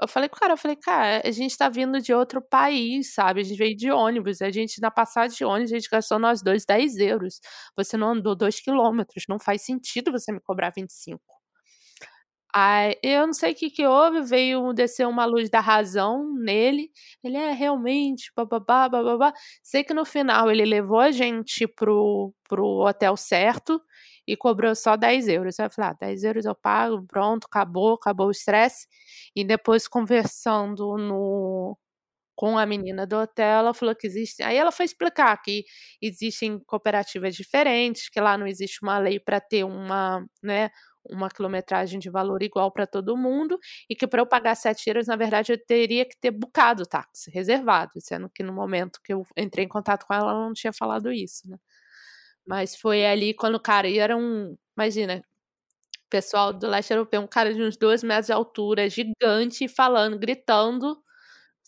eu 0.00 0.06
falei 0.08 0.28
com 0.28 0.36
o 0.36 0.38
cara, 0.38 0.52
eu 0.52 0.56
falei, 0.56 0.76
cara, 0.76 1.22
a 1.26 1.30
gente 1.32 1.56
tá 1.56 1.68
vindo 1.68 2.00
de 2.00 2.14
outro 2.14 2.40
país, 2.40 3.12
sabe? 3.14 3.40
A 3.40 3.44
gente 3.44 3.58
veio 3.58 3.76
de 3.76 3.90
ônibus, 3.90 4.40
a 4.40 4.50
gente, 4.50 4.80
na 4.80 4.92
passagem 4.92 5.36
de 5.36 5.44
ônibus, 5.44 5.72
a 5.72 5.74
gente 5.78 5.88
gastou 5.90 6.18
nós 6.20 6.40
dois 6.42 6.64
10 6.64 6.96
euros. 6.98 7.40
Você 7.76 7.96
não 7.96 8.10
andou 8.12 8.36
2 8.36 8.60
quilômetros, 8.60 9.24
não 9.28 9.40
faz 9.40 9.62
sentido 9.62 10.12
você 10.12 10.30
me 10.32 10.40
cobrar 10.40 10.70
25. 10.76 11.41
Aí, 12.54 12.96
eu 13.02 13.26
não 13.26 13.32
sei 13.32 13.52
o 13.52 13.54
que, 13.54 13.70
que 13.70 13.86
houve, 13.86 14.20
veio 14.22 14.72
descer 14.74 15.06
uma 15.08 15.24
luz 15.24 15.48
da 15.48 15.60
razão 15.60 16.34
nele. 16.34 16.90
Ele 17.24 17.36
é 17.38 17.50
realmente, 17.52 18.30
bababá, 18.36 18.88
bababá. 18.90 19.32
Sei 19.62 19.82
que 19.82 19.94
no 19.94 20.04
final 20.04 20.50
ele 20.50 20.64
levou 20.66 21.00
a 21.00 21.10
gente 21.10 21.66
pro, 21.66 22.34
pro 22.48 22.64
hotel 22.86 23.16
certo 23.16 23.80
e 24.26 24.36
cobrou 24.36 24.74
só 24.74 24.96
10 24.96 25.28
euros. 25.28 25.58
Eu 25.58 25.70
falei, 25.70 25.90
ah, 25.92 25.96
10 25.98 26.24
euros 26.24 26.44
eu 26.44 26.54
pago, 26.54 27.02
pronto, 27.06 27.46
acabou, 27.46 27.94
acabou 27.94 28.26
o 28.28 28.30
estresse. 28.30 28.86
E 29.34 29.44
depois 29.44 29.88
conversando 29.88 30.98
no, 30.98 31.78
com 32.34 32.58
a 32.58 32.66
menina 32.66 33.06
do 33.06 33.16
hotel, 33.16 33.46
ela 33.60 33.74
falou 33.74 33.94
que 33.94 34.06
existe. 34.06 34.42
Aí 34.42 34.56
ela 34.56 34.72
foi 34.72 34.86
explicar 34.86 35.36
que 35.42 35.64
existem 36.00 36.58
cooperativas 36.66 37.34
diferentes, 37.36 38.08
que 38.08 38.20
lá 38.20 38.36
não 38.38 38.46
existe 38.46 38.80
uma 38.82 38.98
lei 38.98 39.20
para 39.20 39.40
ter 39.40 39.64
uma, 39.64 40.24
né, 40.42 40.70
uma 41.10 41.28
quilometragem 41.30 41.98
de 42.00 42.10
valor 42.10 42.42
igual 42.42 42.70
para 42.72 42.86
todo 42.86 43.16
mundo 43.16 43.58
e 43.88 43.94
que 43.96 44.06
para 44.06 44.20
eu 44.22 44.26
pagar 44.26 44.54
sete 44.56 44.88
euros, 44.88 45.06
na 45.08 45.16
verdade, 45.16 45.52
eu 45.52 45.58
teria 45.64 46.04
que 46.04 46.16
ter 46.18 46.30
bucado 46.30 46.82
o 46.84 46.86
táxi 46.86 47.30
reservado, 47.30 47.92
sendo 48.00 48.28
que 48.30 48.42
no 48.42 48.52
momento 48.52 49.00
que 49.02 49.12
eu 49.12 49.24
entrei 49.36 49.64
em 49.64 49.68
contato 49.68 50.06
com 50.06 50.14
ela, 50.14 50.30
ela 50.32 50.40
não 50.46 50.52
tinha 50.54 50.72
falado 50.72 51.12
isso, 51.12 51.48
né? 51.48 51.58
Mas 52.46 52.76
foi 52.76 53.06
ali 53.06 53.34
quando 53.34 53.56
o 53.56 53.60
cara, 53.60 53.88
e 53.88 53.98
era 53.98 54.16
um, 54.16 54.56
imagina, 54.76 55.22
pessoal 56.10 56.52
do 56.52 56.66
leste 56.68 56.92
europeu, 56.92 57.20
um 57.22 57.26
cara 57.26 57.54
de 57.54 57.62
uns 57.62 57.76
dois 57.76 58.02
metros 58.02 58.26
de 58.26 58.32
altura, 58.32 58.88
gigante, 58.90 59.68
falando, 59.68 60.18
gritando, 60.18 61.02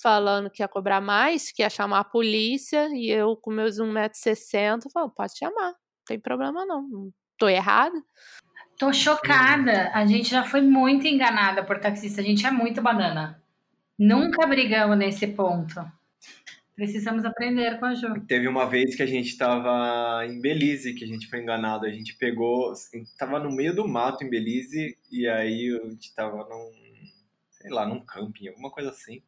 falando 0.02 0.50
que 0.50 0.62
ia 0.62 0.68
cobrar 0.68 1.00
mais, 1.00 1.52
que 1.52 1.62
ia 1.62 1.70
chamar 1.70 2.00
a 2.00 2.04
polícia, 2.04 2.88
e 2.94 3.10
eu 3.10 3.36
com 3.36 3.50
meus 3.52 3.78
1,60m, 3.80 4.90
falei, 4.92 5.10
pode 5.16 5.38
chamar, 5.38 5.70
não 5.72 5.76
tem 6.06 6.20
problema 6.20 6.66
não, 6.66 6.82
não 6.88 7.10
tô 7.38 7.48
errada. 7.48 7.96
Tô 8.78 8.92
chocada. 8.92 9.90
A 9.94 10.04
gente 10.04 10.30
já 10.30 10.44
foi 10.44 10.60
muito 10.60 11.06
enganada 11.06 11.62
por 11.62 11.78
taxista. 11.78 12.20
A 12.20 12.24
gente 12.24 12.46
é 12.46 12.50
muito 12.50 12.82
banana. 12.82 13.40
Nunca 13.98 14.46
brigamos 14.46 14.98
nesse 14.98 15.26
ponto. 15.28 15.84
Precisamos 16.74 17.24
aprender 17.24 17.78
com 17.78 17.86
a 17.86 17.94
Ju. 17.94 18.20
Teve 18.26 18.48
uma 18.48 18.68
vez 18.68 18.96
que 18.96 19.02
a 19.02 19.06
gente 19.06 19.28
estava 19.28 20.26
em 20.26 20.40
Belize, 20.40 20.94
que 20.94 21.04
a 21.04 21.06
gente 21.06 21.28
foi 21.28 21.40
enganado. 21.40 21.86
A 21.86 21.90
gente 21.90 22.16
pegou, 22.16 22.72
estava 22.72 23.38
no 23.38 23.52
meio 23.52 23.74
do 23.74 23.86
mato 23.86 24.24
em 24.24 24.30
Belize, 24.30 24.98
e 25.10 25.28
aí 25.28 25.70
a 25.70 25.88
gente 25.88 26.08
estava 26.08 26.38
num, 26.38 26.72
sei 27.52 27.70
lá, 27.70 27.86
num 27.86 28.00
camping, 28.00 28.48
alguma 28.48 28.72
coisa 28.72 28.90
assim. 28.90 29.22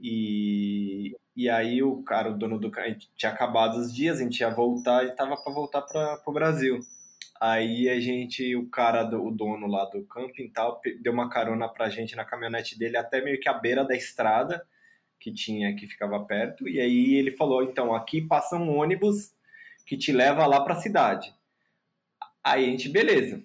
E, 0.00 1.16
e 1.36 1.48
aí 1.48 1.80
o 1.80 2.02
cara, 2.02 2.30
o 2.30 2.36
dono 2.36 2.58
do 2.58 2.72
carro, 2.72 2.96
tinha 3.16 3.30
acabado 3.30 3.76
os 3.76 3.94
dias, 3.94 4.18
a 4.18 4.24
gente 4.24 4.40
ia 4.40 4.50
voltar 4.50 5.04
e 5.04 5.10
estava 5.10 5.36
para 5.36 5.52
voltar 5.52 5.82
para 5.82 6.20
o 6.26 6.32
Brasil. 6.32 6.80
Aí 7.40 7.88
a 7.88 8.00
gente, 8.00 8.54
o 8.56 8.68
cara, 8.68 9.02
do, 9.02 9.24
o 9.24 9.30
dono 9.30 9.66
lá 9.66 9.84
do 9.86 10.04
camping 10.04 10.48
tal, 10.48 10.80
deu 11.00 11.12
uma 11.12 11.28
carona 11.28 11.68
pra 11.68 11.90
gente 11.90 12.14
na 12.16 12.24
caminhonete 12.24 12.78
dele 12.78 12.96
até 12.96 13.20
meio 13.20 13.40
que 13.40 13.48
a 13.48 13.54
beira 13.54 13.84
da 13.84 13.94
estrada 13.94 14.64
que 15.18 15.32
tinha, 15.32 15.74
que 15.74 15.86
ficava 15.86 16.22
perto. 16.24 16.68
E 16.68 16.80
aí 16.80 17.14
ele 17.14 17.30
falou: 17.30 17.62
então, 17.62 17.94
aqui 17.94 18.20
passa 18.20 18.56
um 18.56 18.76
ônibus 18.76 19.34
que 19.86 19.96
te 19.96 20.12
leva 20.12 20.46
lá 20.46 20.62
pra 20.62 20.76
cidade. 20.76 21.34
Aí 22.42 22.64
a 22.64 22.68
gente, 22.68 22.88
beleza. 22.88 23.42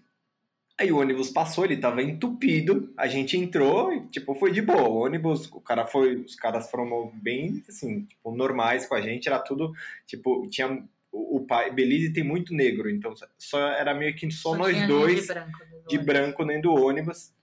Aí 0.79 0.91
o 0.91 0.99
ônibus 0.99 1.29
passou, 1.29 1.65
ele 1.65 1.75
tava 1.75 2.01
entupido, 2.01 2.93
a 2.97 3.05
gente 3.05 3.37
entrou 3.37 3.91
e, 3.91 4.07
tipo, 4.07 4.33
foi 4.35 4.51
de 4.51 4.61
boa. 4.61 4.87
O 4.87 4.99
ônibus, 5.03 5.47
o 5.51 5.59
cara 5.59 5.85
foi, 5.85 6.15
os 6.15 6.35
caras 6.35 6.71
foram 6.71 7.11
bem, 7.15 7.61
assim, 7.67 8.03
tipo, 8.03 8.31
normais 8.33 8.85
com 8.85 8.95
a 8.95 9.01
gente, 9.01 9.27
era 9.27 9.39
tudo, 9.39 9.73
tipo, 10.07 10.47
tinha 10.47 10.81
o 11.11 11.45
pai, 11.45 11.71
Belize 11.71 12.13
tem 12.13 12.23
muito 12.23 12.53
negro, 12.53 12.89
então 12.89 13.13
só 13.37 13.59
era 13.69 13.93
meio 13.93 14.15
que 14.15 14.29
só, 14.31 14.51
só 14.51 14.57
nós 14.57 14.87
dois 14.87 15.21
de 15.21 15.27
branco, 15.27 15.59
de 15.87 15.97
branco 15.97 16.45
dentro 16.45 16.73
do 16.73 16.85
ônibus. 16.85 17.33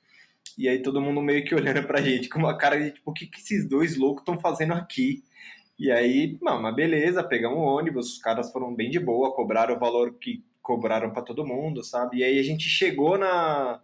E 0.57 0.69
aí 0.69 0.81
todo 0.81 1.01
mundo 1.01 1.21
meio 1.21 1.45
que 1.45 1.55
olhando 1.55 1.87
pra 1.87 2.01
gente 2.01 2.29
com 2.29 2.39
uma 2.39 2.57
cara 2.57 2.79
de 2.79 2.93
tipo, 2.93 3.11
o 3.11 3.13
que, 3.13 3.27
que 3.27 3.41
esses 3.41 3.69
dois 3.69 3.97
loucos 3.97 4.23
estão 4.23 4.39
fazendo 4.39 4.73
aqui? 4.73 5.23
E 5.79 5.91
aí, 5.91 6.39
não, 6.41 6.61
mas 6.63 6.75
beleza, 6.75 7.23
pegamos 7.23 7.59
o 7.59 7.63
ônibus, 7.63 8.15
os 8.15 8.19
caras 8.19 8.51
foram 8.51 8.75
bem 8.75 8.89
de 8.89 8.99
boa, 8.99 9.35
cobraram 9.35 9.77
o 9.77 9.79
valor 9.79 10.15
que 10.15 10.43
cobraram 10.63 11.11
para 11.13 11.23
todo 11.23 11.47
mundo, 11.47 11.85
sabe? 11.85 12.19
E 12.19 12.25
aí 12.25 12.39
a 12.39 12.43
gente 12.43 12.69
chegou 12.69 13.19
na, 13.19 13.81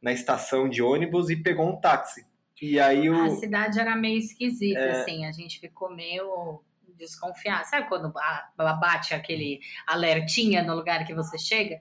na 0.00 0.12
estação 0.12 0.68
de 0.68 0.82
ônibus 0.82 1.28
e 1.28 1.36
pegou 1.36 1.68
um 1.68 1.78
táxi. 1.78 2.26
E 2.60 2.80
aí 2.80 3.10
o... 3.10 3.24
A 3.24 3.30
cidade 3.30 3.78
era 3.78 3.94
meio 3.94 4.18
esquisita, 4.18 4.80
é... 4.80 5.02
assim, 5.02 5.26
a 5.26 5.32
gente 5.32 5.60
ficou 5.60 5.94
meio 5.94 6.62
desconfiado. 6.96 7.64
Sabe 7.66 7.88
quando 7.88 8.12
bate 8.56 9.14
aquele 9.14 9.60
alertinha 9.86 10.62
no 10.62 10.74
lugar 10.74 11.04
que 11.04 11.14
você 11.14 11.38
chega? 11.38 11.80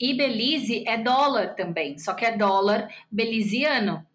E 0.00 0.14
Belize 0.14 0.84
é 0.86 0.96
dólar 0.96 1.54
também, 1.54 1.98
só 1.98 2.14
que 2.14 2.24
é 2.24 2.36
dólar 2.36 2.88
beliziano. 3.10 4.06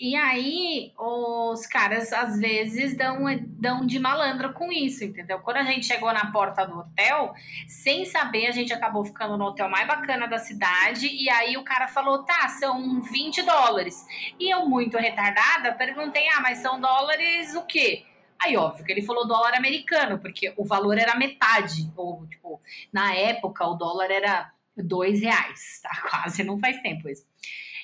E 0.00 0.16
aí, 0.16 0.94
os 0.96 1.66
caras 1.66 2.10
às 2.10 2.38
vezes 2.38 2.96
dão, 2.96 3.18
dão 3.46 3.84
de 3.84 3.98
malandro 3.98 4.54
com 4.54 4.72
isso, 4.72 5.04
entendeu? 5.04 5.40
Quando 5.40 5.58
a 5.58 5.62
gente 5.62 5.84
chegou 5.84 6.10
na 6.10 6.32
porta 6.32 6.66
do 6.66 6.78
hotel, 6.78 7.34
sem 7.68 8.06
saber, 8.06 8.46
a 8.46 8.50
gente 8.50 8.72
acabou 8.72 9.04
ficando 9.04 9.36
no 9.36 9.44
hotel 9.44 9.68
mais 9.68 9.86
bacana 9.86 10.26
da 10.26 10.38
cidade. 10.38 11.06
E 11.06 11.28
aí 11.28 11.58
o 11.58 11.64
cara 11.64 11.86
falou: 11.86 12.24
tá, 12.24 12.48
são 12.48 13.02
20 13.02 13.42
dólares. 13.42 14.06
E 14.38 14.48
eu, 14.50 14.66
muito 14.66 14.96
retardada, 14.96 15.74
perguntei: 15.74 16.26
ah, 16.30 16.40
mas 16.40 16.60
são 16.60 16.80
dólares 16.80 17.54
o 17.54 17.62
quê? 17.66 18.06
Aí, 18.42 18.56
óbvio 18.56 18.84
que 18.84 18.92
ele 18.92 19.02
falou 19.02 19.26
dólar 19.26 19.54
americano, 19.54 20.18
porque 20.18 20.52
o 20.56 20.64
valor 20.64 20.96
era 20.96 21.16
metade. 21.16 21.90
Ou, 21.96 22.26
tipo, 22.26 22.60
na 22.92 23.14
época, 23.14 23.66
o 23.66 23.74
dólar 23.74 24.10
era 24.10 24.50
dois 24.76 25.20
reais, 25.20 25.80
tá? 25.82 25.90
Quase 26.08 26.42
não 26.42 26.58
faz 26.58 26.80
tempo 26.80 27.08
isso. 27.08 27.26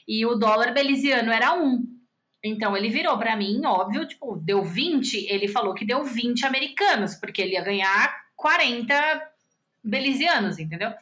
E 0.09 0.25
o 0.25 0.35
dólar 0.35 0.73
beliziano 0.73 1.31
era 1.31 1.53
um. 1.55 1.85
Então 2.43 2.77
ele 2.77 2.89
virou 2.89 3.19
para 3.19 3.37
mim, 3.37 3.65
óbvio, 3.65 4.07
tipo, 4.07 4.37
deu 4.37 4.63
20, 4.63 5.27
ele 5.29 5.49
falou 5.49 5.75
que 5.75 5.85
deu 5.85 6.05
20 6.05 6.47
americanos, 6.47 7.17
porque 7.17 7.43
ele 7.43 7.55
ia 7.55 7.63
ganhar 7.63 8.15
40 8.37 8.95
belizianos, 9.83 10.59
entendeu? 10.59 10.93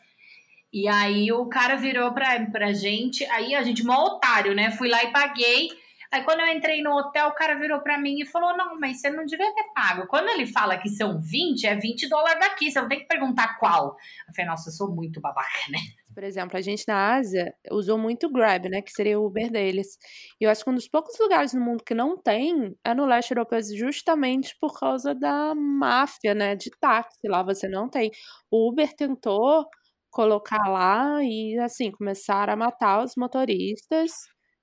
E 0.73 0.89
aí 0.89 1.31
o 1.31 1.47
cara 1.47 1.77
virou 1.77 2.13
pra, 2.13 2.47
pra 2.47 2.73
gente, 2.73 3.25
aí 3.27 3.55
a 3.55 3.63
gente, 3.63 3.85
mó 3.85 4.07
otário, 4.07 4.55
né? 4.55 4.71
Fui 4.71 4.89
lá 4.89 5.05
e 5.05 5.13
paguei. 5.13 5.69
Aí 6.15 6.23
quando 6.23 6.39
eu 6.39 6.47
entrei 6.47 6.81
no 6.81 6.97
hotel, 6.97 7.27
o 7.27 7.35
cara 7.35 7.59
virou 7.59 7.81
para 7.81 7.99
mim 7.99 8.21
e 8.21 8.25
falou: 8.25 8.57
Não, 8.57 8.79
mas 8.79 9.01
você 9.01 9.11
não 9.11 9.25
devia 9.25 9.53
ter 9.53 9.65
pago. 9.75 10.07
Quando 10.07 10.29
ele 10.29 10.47
fala 10.47 10.79
que 10.79 10.89
são 10.89 11.21
20, 11.21 11.67
é 11.67 11.75
20 11.75 12.09
dólares 12.09 12.39
daqui, 12.39 12.71
você 12.71 12.81
não 12.81 12.89
tem 12.89 13.01
que 13.01 13.09
perguntar 13.09 13.59
qual. 13.59 13.97
Eu 14.29 14.33
falei, 14.33 14.49
nossa, 14.49 14.69
eu 14.69 14.73
sou 14.73 14.95
muito 14.95 15.21
babaca, 15.21 15.49
né? 15.71 15.81
Por 16.15 16.23
exemplo, 16.23 16.57
a 16.57 16.61
gente 16.61 16.85
na 16.87 17.17
Ásia 17.17 17.53
usou 17.69 17.99
muito 17.99 18.29
o 18.29 18.31
Grab, 18.33 18.69
né? 18.69 18.81
Que 18.81 18.93
seria 18.93 19.19
o 19.19 19.27
Uber 19.27 19.51
deles. 19.51 19.99
E 20.41 20.45
eu 20.45 20.51
acho 20.53 20.63
que 20.63 20.71
um 20.71 20.75
dos 20.77 20.87
poucos 20.87 21.19
lugares 21.19 21.53
no 21.53 21.61
mundo 21.61 21.83
que 21.83 21.97
não 21.97 22.17
tem 22.17 22.77
é 22.85 22.95
no 22.95 23.07
leste 23.07 23.33
europeu, 23.33 23.59
justamente 23.77 24.57
por 24.61 24.79
causa 24.79 25.17
da 25.17 25.53
máfia, 25.53 26.33
né? 26.33 26.55
De 26.55 26.71
táxi. 26.79 27.27
Lá 27.27 27.43
você 27.43 27.67
não 27.67 27.89
tem. 27.89 28.13
O 28.49 28.71
Uber 28.71 28.95
tentou 28.95 29.67
colocar 30.13 30.69
lá 30.69 31.25
e, 31.25 31.59
assim, 31.59 31.91
começaram 31.91 32.53
a 32.53 32.57
matar 32.57 33.03
os 33.03 33.15
motoristas 33.17 34.13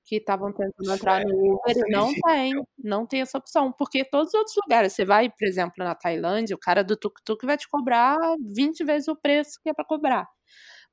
que 0.04 0.18
estavam 0.18 0.52
tentando 0.52 0.92
entrar 0.92 1.24
no 1.24 1.56
Uber 1.56 1.76
não 1.90 2.12
tem, 2.14 2.54
não 2.78 3.06
tem 3.06 3.22
essa 3.22 3.38
opção, 3.38 3.72
porque 3.72 4.04
todos 4.04 4.30
os 4.30 4.34
outros 4.34 4.56
lugares, 4.64 4.94
você 4.94 5.06
vai, 5.06 5.30
por 5.30 5.48
exemplo, 5.48 5.74
na 5.78 5.96
Tailândia, 5.96 6.56
o 6.56 6.60
cara 6.60 6.84
do 6.84 6.98
tuk-tuk 6.98 7.46
vai 7.46 7.58
te 7.58 7.68
cobrar 7.70 8.18
20 8.54 8.84
vezes 8.84 9.08
o 9.08 9.16
preço 9.16 9.60
que 9.62 9.70
é 9.70 9.74
para 9.74 9.86
cobrar. 9.86 10.28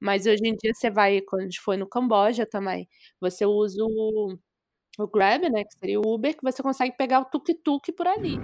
Mas 0.01 0.27
hoje 0.27 0.43
em 0.45 0.55
dia 0.55 0.73
você 0.73 0.91
vai, 0.91 1.21
quando 1.23 1.43
a 1.43 1.45
gente 1.45 1.61
foi 1.61 1.77
no 1.77 1.89
Camboja 1.89 2.47
também, 2.47 2.89
você 3.21 3.45
usa 3.45 3.83
o, 3.83 4.39
o 4.99 5.09
Grab, 5.09 5.49
né, 5.49 5.65
que 5.65 5.77
seria 5.79 6.01
o 6.01 6.15
Uber, 6.15 6.37
que 6.37 6.43
você 6.43 6.63
consegue 6.63 6.97
pegar 6.97 7.21
o 7.21 7.25
tuk-tuk 7.25 7.93
por 7.93 8.07
ali. 8.07 8.37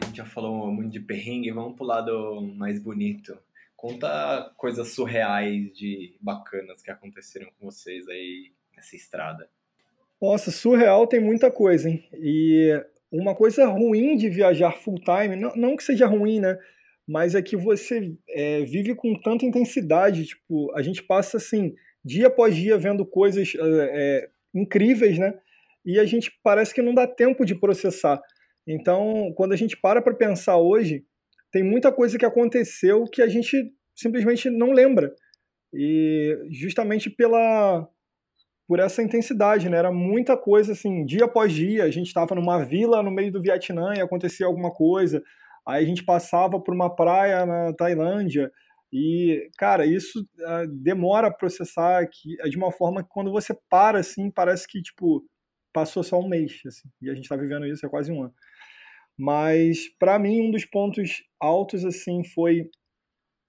A 0.00 0.06
gente 0.06 0.16
já 0.16 0.24
falou 0.24 0.72
muito 0.72 0.90
de 0.90 1.00
perrengue, 1.00 1.52
vamos 1.52 1.76
pro 1.76 1.84
lado 1.84 2.42
mais 2.56 2.82
bonito. 2.82 3.38
Conta 3.80 4.52
coisas 4.58 4.88
surreais 4.88 5.72
de 5.72 6.14
bacanas 6.20 6.82
que 6.82 6.90
aconteceram 6.90 7.50
com 7.58 7.64
vocês 7.64 8.06
aí 8.08 8.52
nessa 8.76 8.94
estrada. 8.94 9.48
Nossa, 10.20 10.50
surreal 10.50 11.06
tem 11.06 11.18
muita 11.18 11.50
coisa, 11.50 11.88
hein? 11.88 12.06
E 12.12 12.78
uma 13.10 13.34
coisa 13.34 13.64
ruim 13.64 14.18
de 14.18 14.28
viajar 14.28 14.72
full 14.72 14.96
time, 14.96 15.34
não, 15.34 15.56
não 15.56 15.76
que 15.78 15.82
seja 15.82 16.06
ruim, 16.06 16.40
né? 16.40 16.58
Mas 17.08 17.34
é 17.34 17.40
que 17.40 17.56
você 17.56 18.14
é, 18.28 18.60
vive 18.64 18.94
com 18.94 19.18
tanta 19.18 19.46
intensidade. 19.46 20.26
Tipo, 20.26 20.70
a 20.74 20.82
gente 20.82 21.02
passa 21.02 21.38
assim, 21.38 21.74
dia 22.04 22.26
após 22.26 22.54
dia, 22.54 22.76
vendo 22.76 23.06
coisas 23.06 23.54
é, 23.58 24.28
incríveis, 24.54 25.18
né? 25.18 25.32
E 25.86 25.98
a 25.98 26.04
gente 26.04 26.30
parece 26.42 26.74
que 26.74 26.82
não 26.82 26.92
dá 26.92 27.06
tempo 27.06 27.46
de 27.46 27.54
processar. 27.54 28.20
Então, 28.66 29.32
quando 29.34 29.52
a 29.52 29.56
gente 29.56 29.74
para 29.74 30.02
para 30.02 30.14
pensar 30.14 30.58
hoje, 30.58 31.02
tem 31.52 31.62
muita 31.62 31.92
coisa 31.92 32.18
que 32.18 32.24
aconteceu 32.24 33.04
que 33.04 33.22
a 33.22 33.28
gente 33.28 33.72
simplesmente 33.94 34.48
não 34.50 34.72
lembra. 34.72 35.14
E 35.72 36.36
justamente 36.50 37.10
pela 37.10 37.88
por 38.66 38.78
essa 38.78 39.02
intensidade, 39.02 39.68
né? 39.68 39.78
Era 39.78 39.90
muita 39.90 40.36
coisa 40.36 40.72
assim, 40.72 41.04
dia 41.04 41.24
após 41.24 41.52
dia, 41.52 41.82
a 41.82 41.90
gente 41.90 42.06
estava 42.06 42.36
numa 42.36 42.64
vila 42.64 43.02
no 43.02 43.10
meio 43.10 43.32
do 43.32 43.42
Vietnã 43.42 43.94
e 43.96 44.00
acontecia 44.00 44.46
alguma 44.46 44.70
coisa. 44.72 45.20
Aí 45.66 45.82
a 45.82 45.86
gente 45.86 46.04
passava 46.04 46.60
por 46.60 46.72
uma 46.72 46.94
praia 46.94 47.44
na 47.44 47.72
Tailândia 47.74 48.48
e, 48.92 49.48
cara, 49.58 49.84
isso 49.84 50.20
uh, 50.20 50.66
demora 50.68 51.28
a 51.28 51.32
processar 51.32 52.06
que, 52.06 52.36
de 52.48 52.56
uma 52.56 52.72
forma 52.72 53.02
que 53.02 53.08
quando 53.08 53.32
você 53.32 53.56
para 53.68 53.98
assim, 53.98 54.30
parece 54.30 54.66
que 54.68 54.80
tipo 54.80 55.24
passou 55.72 56.02
só 56.02 56.18
um 56.18 56.28
mês, 56.28 56.60
assim, 56.66 56.88
e 57.00 57.08
a 57.08 57.14
gente 57.14 57.24
está 57.24 57.36
vivendo 57.36 57.66
isso 57.66 57.86
há 57.86 57.88
quase 57.88 58.10
um 58.10 58.22
ano. 58.24 58.34
Mas 59.20 59.86
para 59.98 60.18
mim 60.18 60.40
um 60.40 60.50
dos 60.50 60.64
pontos 60.64 61.22
altos 61.38 61.84
assim 61.84 62.24
foi 62.24 62.70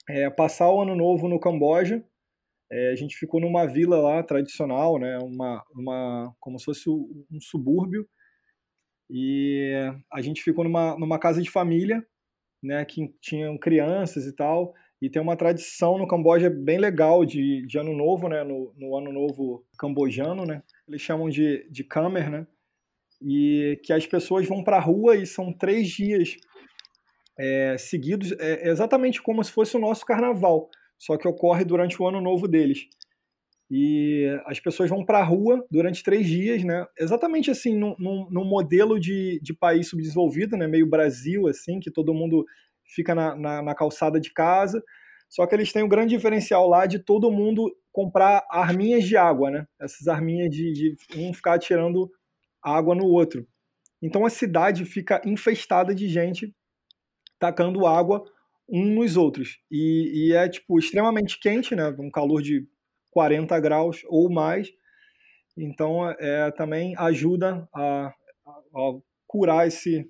é, 0.09 0.29
passar 0.29 0.69
o 0.69 0.81
ano 0.81 0.97
novo 0.97 1.29
no 1.29 1.39
Camboja. 1.39 2.03
É, 2.69 2.91
a 2.91 2.95
gente 2.95 3.15
ficou 3.15 3.39
numa 3.39 3.65
vila 3.65 3.97
lá 3.97 4.21
tradicional, 4.21 4.99
né, 4.99 5.17
uma, 5.19 5.63
uma 5.73 6.35
como 6.41 6.59
se 6.59 6.65
fosse 6.65 6.89
um 6.89 7.39
subúrbio, 7.39 8.05
e 9.09 9.71
a 10.11 10.21
gente 10.21 10.43
ficou 10.43 10.65
numa, 10.65 10.97
numa 10.97 11.17
casa 11.17 11.41
de 11.41 11.49
família, 11.49 12.05
né, 12.61 12.83
que 12.83 13.13
tinham 13.21 13.57
crianças 13.57 14.25
e 14.25 14.35
tal, 14.35 14.73
e 15.01 15.09
tem 15.09 15.21
uma 15.21 15.37
tradição 15.37 15.97
no 15.97 16.07
Camboja 16.07 16.49
bem 16.49 16.79
legal 16.79 17.25
de, 17.25 17.65
de 17.65 17.77
ano 17.77 17.93
novo, 17.93 18.27
né, 18.27 18.43
no, 18.43 18.73
no 18.77 18.95
ano 18.95 19.11
novo 19.13 19.65
cambojano, 19.77 20.45
né, 20.45 20.63
eles 20.85 21.01
chamam 21.01 21.29
de, 21.29 21.65
de 21.69 21.83
Khmer, 21.85 22.29
né, 22.29 22.47
e 23.21 23.79
que 23.83 23.93
as 23.93 24.05
pessoas 24.05 24.47
vão 24.47 24.63
para 24.63 24.77
a 24.77 24.81
rua 24.81 25.15
e 25.15 25.25
são 25.25 25.53
três 25.53 25.87
dias 25.89 26.37
é, 27.37 27.77
seguidos, 27.77 28.31
é, 28.33 28.69
exatamente 28.69 29.21
como 29.21 29.43
se 29.43 29.51
fosse 29.51 29.75
o 29.77 29.79
nosso 29.79 30.05
carnaval, 30.05 30.69
só 30.97 31.17
que 31.17 31.27
ocorre 31.27 31.63
durante 31.63 32.01
o 32.01 32.07
ano 32.07 32.21
novo 32.21 32.47
deles. 32.47 32.87
E 33.73 34.27
as 34.45 34.59
pessoas 34.59 34.89
vão 34.89 35.05
para 35.05 35.19
a 35.19 35.23
rua 35.23 35.65
durante 35.71 36.03
três 36.03 36.27
dias, 36.27 36.61
né? 36.61 36.85
Exatamente 36.99 37.49
assim, 37.49 37.73
num, 37.73 37.95
num, 37.97 38.43
modelo 38.43 38.99
de, 38.99 39.39
de 39.41 39.53
país 39.53 39.87
subdesenvolvido, 39.87 40.57
né? 40.57 40.67
Meio 40.67 40.85
Brasil, 40.85 41.47
assim, 41.47 41.79
que 41.79 41.89
todo 41.89 42.13
mundo 42.13 42.45
fica 42.83 43.15
na, 43.15 43.33
na, 43.33 43.61
na 43.61 43.73
calçada 43.73 44.19
de 44.19 44.33
casa. 44.33 44.83
Só 45.29 45.47
que 45.47 45.55
eles 45.55 45.71
têm 45.71 45.83
o 45.83 45.85
um 45.85 45.89
grande 45.89 46.13
diferencial 46.13 46.67
lá 46.67 46.85
de 46.85 46.99
todo 46.99 47.31
mundo 47.31 47.73
comprar 47.93 48.45
arminhas 48.49 49.05
de 49.05 49.15
água, 49.15 49.49
né? 49.49 49.65
Essas 49.79 50.09
arminhas 50.09 50.49
de, 50.49 50.73
de 50.73 50.95
um 51.15 51.33
ficar 51.33 51.57
tirando 51.57 52.11
água 52.63 52.95
no 52.95 53.05
outro. 53.05 53.47
Então 54.01 54.25
a 54.25 54.29
cidade 54.29 54.85
fica 54.85 55.21
infestada 55.25 55.93
de 55.93 56.07
gente 56.07 56.53
tacando 57.39 57.85
água 57.85 58.23
um 58.71 58.85
nos 58.85 59.17
outros. 59.17 59.59
E, 59.69 60.29
e, 60.29 60.33
é, 60.33 60.47
tipo, 60.47 60.79
extremamente 60.79 61.39
quente, 61.39 61.75
né? 61.75 61.93
Um 61.99 62.09
calor 62.09 62.41
de 62.41 62.65
40 63.11 63.59
graus 63.59 64.01
ou 64.07 64.31
mais. 64.31 64.71
Então, 65.57 66.09
é, 66.11 66.49
também 66.51 66.95
ajuda 66.97 67.67
a, 67.75 68.13
a, 68.47 68.93
curar 69.27 69.67
esse, 69.67 70.09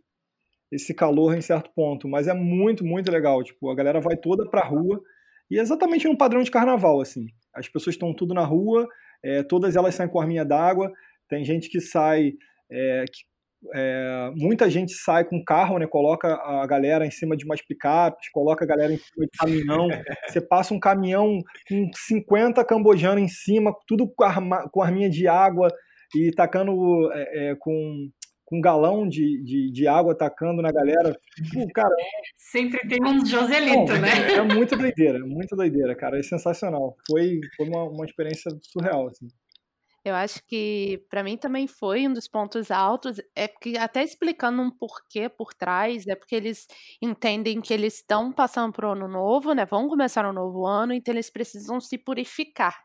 esse 0.71 0.93
calor 0.93 1.35
em 1.35 1.41
certo 1.41 1.71
ponto. 1.75 2.07
Mas 2.07 2.27
é 2.27 2.33
muito, 2.33 2.85
muito 2.85 3.11
legal. 3.11 3.43
Tipo, 3.43 3.71
a 3.71 3.75
galera 3.75 3.99
vai 3.99 4.15
toda 4.15 4.47
pra 4.47 4.63
rua. 4.63 5.01
E 5.49 5.57
é 5.57 5.61
exatamente 5.61 6.07
no 6.07 6.17
padrão 6.17 6.43
de 6.43 6.51
carnaval, 6.51 7.01
assim. 7.01 7.27
As 7.53 7.67
pessoas 7.67 7.95
estão 7.95 8.13
tudo 8.13 8.33
na 8.33 8.45
rua, 8.45 8.87
é, 9.23 9.43
todas 9.43 9.75
elas 9.75 9.95
saem 9.95 10.09
com 10.09 10.21
arminha 10.21 10.45
d'água. 10.45 10.93
Tem 11.31 11.45
gente 11.45 11.69
que 11.69 11.79
sai, 11.79 12.33
é, 12.69 13.05
que 13.05 13.21
é, 13.73 14.31
muita 14.35 14.69
gente 14.69 14.91
sai 14.91 15.23
com 15.23 15.41
carro, 15.45 15.77
né? 15.77 15.87
Coloca 15.87 16.27
a 16.27 16.67
galera 16.67 17.05
em 17.05 17.11
cima 17.11 17.37
de 17.37 17.45
umas 17.45 17.61
picapes, 17.65 18.29
coloca 18.33 18.65
a 18.65 18.67
galera 18.67 18.91
em 18.91 18.97
cima 18.97 19.25
de 19.25 19.37
caminhão. 19.37 19.87
Você 20.27 20.41
passa 20.41 20.73
um 20.73 20.79
caminhão 20.79 21.39
com 21.69 21.89
50 21.95 22.65
cambojanos 22.65 23.23
em 23.23 23.29
cima, 23.29 23.73
tudo 23.87 24.11
com, 24.13 24.25
arma, 24.25 24.69
com 24.69 24.81
arminha 24.81 25.09
de 25.09 25.25
água 25.25 25.69
e 26.13 26.31
tacando 26.31 27.09
é, 27.13 27.51
é, 27.51 27.55
com, 27.57 28.09
com 28.43 28.57
um 28.57 28.61
galão 28.61 29.07
de, 29.07 29.41
de, 29.41 29.71
de, 29.71 29.87
água 29.87 30.17
tacando 30.17 30.61
na 30.61 30.73
galera. 30.73 31.15
Tipo, 31.35 31.65
cara, 31.71 31.95
Sempre 32.35 32.85
tem 32.89 32.99
um 33.01 33.25
Joselito, 33.25 33.93
né? 33.93 34.33
É, 34.33 34.33
é 34.33 34.41
muito 34.41 34.75
doideira, 34.75 35.19
muito 35.19 35.55
doideira, 35.55 35.95
cara. 35.95 36.19
É 36.19 36.23
sensacional. 36.23 36.97
Foi, 37.09 37.39
foi 37.55 37.69
uma, 37.69 37.85
uma 37.85 38.05
experiência 38.05 38.51
surreal, 38.63 39.07
assim. 39.07 39.27
Eu 40.03 40.15
acho 40.15 40.41
que 40.47 41.05
para 41.09 41.23
mim 41.23 41.37
também 41.37 41.67
foi 41.67 42.07
um 42.07 42.13
dos 42.13 42.27
pontos 42.27 42.71
altos, 42.71 43.17
é 43.35 43.47
que 43.47 43.77
até 43.77 44.03
explicando 44.03 44.59
um 44.61 44.71
porquê 44.71 45.29
por 45.29 45.53
trás, 45.53 46.07
é 46.07 46.15
porque 46.15 46.35
eles 46.35 46.65
entendem 47.01 47.61
que 47.61 47.71
eles 47.73 47.95
estão 47.97 48.31
passando 48.33 48.73
por 48.73 48.85
um 48.85 48.91
ano 48.93 49.07
novo, 49.07 49.53
né? 49.53 49.63
Vão 49.65 49.87
começar 49.87 50.25
um 50.27 50.33
novo 50.33 50.65
ano, 50.65 50.91
então 50.93 51.13
eles 51.13 51.29
precisam 51.29 51.79
se 51.79 51.97
purificar. 51.99 52.75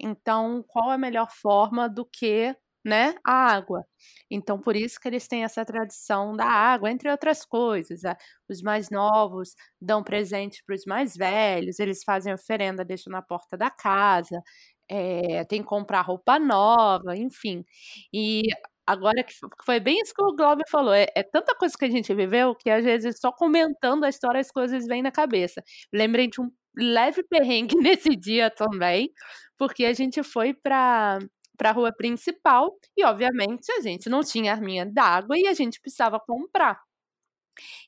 Então, 0.00 0.64
qual 0.68 0.90
a 0.90 0.98
melhor 0.98 1.28
forma 1.30 1.88
do 1.88 2.04
que 2.06 2.54
né, 2.84 3.16
a 3.26 3.32
água. 3.52 3.84
Então, 4.30 4.60
por 4.60 4.76
isso 4.76 5.00
que 5.00 5.08
eles 5.08 5.26
têm 5.26 5.42
essa 5.44 5.64
tradição 5.64 6.36
da 6.36 6.44
água, 6.46 6.88
entre 6.90 7.10
outras 7.10 7.44
coisas. 7.44 8.00
Os 8.48 8.62
mais 8.62 8.90
novos 8.90 9.54
dão 9.80 10.04
presente 10.04 10.62
para 10.64 10.74
os 10.76 10.84
mais 10.86 11.16
velhos, 11.16 11.80
eles 11.80 12.04
fazem 12.04 12.32
oferenda, 12.32 12.84
deixam 12.84 13.12
na 13.12 13.22
porta 13.22 13.56
da 13.56 13.70
casa, 13.70 14.40
é, 14.88 15.44
tem 15.44 15.62
que 15.62 15.68
comprar 15.68 16.02
roupa 16.02 16.38
nova, 16.38 17.16
enfim. 17.16 17.64
E 18.12 18.42
agora 18.86 19.22
que 19.24 19.32
foi 19.64 19.80
bem 19.80 20.00
isso 20.00 20.14
que 20.14 20.22
o 20.22 20.34
Globo 20.36 20.62
falou, 20.70 20.94
é, 20.94 21.06
é, 21.16 21.22
tanta 21.22 21.54
coisa 21.56 21.76
que 21.78 21.84
a 21.84 21.90
gente 21.90 22.14
viveu 22.14 22.54
que 22.54 22.70
às 22.70 22.84
vezes 22.84 23.18
só 23.20 23.32
comentando 23.32 24.04
a 24.04 24.08
história 24.08 24.40
as 24.40 24.50
coisas 24.50 24.86
vêm 24.86 25.02
na 25.02 25.10
cabeça. 25.12 25.62
Lembrei 25.92 26.28
de 26.28 26.40
um 26.40 26.50
leve 26.76 27.22
perrengue 27.24 27.76
nesse 27.80 28.14
dia 28.16 28.50
também, 28.50 29.10
porque 29.58 29.84
a 29.84 29.92
gente 29.92 30.22
foi 30.22 30.54
para 30.54 31.18
para 31.56 31.70
a 31.70 31.72
rua 31.72 31.90
principal 31.92 32.76
e, 32.96 33.02
obviamente, 33.04 33.72
a 33.72 33.80
gente 33.80 34.10
não 34.10 34.22
tinha 34.22 34.52
arminha 34.52 34.84
d'água 34.84 35.38
e 35.38 35.46
a 35.46 35.54
gente 35.54 35.80
precisava 35.80 36.20
comprar. 36.20 36.78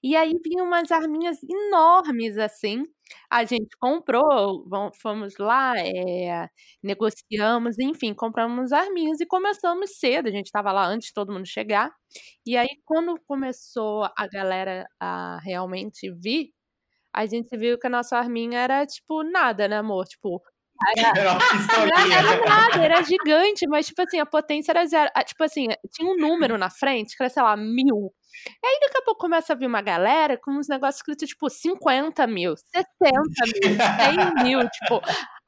E 0.02 0.16
aí 0.16 0.32
vinham 0.44 0.66
umas 0.66 0.90
arminhas 0.92 1.38
enormes 1.42 2.38
assim. 2.38 2.84
A 3.30 3.44
gente 3.44 3.76
comprou, 3.80 4.64
fomos 5.00 5.36
lá, 5.38 5.74
é, 5.78 6.48
negociamos, 6.82 7.78
enfim, 7.78 8.12
compramos 8.14 8.72
arminhas 8.72 9.20
e 9.20 9.26
começamos 9.26 9.98
cedo. 9.98 10.28
A 10.28 10.30
gente 10.32 10.46
estava 10.46 10.72
lá 10.72 10.86
antes 10.86 11.08
de 11.08 11.14
todo 11.14 11.32
mundo 11.32 11.46
chegar. 11.46 11.90
E 12.46 12.56
aí, 12.56 12.68
quando 12.84 13.18
começou 13.26 14.04
a 14.16 14.26
galera 14.26 14.86
a 15.00 15.38
realmente 15.42 16.10
vir, 16.12 16.52
a 17.14 17.26
gente 17.26 17.56
viu 17.56 17.78
que 17.78 17.86
a 17.86 17.90
nossa 17.90 18.16
arminha 18.18 18.58
era 18.60 18.86
tipo 18.86 19.22
nada, 19.24 19.68
né, 19.68 19.78
amor? 19.78 20.06
Tipo, 20.06 20.42
era. 20.96 21.38
Era 22.18 22.46
nada, 22.46 22.84
era 22.84 23.02
gigante, 23.02 23.66
mas, 23.68 23.86
tipo 23.86 24.02
assim, 24.02 24.18
a 24.20 24.26
potência 24.26 24.72
era 24.72 24.86
zero. 24.86 25.10
Ah, 25.14 25.24
tipo 25.24 25.42
assim, 25.44 25.66
tinha 25.92 26.08
um 26.10 26.16
número 26.16 26.56
na 26.58 26.70
frente, 26.70 27.16
que 27.16 27.22
era, 27.22 27.30
sei 27.30 27.42
lá, 27.42 27.56
mil. 27.56 28.12
E 28.46 28.66
aí, 28.66 28.78
daqui 28.80 28.98
a 28.98 29.02
pouco, 29.02 29.20
começa 29.20 29.52
a 29.52 29.56
vir 29.56 29.66
uma 29.66 29.82
galera 29.82 30.36
com 30.36 30.52
uns 30.52 30.68
negócios 30.68 30.96
escritos, 30.96 31.28
tipo, 31.28 31.48
50 31.48 32.26
mil, 32.26 32.54
60 32.56 32.88
mil, 33.62 33.76
100 34.36 34.44
mil, 34.44 34.60
tipo... 34.70 35.00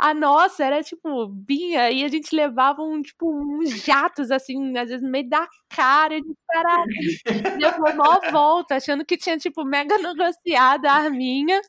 A 0.03 0.15
nossa 0.15 0.65
era, 0.65 0.83
tipo, 0.83 1.29
vinha 1.47 1.91
e 1.91 2.03
a 2.03 2.09
gente 2.09 2.35
levava 2.35 2.81
um, 2.81 3.03
tipo, 3.03 3.31
uns 3.31 3.85
jatos, 3.85 4.31
assim, 4.31 4.75
às 4.79 4.89
vezes 4.89 5.03
no 5.03 5.11
meio 5.11 5.29
da 5.29 5.47
cara, 5.69 6.19
de 6.19 6.35
caralho. 6.49 6.87
Deu 7.59 7.71
uma 7.77 8.19
volta, 8.31 8.77
achando 8.77 9.05
que 9.05 9.19
tinha, 9.19 9.37
tipo, 9.37 9.63
mega 9.63 9.99
negociado 9.99 10.87
a 10.87 10.93
arminha, 10.93 11.61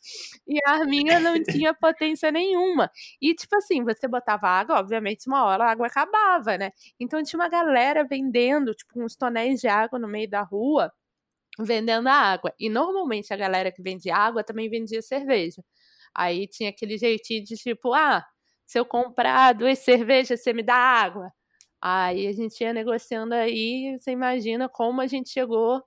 e 0.47 0.57
a 0.65 0.76
arminha 0.76 1.19
não 1.19 1.43
tinha 1.43 1.74
potência 1.74 2.32
nenhuma. 2.32 2.89
E, 3.22 3.36
tipo 3.36 3.53
assim, 3.57 3.84
você 3.84 4.07
botava 4.07 4.47
água, 4.47 4.80
obviamente, 4.80 5.28
uma 5.28 5.43
hora 5.43 5.65
a 5.65 5.72
água 5.72 5.88
acabava, 5.88 6.57
né? 6.57 6.72
Então 7.01 7.22
tinha 7.22 7.38
uma 7.38 7.49
galera 7.49 8.05
vendendo, 8.05 8.74
tipo, 8.74 9.03
uns 9.03 9.13
tonéis 9.13 9.59
de 9.59 9.67
água 9.67 9.99
no 9.99 10.07
meio 10.07 10.30
da 10.30 10.41
rua, 10.41 10.89
vendendo 11.59 12.07
a 12.07 12.13
água. 12.13 12.53
E 12.59 12.69
normalmente 12.69 13.33
a 13.33 13.37
galera 13.37 13.71
que 13.71 13.81
vendia 13.81 14.15
água 14.15 14.43
também 14.43 14.69
vendia 14.69 15.01
cerveja. 15.01 15.63
Aí 16.15 16.47
tinha 16.47 16.69
aquele 16.69 16.97
jeitinho 16.97 17.43
de 17.45 17.55
tipo, 17.57 17.93
ah, 17.93 18.25
se 18.67 18.79
eu 18.79 18.85
comprar 18.85 19.53
duas 19.53 19.79
cervejas, 19.79 20.41
você 20.43 20.53
me 20.53 20.63
dá 20.63 20.75
água. 20.75 21.31
Aí 21.81 22.27
a 22.27 22.33
gente 22.33 22.61
ia 22.63 22.73
negociando 22.73 23.33
aí, 23.35 23.97
você 23.99 24.11
imagina 24.11 24.69
como 24.69 25.01
a 25.01 25.07
gente 25.07 25.29
chegou 25.31 25.83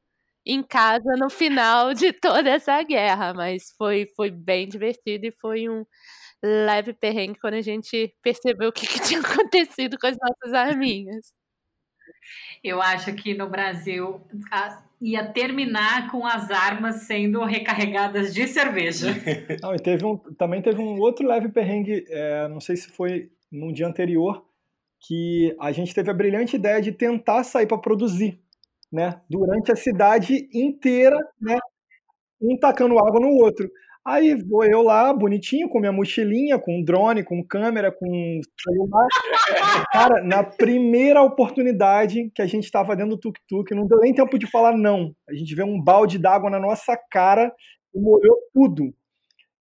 em 0.46 0.62
casa 0.62 1.14
no 1.18 1.30
final 1.30 1.94
de 1.94 2.12
toda 2.12 2.50
essa 2.50 2.82
guerra, 2.82 3.32
mas 3.34 3.72
foi, 3.78 4.06
foi 4.16 4.30
bem 4.30 4.68
divertido 4.68 5.26
e 5.26 5.32
foi 5.32 5.68
um 5.68 5.84
leve 6.44 6.92
perrengue 6.94 7.38
quando 7.40 7.54
a 7.54 7.62
gente 7.62 8.14
percebeu 8.22 8.70
o 8.70 8.72
que, 8.72 8.86
que 8.86 9.00
tinha 9.02 9.20
acontecido 9.22 9.98
com 9.98 10.06
as 10.08 10.16
nossas 10.18 10.54
arminhas. 10.54 11.32
Eu 12.62 12.81
acho 12.81 13.14
que 13.14 13.35
no 13.35 13.49
Brasil 13.49 14.20
ia 15.01 15.25
terminar 15.27 16.11
com 16.11 16.27
as 16.27 16.51
armas 16.51 17.03
sendo 17.03 17.45
recarregadas 17.45 18.33
de 18.33 18.47
cerveja. 18.47 19.09
Não, 19.62 19.75
e 19.75 19.79
teve 19.79 20.05
um, 20.05 20.16
também 20.16 20.62
teve 20.62 20.81
um 20.81 20.99
outro 20.99 21.27
leve 21.27 21.49
perrengue, 21.49 22.05
é, 22.09 22.49
não 22.49 22.61
sei 22.61 22.77
se 22.77 22.89
foi 22.91 23.31
no 23.53 23.72
dia 23.72 23.87
anterior, 23.87 24.45
que 25.07 25.55
a 25.61 25.70
gente 25.72 25.95
teve 25.95 26.11
a 26.11 26.14
brilhante 26.14 26.57
ideia 26.57 26.81
de 26.81 26.91
tentar 26.91 27.45
sair 27.45 27.66
para 27.66 27.77
produzir, 27.77 28.41
né? 28.91 29.20
Durante 29.29 29.70
a 29.70 29.77
cidade 29.77 30.49
inteira, 30.53 31.18
né? 31.41 31.59
Um 32.41 32.57
tacando 32.57 32.99
água 32.99 33.20
no 33.20 33.29
outro. 33.37 33.70
Aí 34.07 34.34
vou 34.34 34.62
eu 34.64 34.82
lá, 34.82 35.14
bonitinho, 35.14 35.66
com 35.66 35.80
minha 35.80 35.90
mochilinha, 35.90 36.59
com 36.59 36.82
drone, 36.82 37.24
com 37.24 37.42
câmera, 37.42 37.90
com 37.90 38.40
celular. 38.61 39.09
Cara, 39.90 40.22
na 40.22 40.44
primeira 40.44 41.22
oportunidade 41.22 42.30
que 42.34 42.42
a 42.42 42.46
gente 42.46 42.64
estava 42.64 42.94
dentro 42.94 43.16
do 43.16 43.20
tuk-tuk, 43.20 43.74
não 43.74 43.86
deu 43.86 44.00
nem 44.00 44.12
tempo 44.12 44.38
de 44.38 44.46
falar 44.46 44.76
não. 44.76 45.14
A 45.26 45.32
gente 45.32 45.55
vê 45.55 45.62
um 45.62 45.80
balde 45.80 46.18
d'água 46.18 46.50
na 46.50 46.61
nossa 46.61 46.98
cara 47.11 47.50
e 47.94 47.98
molhou 47.98 48.36
tudo. 48.52 48.94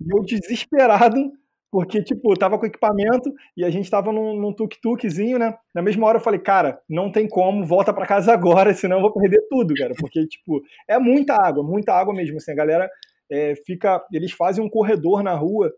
E 0.01 0.13
eu 0.13 0.21
desesperado, 0.23 1.31
porque, 1.71 2.03
tipo, 2.03 2.33
tava 2.37 2.59
com 2.59 2.65
equipamento 2.65 3.31
e 3.55 3.63
a 3.63 3.69
gente 3.69 3.89
tava 3.89 4.11
num, 4.11 4.37
num 4.37 4.53
tuk-tukzinho, 4.53 5.39
né? 5.39 5.55
Na 5.73 5.81
mesma 5.81 6.05
hora 6.05 6.17
eu 6.17 6.21
falei, 6.21 6.39
cara, 6.41 6.81
não 6.89 7.09
tem 7.09 7.29
como, 7.29 7.65
volta 7.65 7.93
para 7.93 8.05
casa 8.05 8.33
agora, 8.33 8.73
senão 8.73 8.97
eu 8.97 9.03
vou 9.03 9.13
perder 9.13 9.41
tudo, 9.49 9.73
cara. 9.73 9.93
Porque, 9.97 10.27
tipo, 10.27 10.61
é 10.87 10.99
muita 10.99 11.33
água, 11.35 11.63
muita 11.63 11.93
água 11.93 12.13
mesmo, 12.13 12.37
assim, 12.37 12.51
a 12.51 12.55
galera 12.55 12.89
é, 13.31 13.55
fica, 13.65 14.03
eles 14.11 14.31
fazem 14.31 14.63
um 14.63 14.69
corredor 14.69 15.23
na 15.23 15.33
rua 15.33 15.71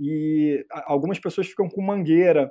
e 0.00 0.64
algumas 0.84 1.18
pessoas 1.18 1.46
ficam 1.46 1.68
com 1.68 1.82
mangueira, 1.82 2.50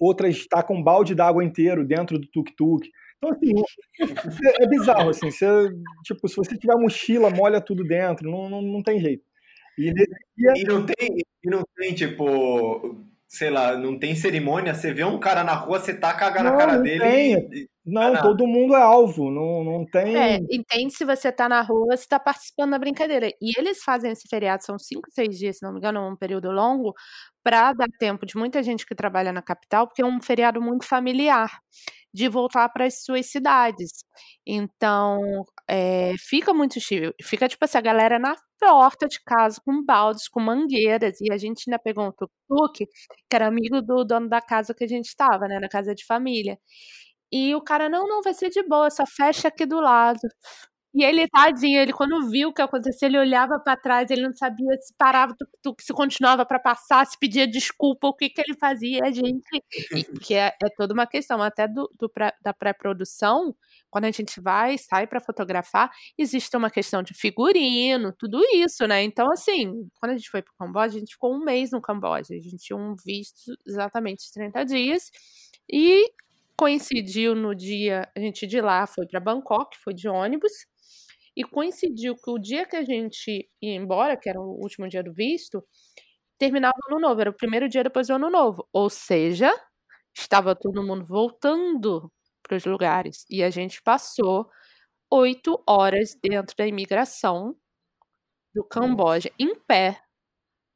outras 0.00 0.46
tacam 0.46 0.76
um 0.76 0.82
balde 0.82 1.14
d'água 1.14 1.44
inteiro 1.44 1.86
dentro 1.86 2.18
do 2.18 2.26
tuk-tuk. 2.28 2.88
Então, 3.18 3.30
assim, 3.30 3.52
é, 4.44 4.64
é 4.64 4.68
bizarro, 4.68 5.10
assim, 5.10 5.30
você, 5.30 5.46
tipo, 6.04 6.28
se 6.28 6.36
você 6.36 6.56
tiver 6.56 6.76
mochila, 6.76 7.30
molha 7.30 7.60
tudo 7.60 7.84
dentro, 7.84 8.30
não, 8.30 8.48
não, 8.48 8.62
não 8.62 8.82
tem 8.82 9.00
jeito. 9.00 9.24
E, 9.78 9.92
dia... 9.92 10.52
e, 10.56 10.64
não 10.64 10.84
tem, 10.84 11.16
e 11.44 11.50
não 11.50 11.62
tem, 11.76 11.94
tipo, 11.94 12.96
sei 13.26 13.50
lá, 13.50 13.76
não 13.76 13.98
tem 13.98 14.14
cerimônia, 14.14 14.74
você 14.74 14.92
vê 14.92 15.04
um 15.04 15.18
cara 15.18 15.42
na 15.42 15.54
rua, 15.54 15.80
você 15.80 15.94
taca 15.94 16.26
a 16.26 16.42
na 16.42 16.56
cara 16.56 16.78
dele 16.78 17.00
tem. 17.00 17.34
e 17.52 17.68
não, 17.84 18.22
todo 18.22 18.46
mundo 18.46 18.74
é 18.74 18.80
alvo, 18.80 19.30
não, 19.30 19.62
não 19.62 19.86
tem. 19.86 20.16
É, 20.16 20.38
entende 20.50 20.94
se 20.94 21.04
você 21.04 21.30
tá 21.30 21.48
na 21.48 21.60
rua, 21.60 21.96
você 21.96 22.06
tá 22.08 22.18
participando 22.18 22.70
da 22.70 22.78
brincadeira. 22.78 23.28
E 23.40 23.58
eles 23.58 23.82
fazem 23.82 24.10
esse 24.12 24.26
feriado, 24.28 24.64
são 24.64 24.78
cinco, 24.78 25.10
seis 25.10 25.38
dias, 25.38 25.58
se 25.58 25.62
não 25.64 25.72
me 25.72 25.78
engano, 25.78 26.08
um 26.08 26.16
período 26.16 26.50
longo, 26.50 26.94
para 27.42 27.72
dar 27.74 27.88
tempo 27.98 28.24
de 28.24 28.36
muita 28.36 28.62
gente 28.62 28.86
que 28.86 28.94
trabalha 28.94 29.32
na 29.32 29.42
capital, 29.42 29.86
porque 29.86 30.00
é 30.02 30.06
um 30.06 30.20
feriado 30.20 30.62
muito 30.62 30.86
familiar, 30.86 31.50
de 32.12 32.28
voltar 32.28 32.68
para 32.70 32.86
as 32.86 33.02
suas 33.02 33.26
cidades. 33.26 33.90
Então, 34.46 35.20
é, 35.68 36.14
fica 36.18 36.54
muito 36.54 36.80
chique. 36.80 37.12
Fica 37.22 37.48
tipo 37.48 37.64
assim, 37.64 37.76
a 37.78 37.80
galera 37.82 38.18
na 38.18 38.34
porta 38.58 39.06
de 39.08 39.20
casa 39.24 39.60
com 39.64 39.84
baldes, 39.84 40.28
com 40.28 40.40
mangueiras, 40.40 41.20
e 41.20 41.32
a 41.32 41.36
gente 41.36 41.64
ainda 41.68 41.78
pegou 41.78 42.06
um 42.06 42.12
tuk-tuk, 42.12 42.86
que 43.28 43.36
era 43.36 43.46
amigo 43.48 43.82
do 43.82 44.04
dono 44.04 44.28
da 44.28 44.40
casa 44.40 44.72
que 44.74 44.84
a 44.84 44.88
gente 44.88 45.06
estava, 45.06 45.46
né, 45.48 45.58
na 45.60 45.68
casa 45.68 45.94
de 45.94 46.04
família. 46.06 46.58
E 47.34 47.52
o 47.52 47.60
cara, 47.60 47.88
não, 47.88 48.06
não, 48.06 48.22
vai 48.22 48.32
ser 48.32 48.48
de 48.48 48.62
boa, 48.62 48.88
só 48.90 49.04
fecha 49.04 49.48
aqui 49.48 49.66
do 49.66 49.80
lado. 49.80 50.20
E 50.94 51.02
ele, 51.04 51.26
tadinho, 51.28 51.80
ele 51.80 51.92
quando 51.92 52.30
viu 52.30 52.50
o 52.50 52.54
que 52.54 52.62
aconteceu, 52.62 53.08
ele 53.08 53.18
olhava 53.18 53.58
para 53.58 53.76
trás, 53.76 54.08
ele 54.10 54.22
não 54.22 54.32
sabia 54.32 54.72
se 54.80 54.94
parava, 54.96 55.34
se 55.80 55.92
continuava 55.92 56.46
para 56.46 56.60
passar, 56.60 57.04
se 57.04 57.18
pedia 57.18 57.48
desculpa, 57.48 58.06
o 58.06 58.14
que 58.14 58.30
que 58.30 58.40
ele 58.40 58.56
fazia, 58.56 59.00
a 59.04 59.10
gente, 59.10 59.44
que 60.24 60.34
é, 60.34 60.54
é 60.62 60.68
toda 60.76 60.94
uma 60.94 61.08
questão, 61.08 61.42
até 61.42 61.66
do, 61.66 61.90
do 61.98 62.08
da 62.40 62.54
pré-produção, 62.54 63.52
quando 63.90 64.04
a 64.04 64.12
gente 64.12 64.40
vai, 64.40 64.78
sai 64.78 65.08
para 65.08 65.20
fotografar, 65.20 65.90
existe 66.16 66.56
uma 66.56 66.70
questão 66.70 67.02
de 67.02 67.14
figurino, 67.14 68.12
tudo 68.16 68.40
isso, 68.54 68.86
né? 68.86 69.02
Então, 69.02 69.28
assim, 69.32 69.72
quando 69.98 70.12
a 70.12 70.16
gente 70.16 70.30
foi 70.30 70.42
pro 70.42 70.54
Camboja, 70.56 70.96
a 70.96 71.00
gente 71.00 71.14
ficou 71.14 71.34
um 71.34 71.44
mês 71.44 71.72
no 71.72 71.82
Camboja, 71.82 72.34
a 72.34 72.40
gente 72.40 72.58
tinha 72.58 72.76
um 72.76 72.94
visto 73.04 73.52
exatamente 73.66 74.32
30 74.32 74.64
dias, 74.64 75.10
e 75.68 76.08
coincidiu 76.58 77.34
no 77.34 77.54
dia, 77.54 78.08
a 78.16 78.20
gente 78.20 78.46
de 78.46 78.60
lá 78.60 78.86
foi 78.86 79.06
para 79.06 79.20
Bangkok, 79.20 79.76
foi 79.78 79.94
de 79.94 80.08
ônibus, 80.08 80.52
e 81.36 81.44
coincidiu 81.44 82.14
que 82.16 82.30
o 82.30 82.38
dia 82.38 82.66
que 82.66 82.76
a 82.76 82.84
gente 82.84 83.48
ia 83.60 83.74
embora, 83.74 84.16
que 84.16 84.28
era 84.28 84.40
o 84.40 84.60
último 84.62 84.88
dia 84.88 85.02
do 85.02 85.12
visto, 85.12 85.64
terminava 86.38 86.74
o 86.88 86.92
ano 86.94 87.00
novo, 87.00 87.20
era 87.20 87.30
o 87.30 87.36
primeiro 87.36 87.68
dia 87.68 87.84
depois 87.84 88.08
do 88.08 88.14
ano 88.14 88.30
novo. 88.30 88.68
Ou 88.72 88.90
seja, 88.90 89.52
estava 90.16 90.54
todo 90.56 90.84
mundo 90.86 91.04
voltando 91.04 92.12
para 92.42 92.56
os 92.56 92.64
lugares. 92.64 93.24
E 93.30 93.42
a 93.42 93.50
gente 93.50 93.82
passou 93.82 94.48
oito 95.10 95.62
horas 95.68 96.16
dentro 96.22 96.56
da 96.56 96.66
imigração 96.66 97.56
do 98.54 98.64
Camboja, 98.64 99.30
em 99.38 99.54
pé, 99.66 100.00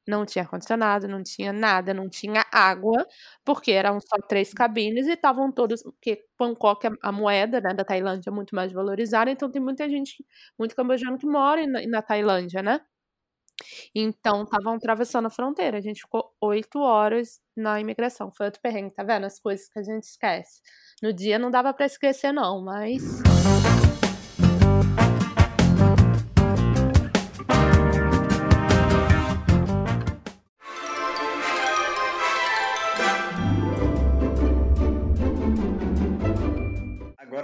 não 0.09 0.25
tinha 0.25 0.43
ar-condicionado, 0.43 1.07
não 1.07 1.23
tinha 1.23 1.53
nada, 1.53 1.93
não 1.93 2.09
tinha 2.09 2.45
água, 2.51 3.07
porque 3.45 3.73
eram 3.73 4.01
só 4.01 4.17
três 4.27 4.53
cabines 4.55 5.07
e 5.07 5.13
estavam 5.13 5.53
todos, 5.53 5.83
porque 5.83 6.25
Bangkok, 6.39 6.87
a, 6.87 6.93
a 7.03 7.13
moeda 7.13 7.61
né, 7.61 7.75
da 7.75 7.85
Tailândia 7.85 8.31
é 8.31 8.33
muito 8.33 8.55
mais 8.55 8.73
valorizada, 8.73 9.31
então 9.31 9.51
tem 9.51 9.61
muita 9.61 9.89
gente, 9.89 10.25
muito 10.59 10.75
cambojano 10.75 11.19
que 11.19 11.27
mora 11.27 11.67
na, 11.67 11.87
na 11.87 12.03
Tailândia, 12.03 12.63
né? 12.63 12.81
Então, 13.95 14.45
estavam 14.45 14.75
atravessando 14.75 15.27
a 15.27 15.31
fronteira. 15.31 15.79
A 15.79 15.81
gente 15.81 16.03
ficou 16.03 16.33
oito 16.41 16.79
horas 16.79 17.41
na 17.57 17.81
imigração. 17.81 18.31
Foi 18.31 18.47
outro 18.47 18.61
perrengue, 18.63 18.95
tá 18.95 19.03
vendo? 19.03 19.25
As 19.25 19.41
coisas 19.41 19.69
que 19.69 19.79
a 19.79 19.83
gente 19.83 20.05
esquece. 20.05 20.61
No 21.03 21.13
dia 21.13 21.39
não 21.41 21.51
dava 21.51 21.75
para 21.75 21.87
esquecer, 21.87 22.33
não, 22.33 22.63
mas. 22.63 23.03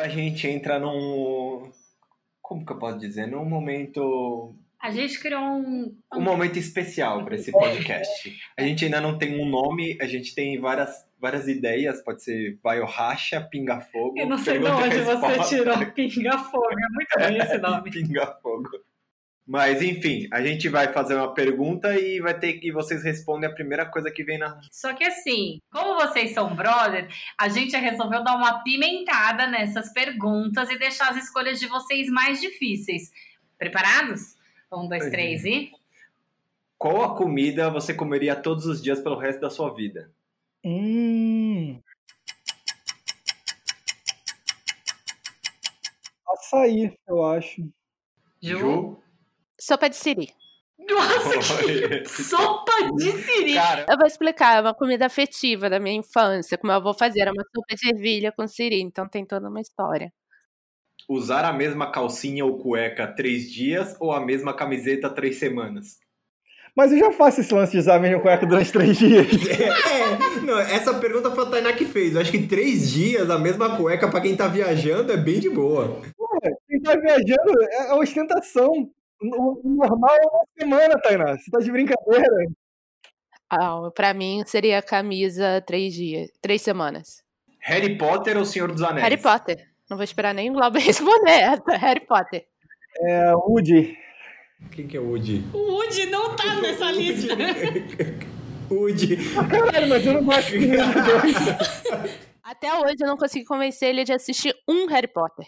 A 0.04 0.08
gente 0.08 0.46
entra 0.46 0.78
num. 0.78 1.70
Como 2.42 2.64
que 2.64 2.72
eu 2.72 2.78
posso 2.78 2.98
dizer? 2.98 3.26
Num 3.26 3.44
momento 3.44 4.54
a 4.84 4.90
gente 4.90 5.18
criou 5.18 5.40
um. 5.40 5.96
Um 6.12 6.20
momento 6.20 6.58
especial 6.58 7.24
para 7.24 7.36
esse 7.36 7.50
podcast. 7.50 8.38
A 8.54 8.60
gente 8.60 8.84
ainda 8.84 9.00
não 9.00 9.16
tem 9.16 9.40
um 9.40 9.48
nome, 9.48 9.96
a 9.98 10.04
gente 10.04 10.34
tem 10.34 10.60
várias, 10.60 10.90
várias 11.18 11.48
ideias, 11.48 12.04
pode 12.04 12.22
ser 12.22 12.58
vai 12.62 12.80
ou 12.82 12.86
racha, 12.86 13.40
pinga 13.40 13.80
fogo. 13.80 14.18
Eu 14.18 14.28
não 14.28 14.36
sei 14.36 14.58
de 14.58 14.66
onde 14.66 15.00
você 15.00 15.48
tirou 15.48 15.86
pinga 15.92 16.36
fogo, 16.36 16.70
é 16.70 16.88
muito 16.92 17.18
bem 17.18 17.38
esse 17.38 17.56
nome. 17.56 17.88
pinga 17.90 18.26
fogo. 18.42 18.68
Mas 19.46 19.82
enfim, 19.82 20.26
a 20.32 20.42
gente 20.42 20.70
vai 20.70 20.90
fazer 20.90 21.14
uma 21.14 21.34
pergunta 21.34 21.98
e 21.98 22.18
vai 22.18 22.38
ter 22.38 22.54
que 22.54 22.72
vocês 22.72 23.04
respondem 23.04 23.48
a 23.48 23.52
primeira 23.52 23.84
coisa 23.84 24.10
que 24.10 24.24
vem 24.24 24.38
na. 24.38 24.58
Só 24.72 24.94
que 24.94 25.04
assim, 25.04 25.60
como 25.70 25.96
vocês 25.96 26.32
são 26.32 26.56
brother, 26.56 27.08
a 27.38 27.48
gente 27.50 27.76
resolveu 27.76 28.24
dar 28.24 28.36
uma 28.36 28.62
pimentada 28.62 29.46
nessas 29.46 29.92
perguntas 29.92 30.70
e 30.70 30.78
deixar 30.78 31.10
as 31.10 31.24
escolhas 31.24 31.60
de 31.60 31.66
vocês 31.66 32.08
mais 32.08 32.40
difíceis. 32.40 33.12
Preparados? 33.58 34.34
Um, 34.72 34.88
dois, 34.88 35.10
três 35.10 35.44
e. 35.44 35.70
Qual 36.78 37.02
a 37.02 37.14
comida 37.14 37.70
você 37.70 37.92
comeria 37.92 38.34
todos 38.34 38.64
os 38.64 38.82
dias 38.82 39.00
pelo 39.00 39.18
resto 39.18 39.40
da 39.40 39.50
sua 39.50 39.74
vida? 39.74 40.10
Hum. 40.64 41.78
Açaí, 46.26 46.96
eu 47.06 47.22
acho. 47.24 47.62
Ju? 48.42 48.58
Ju? 48.58 49.03
Sopa 49.60 49.88
de 49.88 49.96
siri. 49.96 50.28
Nossa, 50.78 51.38
que 51.38 52.04
sopa 52.08 52.72
de 52.96 53.12
siri! 53.12 53.54
Cara, 53.54 53.86
Eu 53.88 53.96
vou 53.96 54.06
explicar, 54.06 54.58
é 54.58 54.60
uma 54.60 54.74
comida 54.74 55.06
afetiva 55.06 55.70
da 55.70 55.78
minha 55.80 55.96
infância, 55.96 56.58
como 56.58 56.72
eu 56.72 56.82
vou 56.82 56.92
fazer, 56.94 57.20
era 57.20 57.32
uma 57.32 57.44
sopa 57.54 57.74
de 57.76 57.88
ervilha 57.88 58.32
com 58.32 58.46
siri, 58.46 58.80
então 58.82 59.08
tem 59.08 59.24
toda 59.24 59.48
uma 59.48 59.60
história. 59.60 60.12
usar 61.08 61.44
a 61.44 61.52
mesma 61.52 61.90
calcinha 61.90 62.44
ou 62.44 62.58
cueca 62.58 63.06
três 63.06 63.50
dias 63.50 63.94
ou 64.00 64.12
a 64.12 64.20
mesma 64.20 64.54
camiseta 64.54 65.08
três 65.10 65.36
semanas? 65.38 65.98
Mas 66.76 66.92
eu 66.92 66.98
já 66.98 67.12
faço 67.12 67.40
esse 67.40 67.54
lance 67.54 67.72
de 67.72 67.78
usar 67.78 67.96
a 67.96 68.00
mesma 68.00 68.20
cueca 68.20 68.46
durante 68.46 68.72
três 68.72 68.98
dias. 68.98 69.26
É, 69.94 70.40
não, 70.40 70.58
essa 70.58 70.92
pergunta 70.98 71.30
foi 71.30 71.44
a 71.44 71.50
Tainá 71.50 71.72
que 71.72 71.84
fez. 71.86 72.14
Eu 72.14 72.20
acho 72.20 72.30
que 72.30 72.46
três 72.46 72.90
dias, 72.90 73.30
a 73.30 73.38
mesma 73.38 73.76
cueca 73.76 74.10
pra 74.10 74.20
quem 74.20 74.36
tá 74.36 74.46
viajando 74.48 75.12
é 75.12 75.16
bem 75.16 75.40
de 75.40 75.48
boa. 75.48 76.02
Quem 76.68 76.80
tá 76.82 76.96
viajando 76.96 77.52
é 77.70 77.90
é 77.90 77.94
ostentação. 77.94 78.90
O 79.32 79.60
normal 79.64 80.10
é 80.16 80.26
uma 80.26 80.44
semana, 80.58 81.00
Tainá. 81.00 81.36
Você 81.36 81.50
tá 81.50 81.58
de 81.58 81.70
brincadeira. 81.72 82.26
Ah, 83.50 83.90
pra 83.94 84.12
mim 84.12 84.42
seria 84.46 84.82
camisa 84.82 85.62
três 85.66 85.94
dias, 85.94 86.30
três 86.40 86.60
semanas. 86.62 87.22
Harry 87.60 87.96
Potter 87.96 88.36
ou 88.36 88.44
Senhor 88.44 88.70
dos 88.70 88.82
Anéis? 88.82 89.02
Harry 89.02 89.16
Potter. 89.20 89.66
Não 89.88 89.96
vou 89.96 90.04
esperar 90.04 90.34
nem 90.34 90.50
o 90.50 90.54
Glauber 90.54 90.80
responder 90.82 91.30
essa. 91.30 91.76
Harry 91.76 92.04
Potter. 92.06 92.44
É, 93.00 93.34
Woody. 93.34 93.96
Quem 94.72 94.86
que 94.86 94.96
é 94.96 95.00
o 95.00 95.08
Woody? 95.08 95.44
O 95.52 95.58
Woody 95.72 96.06
não 96.06 96.34
tá 96.36 96.60
nessa 96.60 96.90
lista. 96.92 97.34
Woody. 98.70 99.16
Caralho, 99.48 99.88
mas 99.88 100.06
eu 100.06 100.12
não 100.14 100.24
gosto 100.24 100.50
de. 100.58 100.68
Até 102.42 102.74
hoje 102.80 102.96
eu 103.00 103.06
não 103.06 103.16
consegui 103.16 103.44
convencer 103.44 103.88
ele 103.90 104.04
de 104.04 104.12
assistir 104.12 104.54
um 104.68 104.86
Harry 104.86 105.08
Potter. 105.08 105.46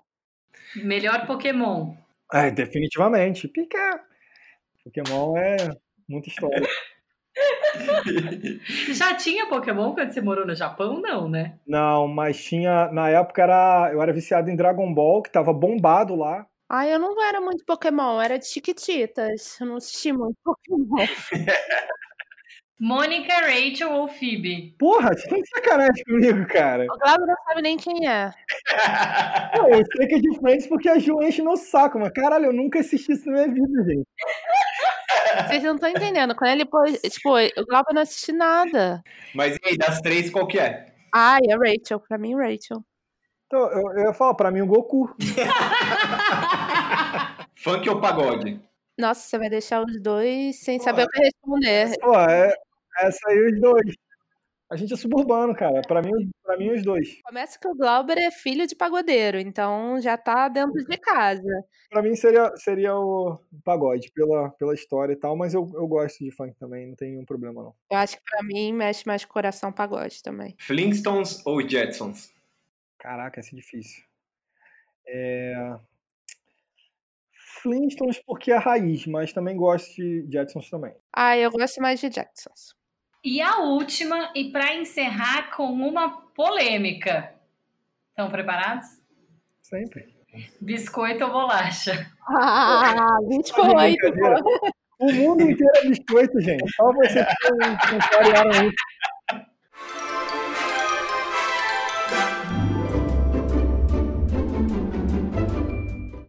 Melhor 0.76 1.26
Pokémon. 1.26 1.94
É, 2.32 2.50
definitivamente. 2.50 3.48
Pica. 3.48 4.00
Pokémon 4.84 5.36
é 5.36 5.56
muita 6.08 6.28
história. 6.28 6.66
Já 8.92 9.14
tinha 9.14 9.46
Pokémon 9.48 9.92
quando 9.94 10.10
você 10.10 10.20
morou 10.20 10.46
no 10.46 10.54
Japão? 10.54 11.00
Não, 11.00 11.28
né? 11.28 11.58
Não, 11.66 12.08
mas 12.08 12.42
tinha. 12.42 12.90
Na 12.92 13.08
época 13.10 13.42
era, 13.42 13.90
eu 13.92 14.00
era 14.00 14.12
viciado 14.12 14.50
em 14.50 14.56
Dragon 14.56 14.92
Ball, 14.92 15.22
que 15.22 15.30
tava 15.30 15.52
bombado 15.52 16.14
lá. 16.14 16.46
Ai, 16.68 16.92
eu 16.92 16.98
não 16.98 17.22
era 17.22 17.40
muito 17.40 17.64
Pokémon, 17.64 18.20
era 18.20 18.38
de 18.38 18.46
Chiquititas. 18.46 19.60
Eu 19.60 19.66
não 19.66 19.76
assisti 19.76 20.12
muito 20.12 20.36
Pokémon. 20.42 20.96
Mônica, 22.78 23.32
Rachel 23.32 23.90
ou 23.90 24.06
Phoebe? 24.06 24.74
Porra, 24.78 25.14
você 25.14 25.26
tá 25.26 25.36
de 25.36 25.48
sacanagem 25.48 26.04
comigo, 26.04 26.46
cara. 26.46 26.84
O 26.84 26.98
Glauber 26.98 27.26
não 27.26 27.34
sabe 27.48 27.62
nem 27.62 27.78
quem 27.78 28.06
é. 28.06 28.30
Pô, 29.56 29.68
eu 29.68 29.82
sei 29.96 30.06
que 30.06 30.16
é 30.16 30.18
de 30.18 30.38
Friends 30.38 30.66
porque 30.66 30.90
a 30.90 30.98
Ju 30.98 31.22
enche 31.22 31.40
no 31.40 31.56
saco, 31.56 31.98
mas 31.98 32.12
caralho, 32.12 32.46
eu 32.46 32.52
nunca 32.52 32.80
assisti 32.80 33.12
isso 33.12 33.24
na 33.26 33.32
minha 33.32 33.48
vida, 33.48 33.84
gente. 33.84 34.06
Vocês 35.46 35.62
não 35.62 35.74
estão 35.74 35.88
entendendo. 35.88 36.34
Quando 36.34 36.50
ele 36.50 36.66
pôs. 36.66 37.00
Tipo, 37.00 37.36
o 37.36 37.66
Glauber 37.66 37.94
não 37.94 38.02
assiste 38.02 38.32
nada. 38.32 39.02
Mas 39.34 39.56
e 39.56 39.60
aí, 39.64 39.78
das 39.78 40.00
três, 40.00 40.30
qual 40.30 40.46
que 40.46 40.58
é? 40.58 40.92
Ai, 41.14 41.40
é 41.48 41.54
Rachel. 41.54 42.00
Pra 42.00 42.18
mim, 42.18 42.34
Rachel. 42.34 42.84
Então, 43.46 43.70
eu, 43.70 43.92
eu 43.92 44.06
ia 44.06 44.12
falar, 44.12 44.34
pra 44.34 44.50
mim, 44.50 44.60
o 44.60 44.66
Goku. 44.66 45.14
Funk 47.56 47.88
ou 47.88 48.00
pagode? 48.00 48.60
Nossa, 48.98 49.20
você 49.20 49.38
vai 49.38 49.50
deixar 49.50 49.84
os 49.84 50.00
dois 50.00 50.58
sem 50.60 50.78
saber 50.78 51.04
o 51.04 51.08
que 51.08 51.20
responder. 51.20 51.98
Pô, 52.00 52.18
é, 52.18 52.54
essa 53.00 53.28
aí 53.28 53.38
os 53.46 53.60
dois. 53.60 53.94
A 54.68 54.74
gente 54.74 54.92
é 54.92 54.96
suburbano, 54.96 55.54
cara. 55.54 55.80
Pra 55.82 56.02
mim, 56.02 56.10
pra 56.42 56.56
mim 56.56 56.72
os 56.72 56.82
dois. 56.82 57.20
Começa 57.22 57.58
que 57.58 57.68
o 57.68 57.74
Glauber 57.74 58.18
é 58.18 58.32
filho 58.32 58.66
de 58.66 58.74
pagodeiro, 58.74 59.38
então 59.38 60.00
já 60.00 60.18
tá 60.18 60.48
dentro 60.48 60.84
de 60.84 60.98
casa. 60.98 61.64
Pra 61.88 62.02
mim 62.02 62.16
seria, 62.16 62.54
seria 62.56 62.96
o 62.96 63.38
pagode, 63.64 64.10
pela, 64.12 64.50
pela 64.50 64.74
história 64.74 65.12
e 65.12 65.16
tal, 65.16 65.36
mas 65.36 65.54
eu, 65.54 65.70
eu 65.74 65.86
gosto 65.86 66.18
de 66.18 66.32
funk 66.32 66.56
também, 66.58 66.88
não 66.88 66.96
tem 66.96 67.12
nenhum 67.12 67.24
problema 67.24 67.62
não. 67.62 67.74
Eu 67.90 67.98
acho 67.98 68.16
que 68.16 68.24
pra 68.24 68.42
mim 68.42 68.72
mexe 68.72 69.06
mais 69.06 69.24
coração 69.24 69.70
pagode 69.70 70.20
também. 70.20 70.56
Flintstones 70.58 71.46
ou 71.46 71.66
Jetsons? 71.66 72.34
Caraca, 72.98 73.38
esse 73.38 73.54
é 73.54 73.56
difícil. 73.56 74.02
É... 75.06 75.76
Flintstones 77.62 78.20
porque 78.26 78.50
é 78.50 78.56
a 78.56 78.60
raiz, 78.60 79.06
mas 79.06 79.32
também 79.32 79.56
gosto 79.56 79.94
de 79.94 80.26
Jetsons 80.28 80.68
também. 80.68 80.94
Ah, 81.12 81.38
eu 81.38 81.52
gosto 81.52 81.80
mais 81.80 82.00
de 82.00 82.08
Jacksons. 82.08 82.74
E 83.26 83.42
a 83.42 83.58
última, 83.58 84.30
e 84.36 84.52
para 84.52 84.76
encerrar 84.76 85.50
com 85.50 85.64
uma 85.64 86.20
polêmica. 86.32 87.34
Estão 88.10 88.30
preparados? 88.30 88.86
Sempre. 89.60 90.14
Biscoito 90.60 91.24
ou 91.24 91.32
bolacha? 91.32 92.08
Ah, 92.28 93.18
de 93.22 93.36
28. 93.36 93.74
brincadeira. 93.74 94.36
O 95.00 95.12
mundo 95.12 95.42
inteiro 95.42 95.72
é 95.74 95.88
biscoito, 95.88 96.40
gente. 96.40 96.72
Só 96.76 96.92
vocês 96.92 97.26
que 97.26 97.50
não 97.50 97.76
contrariaram 97.76 98.68
isso. 98.68 98.76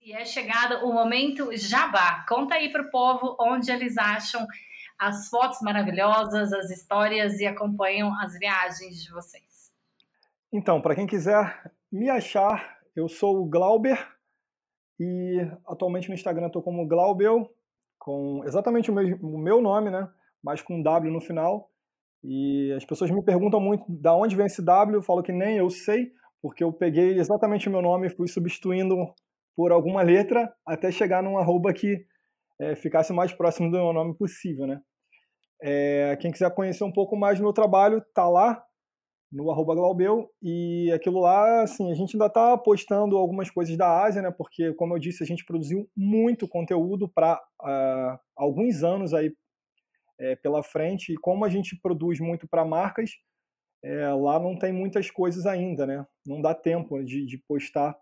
E 0.04 0.14
é 0.14 0.26
chegado 0.26 0.84
o 0.84 0.92
momento 0.92 1.56
jabá. 1.56 2.26
Conta 2.28 2.56
aí 2.56 2.72
pro 2.72 2.90
povo 2.90 3.38
onde 3.40 3.72
eles 3.72 4.00
acham 4.00 4.48
as 5.00 5.30
fotos 5.30 5.62
maravilhosas, 5.62 6.52
as 6.54 6.70
histórias 6.70 7.40
e 7.40 7.46
acompanham 7.46 8.14
as 8.20 8.38
viagens 8.38 9.04
de 9.04 9.12
vocês. 9.12 9.72
Então, 10.52 10.82
para 10.82 10.96
quem 10.96 11.06
quiser 11.06 11.72
me 11.92 12.10
achar, 12.10 12.78
eu 12.96 13.08
sou 13.08 13.42
o 13.42 13.46
Glauber 13.46 13.98
e 15.00 15.40
atualmente 15.68 16.10
no 16.10 16.16
Instagram 16.16 16.48
estou 16.48 16.64
como 16.64 16.88
Glaubel, 16.88 17.50
com 18.00 18.42
exatamente 18.46 18.90
o 18.90 18.94
meu, 18.94 19.18
o 19.22 19.38
meu 19.38 19.62
nome, 19.62 19.92
né? 19.92 20.10
Mas 20.44 20.62
com 20.62 20.82
W 20.82 21.12
no 21.12 21.22
final. 21.22 21.70
E 22.24 22.74
as 22.74 22.84
pessoas 22.84 23.12
me 23.12 23.24
perguntam 23.24 23.60
muito 23.60 23.86
da 23.90 24.16
onde 24.16 24.36
vem 24.36 24.46
esse 24.46 24.64
W, 24.64 24.98
eu 24.98 25.04
falo 25.04 25.22
que 25.22 25.32
nem 25.32 25.58
eu 25.58 25.70
sei, 25.70 26.12
porque 26.42 26.64
eu 26.64 26.74
peguei 26.74 27.18
exatamente 27.20 27.68
o 27.68 27.72
meu 27.72 27.82
nome 27.82 28.08
e 28.08 28.16
fui 28.16 28.28
substituindo 28.28 28.96
por 29.56 29.72
alguma 29.72 30.02
letra 30.02 30.52
até 30.66 30.92
chegar 30.92 31.22
num 31.22 31.38
arroba 31.38 31.74
que 31.74 32.06
é, 32.60 32.76
ficasse 32.76 33.14
mais 33.14 33.34
próximo 33.34 33.70
do 33.70 33.78
meu 33.78 33.94
nome 33.94 34.16
possível, 34.16 34.68
né? 34.68 34.82
É, 35.62 36.18
quem 36.22 36.32
quiser 36.32 36.54
conhecer 36.54 36.84
um 36.84 36.92
pouco 36.92 37.16
mais 37.16 37.40
do 37.40 37.44
meu 37.44 37.54
trabalho, 37.54 38.04
tá 38.14 38.28
lá 38.30 38.64
no 39.32 39.52
arroba 39.52 39.76
Glaubel, 39.76 40.30
e 40.42 40.90
aquilo 40.94 41.20
lá, 41.20 41.64
assim, 41.64 41.92
a 41.92 41.96
gente 41.96 42.16
ainda 42.16 42.28
está 42.28 42.58
postando 42.58 43.18
algumas 43.18 43.50
coisas 43.50 43.76
da 43.76 44.04
Ásia, 44.04 44.22
né, 44.22 44.32
porque, 44.32 44.74
como 44.76 44.96
eu 44.96 45.00
disse, 45.00 45.22
a 45.22 45.26
gente 45.26 45.44
produziu 45.44 45.90
muito 45.96 46.48
conteúdo 46.48 47.10
para 47.10 47.42
alguns 48.36 48.84
anos 48.84 49.14
aí 49.14 49.34
é, 50.20 50.36
pela 50.36 50.64
frente. 50.64 51.14
E 51.14 51.18
como 51.18 51.44
a 51.44 51.50
gente 51.50 51.78
produz 51.82 52.20
muito 52.20 52.48
para 52.48 52.66
marcas, 52.66 53.12
é, 53.84 54.08
lá 54.14 54.40
não 54.40 54.58
tem 54.58 54.72
muitas 54.72 55.12
coisas 55.12 55.46
ainda, 55.46 55.86
né? 55.86 56.06
Não 56.26 56.42
dá 56.42 56.54
tempo 56.54 57.04
de, 57.04 57.26
de 57.26 57.38
postar 57.48 57.96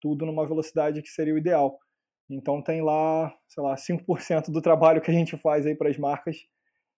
tudo 0.00 0.26
numa 0.26 0.46
velocidade 0.46 1.02
que 1.02 1.08
seria 1.08 1.34
o 1.34 1.38
ideal. 1.38 1.78
Então 2.28 2.62
tem 2.62 2.82
lá, 2.82 3.34
sei 3.48 3.62
lá, 3.62 3.76
5% 3.76 4.50
do 4.50 4.60
trabalho 4.60 5.00
que 5.00 5.10
a 5.10 5.14
gente 5.14 5.36
faz 5.38 5.66
aí 5.66 5.74
para 5.74 5.88
as 5.88 5.96
marcas. 5.96 6.36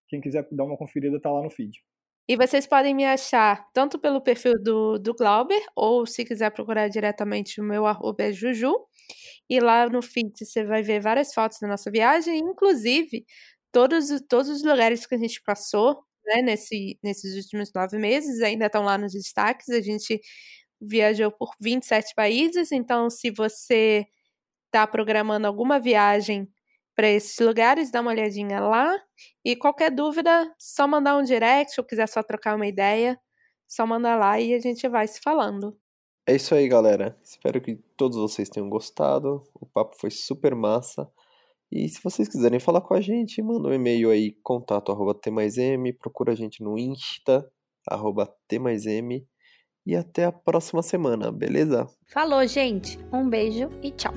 Quem 0.09 0.21
quiser 0.21 0.47
dar 0.51 0.65
uma 0.65 0.77
conferida 0.77 1.21
tá 1.21 1.31
lá 1.31 1.43
no 1.43 1.51
feed. 1.51 1.83
E 2.27 2.37
vocês 2.37 2.67
podem 2.67 2.95
me 2.95 3.07
achar 3.07 3.67
tanto 3.73 3.99
pelo 3.99 4.21
perfil 4.21 4.55
do, 4.63 4.99
do 4.99 5.15
Glauber, 5.15 5.63
ou 5.75 6.07
se 6.07 6.25
quiser 6.25 6.51
procurar 6.51 6.89
diretamente 6.89 7.61
o 7.61 7.65
meu 7.65 7.87
arroba 7.87 8.25
é 8.25 8.33
Juju. 8.33 8.75
E 9.49 9.61
lá 9.61 9.89
no 9.89 10.03
feed 10.03 10.33
você 10.45 10.65
vai 10.65 10.83
ver 10.83 11.01
várias 11.01 11.33
fotos 11.33 11.59
da 11.61 11.69
nossa 11.69 11.91
viagem, 11.91 12.39
inclusive 12.39 13.25
todos, 13.73 14.09
todos 14.29 14.49
os 14.51 14.63
lugares 14.63 15.07
que 15.07 15.15
a 15.15 15.19
gente 15.19 15.43
passou 15.43 16.03
né, 16.27 16.43
nesse, 16.43 16.99
nesses 17.03 17.35
últimos 17.37 17.73
nove 17.75 17.99
meses, 17.99 18.43
ainda 18.43 18.67
estão 18.67 18.83
lá 18.85 18.99
nos 18.99 19.13
destaques. 19.13 19.71
A 19.71 19.81
gente 19.81 20.21
viajou 20.81 21.33
por 21.33 21.55
27 21.61 22.15
países, 22.15 22.73
então 22.73 23.09
se 23.11 23.31
você 23.31 24.07
está 24.69 24.87
programando 24.87 25.47
alguma 25.47 25.81
viagem 25.81 26.49
para 26.95 27.09
esses 27.09 27.39
lugares, 27.39 27.91
dá 27.91 28.01
uma 28.01 28.11
olhadinha 28.11 28.61
lá. 28.61 28.97
E 29.45 29.57
qualquer 29.57 29.91
dúvida, 29.91 30.53
só 30.59 30.87
mandar 30.87 31.17
um 31.17 31.23
direct 31.23 31.81
ou 31.81 31.87
quiser 31.87 32.09
só 32.09 32.23
trocar 32.23 32.57
uma 32.57 32.67
ideia, 32.67 33.19
só 33.67 33.87
mandar 33.87 34.17
lá 34.17 34.41
e 34.41 34.55
a 34.55 34.61
gente 34.61 34.87
vai 34.89 35.07
se 35.07 35.21
falando. 35.21 35.77
É 36.27 36.35
isso 36.35 36.55
aí, 36.55 36.69
galera. 36.69 37.17
Espero 37.23 37.61
que 37.61 37.77
todos 37.97 38.19
vocês 38.19 38.49
tenham 38.49 38.69
gostado. 38.69 39.43
O 39.55 39.65
papo 39.65 39.97
foi 39.97 40.11
super 40.11 40.55
massa. 40.55 41.11
E 41.71 41.89
se 41.89 42.03
vocês 42.03 42.29
quiserem 42.29 42.59
falar 42.59 42.81
com 42.81 42.95
a 42.95 43.01
gente, 43.01 43.41
manda 43.43 43.69
um 43.69 43.73
e-mail 43.73 44.11
aí, 44.11 44.33
contato 44.43 44.91
arroba 44.91 45.15
t 45.15 45.31
mais 45.31 45.59
m, 45.59 45.93
procura 45.93 46.33
a 46.33 46.35
gente 46.35 46.63
no 46.63 46.79
Insta, 46.79 47.49
arroba 47.87 48.27
t 48.47 48.59
mais 48.59 48.87
m, 48.87 49.27
e 49.89 49.97
até 49.97 50.27
a 50.27 50.31
próxima 50.31 50.83
semana, 50.83 51.33
beleza? 51.33 51.89
Falou, 52.07 52.47
gente. 52.47 52.99
Um 53.11 53.27
beijo 53.27 53.71
e 53.83 53.91
tchau. 53.91 54.13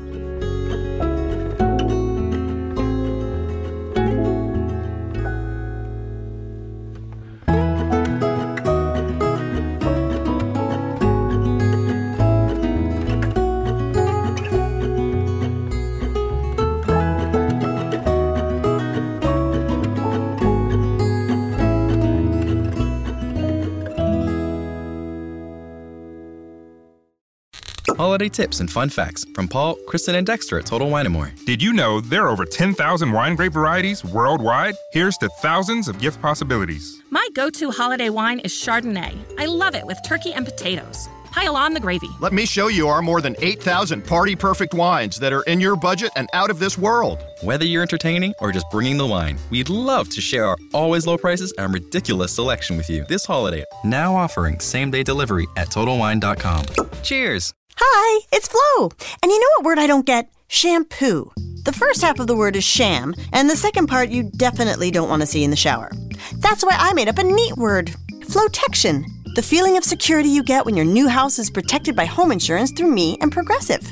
Holiday 28.12 28.28
tips 28.28 28.60
and 28.60 28.70
fun 28.70 28.90
facts 28.90 29.26
from 29.34 29.48
Paul, 29.48 29.78
Kristen, 29.88 30.16
and 30.16 30.28
Dexter 30.28 30.60
at 30.60 30.66
Total 30.66 30.90
Wine 30.90 31.10
& 31.12 31.14
More. 31.14 31.32
Did 31.46 31.64
you 31.64 31.72
know 31.72 32.02
there 32.02 32.26
are 32.26 32.30
over 32.30 32.44
10,000 32.44 33.10
wine 33.10 33.38
grape 33.38 33.54
varieties 33.54 34.04
worldwide? 34.04 34.76
Here's 34.92 35.18
to 35.20 35.30
thousands 35.40 35.88
of 35.88 35.98
gift 35.98 36.22
possibilities. 36.22 37.02
My 37.10 37.26
go 37.36 37.50
to 37.52 37.72
holiday 37.72 38.10
wine 38.10 38.40
is 38.40 38.52
Chardonnay. 38.52 39.18
I 39.40 39.46
love 39.46 39.76
it 39.76 39.86
with 39.86 39.98
turkey 40.06 40.34
and 40.34 40.46
potatoes. 40.46 41.08
Pile 41.32 41.56
on 41.56 41.74
the 41.74 41.80
gravy. 41.80 42.10
Let 42.20 42.34
me 42.34 42.46
show 42.46 42.68
you 42.68 42.90
our 42.90 43.02
more 43.02 43.22
than 43.22 43.38
8,000 43.40 44.06
party 44.06 44.36
perfect 44.36 44.74
wines 44.74 45.18
that 45.20 45.32
are 45.32 45.44
in 45.44 45.62
your 45.62 45.78
budget 45.78 46.12
and 46.18 46.28
out 46.34 46.50
of 46.50 46.60
this 46.60 46.78
world. 46.78 47.24
Whether 47.44 47.64
you're 47.64 47.82
entertaining 47.82 48.34
or 48.42 48.52
just 48.52 48.70
bringing 48.72 48.98
the 48.98 49.08
wine, 49.08 49.38
we'd 49.52 49.70
love 49.70 50.10
to 50.10 50.20
share 50.20 50.48
our 50.48 50.58
always 50.74 51.08
low 51.08 51.18
prices 51.18 51.54
and 51.58 51.74
ridiculous 51.74 52.34
selection 52.34 52.76
with 52.76 52.90
you 52.90 53.06
this 53.08 53.24
holiday. 53.24 53.64
Now 53.86 54.14
offering 54.18 54.60
same 54.60 54.92
day 54.92 55.04
delivery 55.04 55.48
at 55.56 55.70
TotalWine.com. 55.70 56.66
Cheers! 57.04 57.54
Hi, 57.84 58.28
it's 58.32 58.48
Flo. 58.48 58.92
And 59.24 59.32
you 59.32 59.40
know 59.40 59.48
what 59.58 59.66
word 59.66 59.80
I 59.80 59.88
don't 59.88 60.06
get? 60.06 60.30
Shampoo. 60.50 61.32
The 61.66 61.74
first 61.74 62.04
half 62.04 62.20
of 62.20 62.28
the 62.28 62.36
word 62.36 62.56
is 62.56 62.64
sham, 62.64 63.16
and 63.34 63.50
the 63.50 63.56
second 63.56 63.88
part 63.88 64.10
you 64.10 64.30
definitely 64.38 64.92
don't 64.92 65.10
want 65.10 65.24
to 65.24 65.26
see 65.26 65.44
in 65.44 65.50
the 65.50 65.56
shower. 65.56 65.92
That's 66.36 66.64
why 66.64 66.76
I 66.78 66.94
made 66.94 67.08
up 67.08 67.18
a 67.18 67.24
neat 67.24 67.58
word 67.58 67.92
Flotection. 68.28 69.04
The 69.34 69.42
feeling 69.42 69.78
of 69.78 69.84
security 69.84 70.30
you 70.30 70.44
get 70.44 70.64
when 70.64 70.76
your 70.76 70.86
new 70.86 71.08
house 71.08 71.40
is 71.40 71.50
protected 71.50 71.96
by 71.96 72.06
home 72.06 72.32
insurance 72.32 72.72
through 72.72 72.92
me 72.92 73.18
and 73.20 73.32
Progressive. 73.32 73.92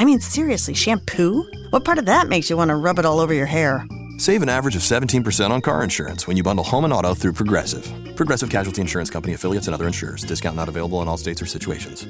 I 0.00 0.06
mean, 0.06 0.20
seriously, 0.20 0.72
shampoo? 0.72 1.44
What 1.70 1.84
part 1.84 1.98
of 1.98 2.06
that 2.06 2.28
makes 2.28 2.48
you 2.48 2.56
want 2.56 2.70
to 2.70 2.76
rub 2.76 2.98
it 2.98 3.04
all 3.04 3.20
over 3.20 3.34
your 3.34 3.44
hair? 3.44 3.84
Save 4.16 4.40
an 4.40 4.48
average 4.48 4.74
of 4.74 4.80
17% 4.80 5.50
on 5.50 5.60
car 5.60 5.84
insurance 5.84 6.26
when 6.26 6.38
you 6.38 6.42
bundle 6.42 6.64
home 6.64 6.84
and 6.84 6.94
auto 6.94 7.12
through 7.12 7.34
Progressive. 7.34 7.92
Progressive 8.16 8.48
Casualty 8.48 8.80
Insurance 8.80 9.10
Company 9.10 9.34
affiliates 9.34 9.66
and 9.68 9.74
other 9.74 9.86
insurers. 9.86 10.22
Discount 10.22 10.56
not 10.56 10.70
available 10.70 11.02
in 11.02 11.08
all 11.08 11.18
states 11.18 11.42
or 11.42 11.46
situations. 11.46 12.06